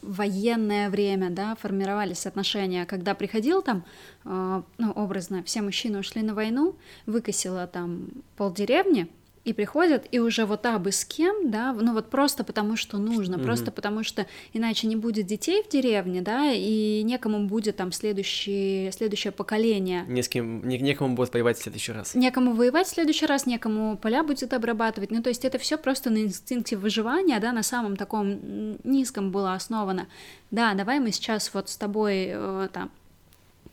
в 0.03 0.17
военное 0.17 0.91
время, 0.91 1.31
да, 1.31 1.57
формировались 1.57 2.27
отношения, 2.27 2.87
когда 2.87 3.15
приходил 3.15 3.63
там, 3.63 3.85
э, 4.25 4.63
ну, 4.79 4.93
образно, 4.93 5.43
все 5.45 5.63
мужчины 5.63 5.99
ушли 5.99 6.23
на 6.23 6.35
войну, 6.35 6.77
выкосила 7.07 7.67
там 7.67 8.09
полдеревни, 8.37 9.09
и 9.45 9.53
приходят, 9.55 10.07
и 10.11 10.19
уже 10.19 10.45
вот 10.45 10.67
абы 10.67 10.93
с 10.93 11.05
кем, 11.05 11.51
да, 11.51 11.73
ну 11.73 11.95
вот 11.95 12.11
просто 12.11 12.45
потому, 12.45 12.77
что 12.77 12.99
нужно, 12.99 13.37
mm-hmm. 13.37 13.45
просто 13.45 13.71
потому, 13.71 14.05
что 14.05 14.27
иначе 14.53 14.87
не 14.87 14.97
будет 14.97 15.27
детей 15.27 15.63
в 15.63 15.69
деревне, 15.69 16.21
да, 16.21 16.53
и 16.53 17.03
некому 17.03 17.47
будет 17.47 17.77
там 17.77 17.91
следующее, 17.91 18.93
следующее 18.93 19.33
поколение. 19.33 20.05
Не 20.09 20.23
с 20.23 20.29
кем, 20.29 20.67
не, 20.69 20.79
некому 20.79 21.15
будет 21.15 21.33
воевать 21.33 21.59
в 21.59 21.63
следующий 21.63 21.93
раз. 21.93 22.15
Некому 22.15 22.53
воевать 22.53 22.87
в 22.87 22.91
следующий 22.91 23.25
раз, 23.25 23.47
некому 23.47 23.97
поля 23.97 24.23
будет 24.23 24.53
обрабатывать, 24.53 25.11
ну 25.11 25.23
то 25.23 25.31
есть 25.31 25.45
это 25.47 25.59
все 25.59 25.79
просто 25.79 26.11
на 26.11 26.19
инстинкте 26.19 26.77
выживания, 26.77 27.41
да, 27.41 27.53
на 27.53 27.63
самом 27.63 27.97
таком 27.97 28.77
низком 28.85 29.31
было 29.31 29.55
основано. 29.55 30.07
Да, 30.51 30.75
давай 30.75 31.01
мы 31.01 31.13
сейчас 31.13 31.55
вот 31.55 31.71
с 31.71 31.77
тобой 31.77 32.27
э, 32.29 32.69
там 32.73 32.91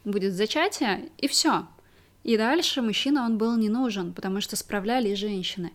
будет 0.06 0.34
зачатие, 0.34 1.10
и 1.18 1.28
все, 1.28 1.68
и 2.28 2.36
дальше 2.36 2.82
мужчина, 2.82 3.24
он 3.24 3.38
был 3.38 3.56
не 3.56 3.70
нужен, 3.70 4.12
потому 4.12 4.42
что 4.42 4.58
справлялись 4.58 5.18
женщины. 5.18 5.72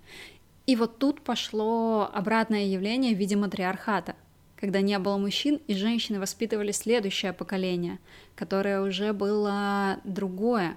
И 0.67 0.77
вот 0.77 0.99
тут 0.99 1.23
пошло 1.23 2.11
обратное 2.13 2.67
явление 2.67 3.15
в 3.15 3.19
виде 3.19 3.37
матриархата, 3.37 4.15
когда 4.57 4.83
не 4.83 4.99
было 4.99 5.17
мужчин, 5.17 5.61
и 5.67 5.75
женщины 5.75 6.21
воспитывали 6.21 6.71
следующее 6.71 7.33
поколение, 7.33 7.99
которое 8.37 8.83
уже 8.83 9.15
было 9.15 9.99
другое, 10.05 10.77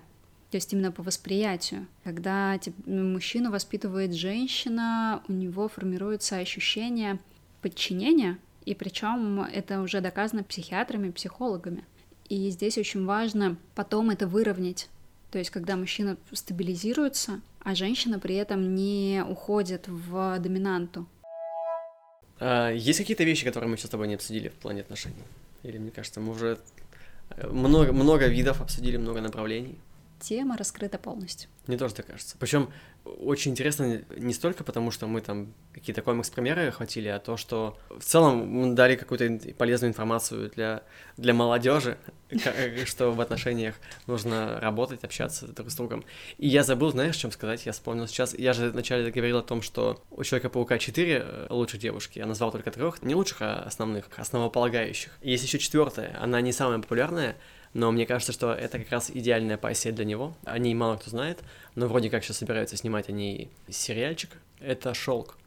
то 0.50 0.56
есть 0.56 0.72
именно 0.72 0.94
по 0.94 1.04
восприятию. 1.04 1.88
Когда 2.06 2.58
мужчину 2.86 3.52
воспитывает 3.52 4.16
женщина, 4.16 5.24
у 5.28 5.34
него 5.34 5.68
формируется 5.68 6.38
ощущение 6.38 7.20
подчинения, 7.62 8.40
и 8.64 8.76
причем 8.76 9.42
это 9.42 9.82
уже 9.82 10.00
доказано 10.00 10.46
психиатрами, 10.46 11.12
психологами. 11.12 11.84
И 12.30 12.50
здесь 12.50 12.78
очень 12.78 13.04
важно 13.04 13.58
потом 13.76 14.10
это 14.10 14.26
выровнять 14.26 14.88
то 15.36 15.40
есть, 15.40 15.52
когда 15.52 15.76
мужчина 15.76 16.16
стабилизируется, 16.32 17.42
а 17.60 17.76
женщина 17.76 18.20
при 18.20 18.36
этом 18.36 18.74
не 18.74 19.22
уходит 19.28 19.86
в 19.90 20.40
доминанту. 20.40 21.08
А, 22.40 22.70
есть 22.72 23.00
какие-то 23.00 23.26
вещи, 23.26 23.44
которые 23.44 23.70
мы 23.70 23.76
сейчас 23.76 23.88
с 23.88 23.90
тобой 23.90 24.08
не 24.08 24.14
обсудили 24.14 24.48
в 24.48 24.54
плане 24.54 24.80
отношений? 24.80 25.26
Или, 25.64 25.78
мне 25.78 25.92
кажется, 25.92 26.22
мы 26.22 26.32
уже 26.32 26.58
э, 27.32 27.48
много, 27.48 27.92
много 27.92 28.28
видов 28.28 28.62
обсудили, 28.62 28.96
много 28.96 29.20
направлений? 29.20 29.78
Тема 30.22 30.56
раскрыта 30.56 30.98
полностью. 30.98 31.50
Мне 31.68 31.78
тоже 31.78 31.96
так 31.96 32.06
кажется. 32.06 32.38
Причем 32.40 32.70
очень 33.06 33.52
интересно 33.52 34.04
не 34.18 34.34
столько 34.34 34.64
потому, 34.64 34.92
что 34.92 35.08
мы 35.08 35.22
там 35.22 35.54
какие-то 35.74 36.02
комикс-примеры 36.02 36.68
охватили, 36.68 37.08
а 37.08 37.20
то, 37.20 37.38
что 37.38 37.78
в 37.90 38.04
целом 38.04 38.48
мы 38.48 38.74
дали 38.74 38.96
какую-то 38.96 39.54
полезную 39.54 39.92
информацию 39.92 40.50
для, 40.50 40.84
для 41.18 41.34
молодежи, 41.34 41.98
что 42.86 43.12
в 43.12 43.22
отношениях 43.22 43.76
нужно 44.08 44.60
работать, 44.60 45.04
общаться 45.04 45.48
друг 45.48 45.70
с 45.70 45.76
другом. 45.76 46.04
И 46.38 46.48
я 46.48 46.64
забыл, 46.64 46.92
знаешь, 46.92 47.16
чем 47.16 47.32
сказать, 47.32 47.66
я 47.66 47.72
вспомнил 47.72 48.08
сейчас. 48.08 48.34
Я 48.34 48.54
же 48.54 48.70
вначале 48.72 49.12
говорил 49.12 49.38
о 49.38 49.44
том, 49.44 49.62
что 49.62 50.04
у 50.10 50.24
Человека-паука 50.24 50.80
4 50.80 51.14
э, 51.14 51.48
лучших 51.50 51.80
девушки, 51.80 52.20
я 52.20 52.26
назвал 52.26 52.52
только 52.52 52.72
трех, 52.72 53.04
не 53.04 53.16
лучших, 53.16 53.42
а 53.42 53.64
основных, 53.64 54.10
основополагающих. 54.18 55.12
Есть 55.22 55.44
еще 55.44 55.60
четвертая, 55.60 56.18
она 56.20 56.42
не 56.42 56.52
самая 56.52 56.80
популярная, 56.80 57.36
но 57.76 57.92
мне 57.92 58.06
кажется, 58.06 58.32
что 58.32 58.54
это 58.54 58.80
как 58.80 58.90
раз 58.90 59.12
идеальная 59.14 59.58
пассия 59.58 59.92
для 59.92 60.06
него. 60.06 60.34
О 60.46 60.58
ней 60.58 60.74
мало 60.74 60.96
кто 60.96 61.10
знает, 61.10 61.40
но 61.76 61.88
вроде 61.88 62.10
как 62.10 62.24
сейчас 62.24 62.38
собираются 62.38 62.78
снимать 62.78 63.10
о 63.10 63.12
ней 63.12 63.50
сериальчик. 63.68 64.30
Это 64.62 64.94
Шелк. 64.94 65.38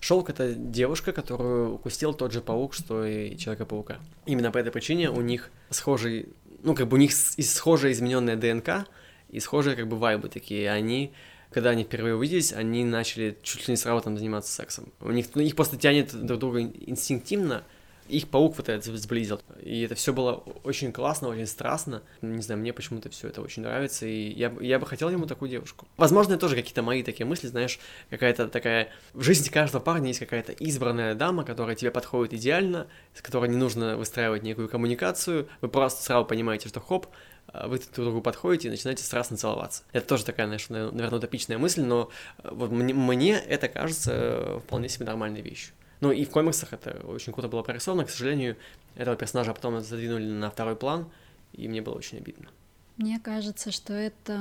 Шелк 0.00 0.30
это 0.30 0.54
девушка, 0.54 1.12
которую 1.12 1.74
укусил 1.74 2.14
тот 2.14 2.32
же 2.32 2.40
паук, 2.40 2.72
что 2.72 3.04
и 3.04 3.36
Человека-паука. 3.36 3.98
Именно 4.24 4.50
по 4.50 4.56
этой 4.56 4.72
причине 4.72 5.10
у 5.10 5.20
них 5.20 5.50
схожий, 5.68 6.30
ну 6.62 6.74
как 6.74 6.88
бы 6.88 6.96
у 6.96 6.98
них 6.98 7.12
схожая 7.12 7.92
измененная 7.92 8.36
ДНК 8.36 8.88
и 9.28 9.38
схожие 9.38 9.76
как 9.76 9.88
бы 9.88 9.98
вайбы 9.98 10.30
такие. 10.30 10.70
Они 10.70 11.12
когда 11.50 11.70
они 11.70 11.84
впервые 11.84 12.14
увиделись, 12.14 12.54
они 12.54 12.84
начали 12.84 13.36
чуть 13.42 13.68
ли 13.68 13.72
не 13.72 13.76
сразу 13.76 14.02
там 14.02 14.16
заниматься 14.16 14.52
сексом. 14.52 14.90
У 15.00 15.10
них, 15.10 15.26
ну, 15.34 15.42
их 15.42 15.54
просто 15.54 15.76
тянет 15.76 16.14
друг 16.14 16.40
друга 16.40 16.62
инстинктивно, 16.62 17.64
их 18.08 18.28
паук 18.28 18.56
вот 18.56 18.68
этот 18.68 18.84
сблизил. 18.84 19.40
И 19.68 19.82
это 19.82 19.94
все 19.94 20.14
было 20.14 20.42
очень 20.64 20.92
классно, 20.92 21.28
очень 21.28 21.46
страстно. 21.46 22.02
Не 22.22 22.40
знаю, 22.40 22.58
мне 22.58 22.72
почему-то 22.72 23.10
все 23.10 23.28
это 23.28 23.42
очень 23.42 23.62
нравится, 23.62 24.06
и 24.06 24.32
я, 24.32 24.50
я 24.60 24.78
бы 24.78 24.86
хотел 24.86 25.10
ему 25.10 25.26
такую 25.26 25.50
девушку. 25.50 25.86
Возможно, 25.98 26.32
это 26.32 26.40
тоже 26.40 26.56
какие-то 26.56 26.80
мои 26.80 27.02
такие 27.02 27.26
мысли, 27.26 27.48
знаешь, 27.48 27.78
какая-то 28.08 28.48
такая... 28.48 28.88
В 29.12 29.22
жизни 29.22 29.50
каждого 29.50 29.82
парня 29.82 30.08
есть 30.08 30.20
какая-то 30.20 30.52
избранная 30.52 31.14
дама, 31.14 31.44
которая 31.44 31.76
тебе 31.76 31.90
подходит 31.90 32.32
идеально, 32.32 32.86
с 33.12 33.20
которой 33.20 33.50
не 33.50 33.58
нужно 33.58 33.98
выстраивать 33.98 34.42
некую 34.42 34.70
коммуникацию, 34.70 35.50
вы 35.60 35.68
просто 35.68 36.02
сразу 36.02 36.24
понимаете, 36.24 36.70
что 36.70 36.80
хоп, 36.80 37.06
вы 37.52 37.78
друг 37.78 37.94
другу 37.94 38.20
подходите 38.22 38.68
и 38.68 38.70
начинаете 38.70 39.04
страстно 39.04 39.36
целоваться. 39.36 39.82
Это 39.92 40.06
тоже 40.06 40.24
такая, 40.24 40.46
знаешь, 40.46 40.66
наверное, 40.70 41.18
утопичная 41.18 41.58
мысль, 41.58 41.82
но 41.82 42.08
вот 42.42 42.70
мне, 42.70 42.94
мне 42.94 43.34
это 43.38 43.68
кажется 43.68 44.60
вполне 44.64 44.88
себе 44.88 45.04
нормальной 45.04 45.42
вещью. 45.42 45.74
Ну 46.00 46.12
и 46.12 46.24
в 46.24 46.30
комиксах 46.30 46.72
это 46.72 47.02
очень 47.06 47.32
круто 47.32 47.48
было 47.48 47.62
прорисовано, 47.62 48.04
к 48.04 48.10
сожалению, 48.10 48.56
этого 48.94 49.16
персонажа 49.16 49.52
потом 49.54 49.80
задвинули 49.80 50.26
на 50.26 50.50
второй 50.50 50.76
план, 50.76 51.10
и 51.52 51.68
мне 51.68 51.82
было 51.82 51.94
очень 51.94 52.18
обидно. 52.18 52.48
Мне 52.96 53.20
кажется, 53.20 53.70
что 53.70 53.92
это 53.92 54.32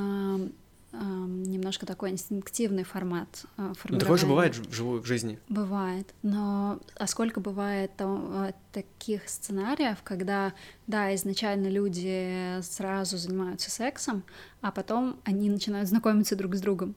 э, 0.91 0.97
немножко 0.97 1.85
такой 1.85 2.09
инстинктивный 2.09 2.83
формат 2.83 3.45
э, 3.57 3.73
Ну, 3.87 3.99
такое 3.99 4.17
же 4.17 4.25
бывает 4.25 4.55
в 4.55 4.73
живой 4.73 4.99
в 4.99 5.05
жизни. 5.05 5.39
Бывает, 5.47 6.13
но 6.23 6.79
а 6.95 7.07
сколько 7.07 7.39
бывает 7.39 7.91
э, 7.99 8.51
таких 8.71 9.29
сценариев, 9.29 9.97
когда, 10.03 10.53
да, 10.87 11.13
изначально 11.13 11.67
люди 11.67 12.59
сразу 12.61 13.17
занимаются 13.17 13.69
сексом, 13.69 14.23
а 14.61 14.71
потом 14.71 15.19
они 15.23 15.51
начинают 15.51 15.87
знакомиться 15.87 16.35
друг 16.35 16.55
с 16.55 16.61
другом. 16.61 16.95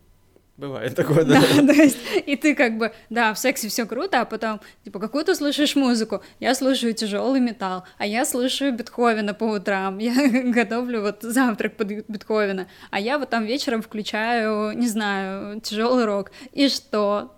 Бывает 0.57 0.95
такое, 0.95 1.25
да. 1.25 1.41
Да, 1.57 1.67
то 1.67 1.73
есть, 1.73 1.97
и 2.27 2.37
ты 2.37 2.55
как 2.55 2.77
бы, 2.77 2.93
да, 3.09 3.33
в 3.33 3.39
сексе 3.39 3.69
все 3.69 3.87
круто, 3.87 4.21
а 4.21 4.25
потом, 4.25 4.61
типа, 4.85 4.99
какую 4.99 5.25
ты 5.25 5.35
слушаешь 5.35 5.75
музыку? 5.75 6.23
Я 6.39 6.55
слушаю 6.55 6.93
тяжелый 6.93 7.41
металл, 7.41 7.85
а 7.97 8.07
я 8.07 8.27
слушаю 8.27 8.75
Бетховена 8.75 9.33
по 9.33 9.45
утрам, 9.45 9.99
я 9.99 10.13
готовлю 10.53 11.01
вот 11.01 11.23
завтрак 11.23 11.77
под 11.77 11.89
Бетховена, 12.09 12.67
а 12.91 13.01
я 13.01 13.19
вот 13.19 13.31
там 13.31 13.47
вечером 13.47 13.81
включаю, 13.81 14.77
не 14.77 14.87
знаю, 14.87 15.61
тяжелый 15.61 16.05
рок. 16.05 16.31
И 16.53 16.69
что? 16.69 17.35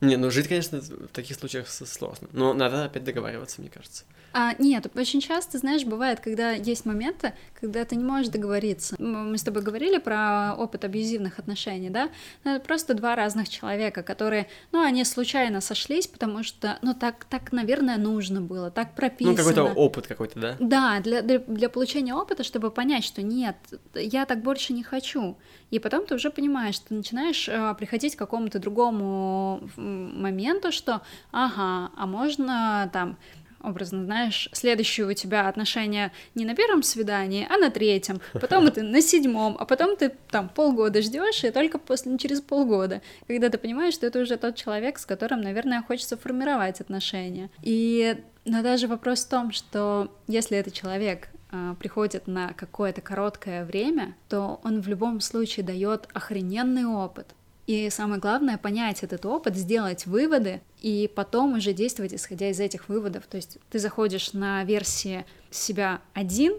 Не, 0.00 0.16
ну 0.16 0.30
жить, 0.30 0.48
конечно, 0.48 0.80
в 0.80 1.08
таких 1.08 1.36
случаях 1.36 1.68
сложно, 1.68 2.28
но 2.32 2.54
надо 2.54 2.84
опять 2.84 3.04
договариваться, 3.04 3.60
мне 3.60 3.70
кажется. 3.70 4.04
А, 4.32 4.54
нет, 4.58 4.86
очень 4.94 5.20
часто, 5.20 5.58
знаешь, 5.58 5.84
бывает, 5.84 6.20
когда 6.20 6.52
есть 6.52 6.86
моменты, 6.86 7.32
когда 7.60 7.84
ты 7.84 7.96
не 7.96 8.04
можешь 8.04 8.28
договориться. 8.28 8.94
Мы 8.98 9.36
с 9.36 9.42
тобой 9.42 9.62
говорили 9.62 9.98
про 9.98 10.54
опыт 10.56 10.84
абьюзивных 10.84 11.38
отношений, 11.38 11.90
да? 11.90 12.10
Ну, 12.44 12.52
это 12.54 12.64
просто 12.64 12.94
два 12.94 13.16
разных 13.16 13.48
человека, 13.48 14.02
которые, 14.02 14.46
ну, 14.72 14.82
они 14.82 15.04
случайно 15.04 15.60
сошлись, 15.60 16.06
потому 16.06 16.42
что, 16.42 16.78
ну, 16.82 16.94
так, 16.94 17.24
так 17.24 17.52
наверное, 17.52 17.96
нужно 17.96 18.40
было, 18.40 18.70
так 18.70 18.94
прописано. 18.94 19.32
Ну, 19.32 19.36
какой-то 19.36 19.64
опыт 19.64 20.06
какой-то, 20.06 20.38
да? 20.38 20.56
Да, 20.60 21.00
для, 21.00 21.22
для, 21.22 21.38
для 21.40 21.68
получения 21.68 22.14
опыта, 22.14 22.44
чтобы 22.44 22.70
понять, 22.70 23.04
что 23.04 23.22
нет, 23.22 23.56
я 23.94 24.26
так 24.26 24.42
больше 24.42 24.72
не 24.72 24.82
хочу. 24.82 25.36
И 25.70 25.78
потом 25.78 26.06
ты 26.06 26.14
уже 26.14 26.30
понимаешь, 26.30 26.78
ты 26.78 26.94
начинаешь 26.94 27.48
э, 27.48 27.74
приходить 27.78 28.16
к 28.16 28.18
какому-то 28.18 28.58
другому 28.58 29.68
моменту, 29.76 30.72
что, 30.72 31.02
ага, 31.32 31.90
а 31.96 32.06
можно 32.06 32.90
там 32.92 33.16
образно, 33.62 34.04
знаешь, 34.04 34.48
следующие 34.52 35.06
у 35.06 35.12
тебя 35.12 35.48
отношения 35.48 36.12
не 36.34 36.44
на 36.44 36.54
первом 36.54 36.82
свидании, 36.82 37.46
а 37.48 37.58
на 37.58 37.70
третьем, 37.70 38.20
потом 38.32 38.66
это 38.66 38.82
на 38.82 39.00
седьмом, 39.00 39.56
а 39.58 39.64
потом 39.64 39.96
ты 39.96 40.12
там 40.30 40.48
полгода 40.48 41.02
ждешь, 41.02 41.44
и 41.44 41.50
только 41.50 41.78
после, 41.78 42.16
через 42.18 42.40
полгода, 42.40 43.02
когда 43.26 43.48
ты 43.48 43.58
понимаешь, 43.58 43.94
что 43.94 44.06
это 44.06 44.20
уже 44.20 44.36
тот 44.36 44.56
человек, 44.56 44.98
с 44.98 45.06
которым, 45.06 45.40
наверное, 45.40 45.82
хочется 45.82 46.16
формировать 46.16 46.80
отношения. 46.80 47.50
И 47.62 48.16
но 48.44 48.62
даже 48.62 48.88
вопрос 48.88 49.24
в 49.24 49.28
том, 49.28 49.52
что 49.52 50.10
если 50.26 50.56
этот 50.56 50.72
человек 50.72 51.28
э, 51.52 51.74
приходит 51.78 52.26
на 52.26 52.52
какое-то 52.54 53.00
короткое 53.00 53.64
время, 53.64 54.16
то 54.28 54.60
он 54.64 54.80
в 54.80 54.88
любом 54.88 55.20
случае 55.20 55.64
дает 55.64 56.08
охрененный 56.12 56.86
опыт. 56.86 57.34
И 57.70 57.88
самое 57.88 58.20
главное— 58.20 58.58
понять 58.58 59.04
этот 59.04 59.24
опыт, 59.24 59.54
сделать 59.54 60.04
выводы 60.04 60.60
и 60.80 61.08
потом 61.14 61.54
уже 61.54 61.72
действовать, 61.72 62.12
исходя 62.12 62.50
из 62.50 62.58
этих 62.58 62.88
выводов. 62.88 63.28
То 63.28 63.36
есть 63.36 63.58
ты 63.70 63.78
заходишь 63.78 64.32
на 64.32 64.64
версии 64.64 65.24
себя 65.52 66.00
один, 66.12 66.54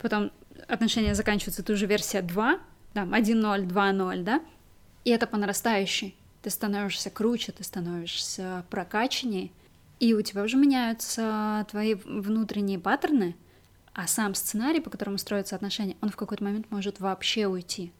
потом 0.00 0.30
отношения 0.68 1.14
заканчиваются, 1.14 1.62
ты 1.62 1.74
уже 1.74 1.84
версия 1.84 2.22
2, 2.22 2.58
там 2.94 3.12
1.0, 3.12 3.66
2.0, 3.66 4.22
да, 4.22 4.40
и 5.04 5.10
это 5.10 5.26
по 5.26 5.36
нарастающей. 5.36 6.16
Ты 6.40 6.48
становишься 6.48 7.10
круче, 7.10 7.52
ты 7.52 7.62
становишься 7.62 8.64
прокачаннее, 8.70 9.50
и 10.00 10.14
у 10.14 10.22
тебя 10.22 10.44
уже 10.44 10.56
меняются 10.56 11.66
твои 11.70 11.92
внутренние 11.92 12.78
паттерны, 12.78 13.36
а 13.92 14.06
сам 14.06 14.34
сценарий, 14.34 14.80
по 14.80 14.88
которому 14.88 15.18
строятся 15.18 15.56
отношения, 15.56 15.98
он 16.00 16.08
в 16.08 16.16
какой-то 16.16 16.42
момент 16.42 16.70
может 16.70 17.00
вообще 17.00 17.48
уйти 17.48 17.92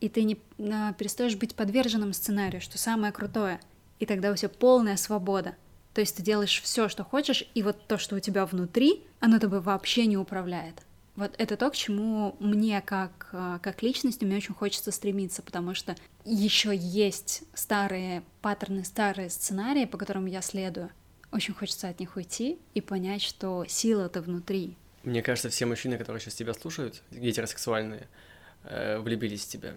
и 0.00 0.08
ты 0.08 0.24
не 0.24 0.38
а, 0.58 0.92
перестаешь 0.94 1.36
быть 1.36 1.54
подверженным 1.54 2.12
сценарию, 2.12 2.60
что 2.60 2.78
самое 2.78 3.12
крутое, 3.12 3.60
и 3.98 4.06
тогда 4.06 4.30
у 4.30 4.36
тебя 4.36 4.48
полная 4.48 4.96
свобода. 4.96 5.54
То 5.94 6.00
есть 6.00 6.16
ты 6.16 6.22
делаешь 6.22 6.60
все, 6.62 6.88
что 6.88 7.04
хочешь, 7.04 7.48
и 7.54 7.62
вот 7.62 7.86
то, 7.86 7.98
что 7.98 8.16
у 8.16 8.20
тебя 8.20 8.46
внутри, 8.46 9.04
оно 9.20 9.38
тобой 9.38 9.60
вообще 9.60 10.06
не 10.06 10.16
управляет. 10.16 10.82
Вот 11.16 11.32
это 11.38 11.56
то, 11.56 11.70
к 11.70 11.76
чему 11.76 12.34
мне 12.40 12.82
как, 12.82 13.28
а, 13.32 13.60
как 13.60 13.82
личности 13.82 14.24
мне 14.24 14.36
очень 14.36 14.54
хочется 14.54 14.90
стремиться, 14.90 15.42
потому 15.42 15.74
что 15.74 15.94
еще 16.24 16.74
есть 16.74 17.44
старые 17.54 18.24
паттерны, 18.42 18.84
старые 18.84 19.30
сценарии, 19.30 19.84
по 19.84 19.96
которым 19.96 20.26
я 20.26 20.42
следую. 20.42 20.90
Очень 21.30 21.54
хочется 21.54 21.88
от 21.88 22.00
них 22.00 22.16
уйти 22.16 22.58
и 22.74 22.80
понять, 22.80 23.22
что 23.22 23.64
сила-то 23.68 24.22
внутри. 24.22 24.76
Мне 25.04 25.22
кажется, 25.22 25.50
все 25.50 25.66
мужчины, 25.66 25.98
которые 25.98 26.20
сейчас 26.20 26.34
тебя 26.34 26.54
слушают, 26.54 27.02
гетеросексуальные, 27.12 28.08
э, 28.64 28.98
влюбились 28.98 29.44
в 29.44 29.48
тебя. 29.48 29.74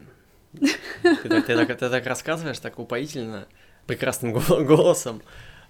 Ты 1.04 1.30
так, 1.30 1.46
ты, 1.46 1.56
так, 1.56 1.68
ты 1.68 1.90
так 1.90 2.06
рассказываешь, 2.06 2.60
так 2.60 2.80
упоительно, 2.80 3.48
прекрасным 3.86 4.34
голосом, 4.66 5.22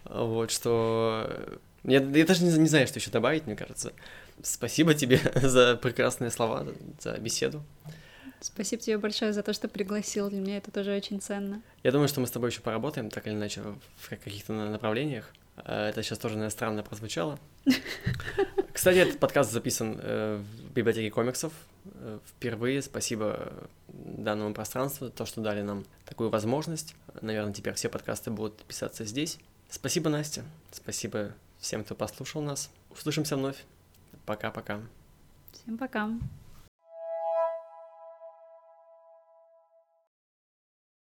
вот, 0.06 0.52
что... 0.52 1.60
Я, 1.84 2.00
я 2.00 2.26
даже 2.26 2.44
не, 2.44 2.52
не 2.58 2.68
знаю, 2.68 2.88
что 2.88 3.00
еще 3.00 3.12
добавить, 3.12 3.46
мне 3.46 3.56
кажется. 3.56 3.94
Спасибо 4.42 4.94
тебе 4.94 5.20
за 5.36 5.76
прекрасные 5.76 6.32
слова, 6.32 6.66
за 7.00 7.18
беседу. 7.18 7.64
Спасибо 8.40 8.82
тебе 8.82 8.98
большое 8.98 9.34
за 9.34 9.42
то, 9.42 9.52
что 9.54 9.68
пригласил. 9.68 10.30
Для 10.30 10.40
меня 10.40 10.58
это 10.58 10.72
тоже 10.72 10.96
очень 10.96 11.20
ценно. 11.20 11.62
Я 11.84 11.92
думаю, 11.92 12.08
что 12.08 12.22
мы 12.22 12.28
с 12.28 12.32
тобой 12.32 12.52
еще 12.52 12.62
поработаем, 12.62 13.10
так 13.10 13.26
или 13.28 13.34
иначе, 13.34 13.62
в 13.98 14.10
каких-то 14.10 14.54
направлениях. 14.54 15.34
Э, 15.58 15.90
это 15.90 16.04
сейчас 16.04 16.20
тоже, 16.20 16.36
наверное, 16.36 16.52
странно 16.52 16.84
прозвучало. 16.84 17.40
Кстати, 18.74 18.98
этот 18.98 19.20
подкаст 19.20 19.52
записан 19.52 20.00
э, 20.00 20.42
в 20.42 20.72
библиотеке 20.72 21.10
комиксов 21.12 21.52
э, 21.86 22.20
впервые. 22.28 22.82
Спасибо 22.82 23.54
данному 23.88 24.54
пространству, 24.54 25.10
то, 25.10 25.26
что 25.26 25.42
дали 25.42 25.62
нам 25.62 25.86
такую 26.06 26.30
возможность. 26.30 26.96
Наверное, 27.22 27.54
теперь 27.54 27.74
все 27.74 27.90
подкасты 27.90 28.32
будут 28.32 28.64
писаться 28.64 29.06
здесь. 29.06 29.40
Спасибо, 29.70 30.10
Настя. 30.10 30.44
Спасибо 30.72 31.34
всем, 31.60 31.84
кто 31.84 31.96
послушал 31.96 32.42
нас. 32.42 32.70
Услышимся 32.90 33.36
вновь. 33.36 33.64
Пока-пока. 34.26 34.82
Всем 35.54 35.78
пока. 35.78 36.10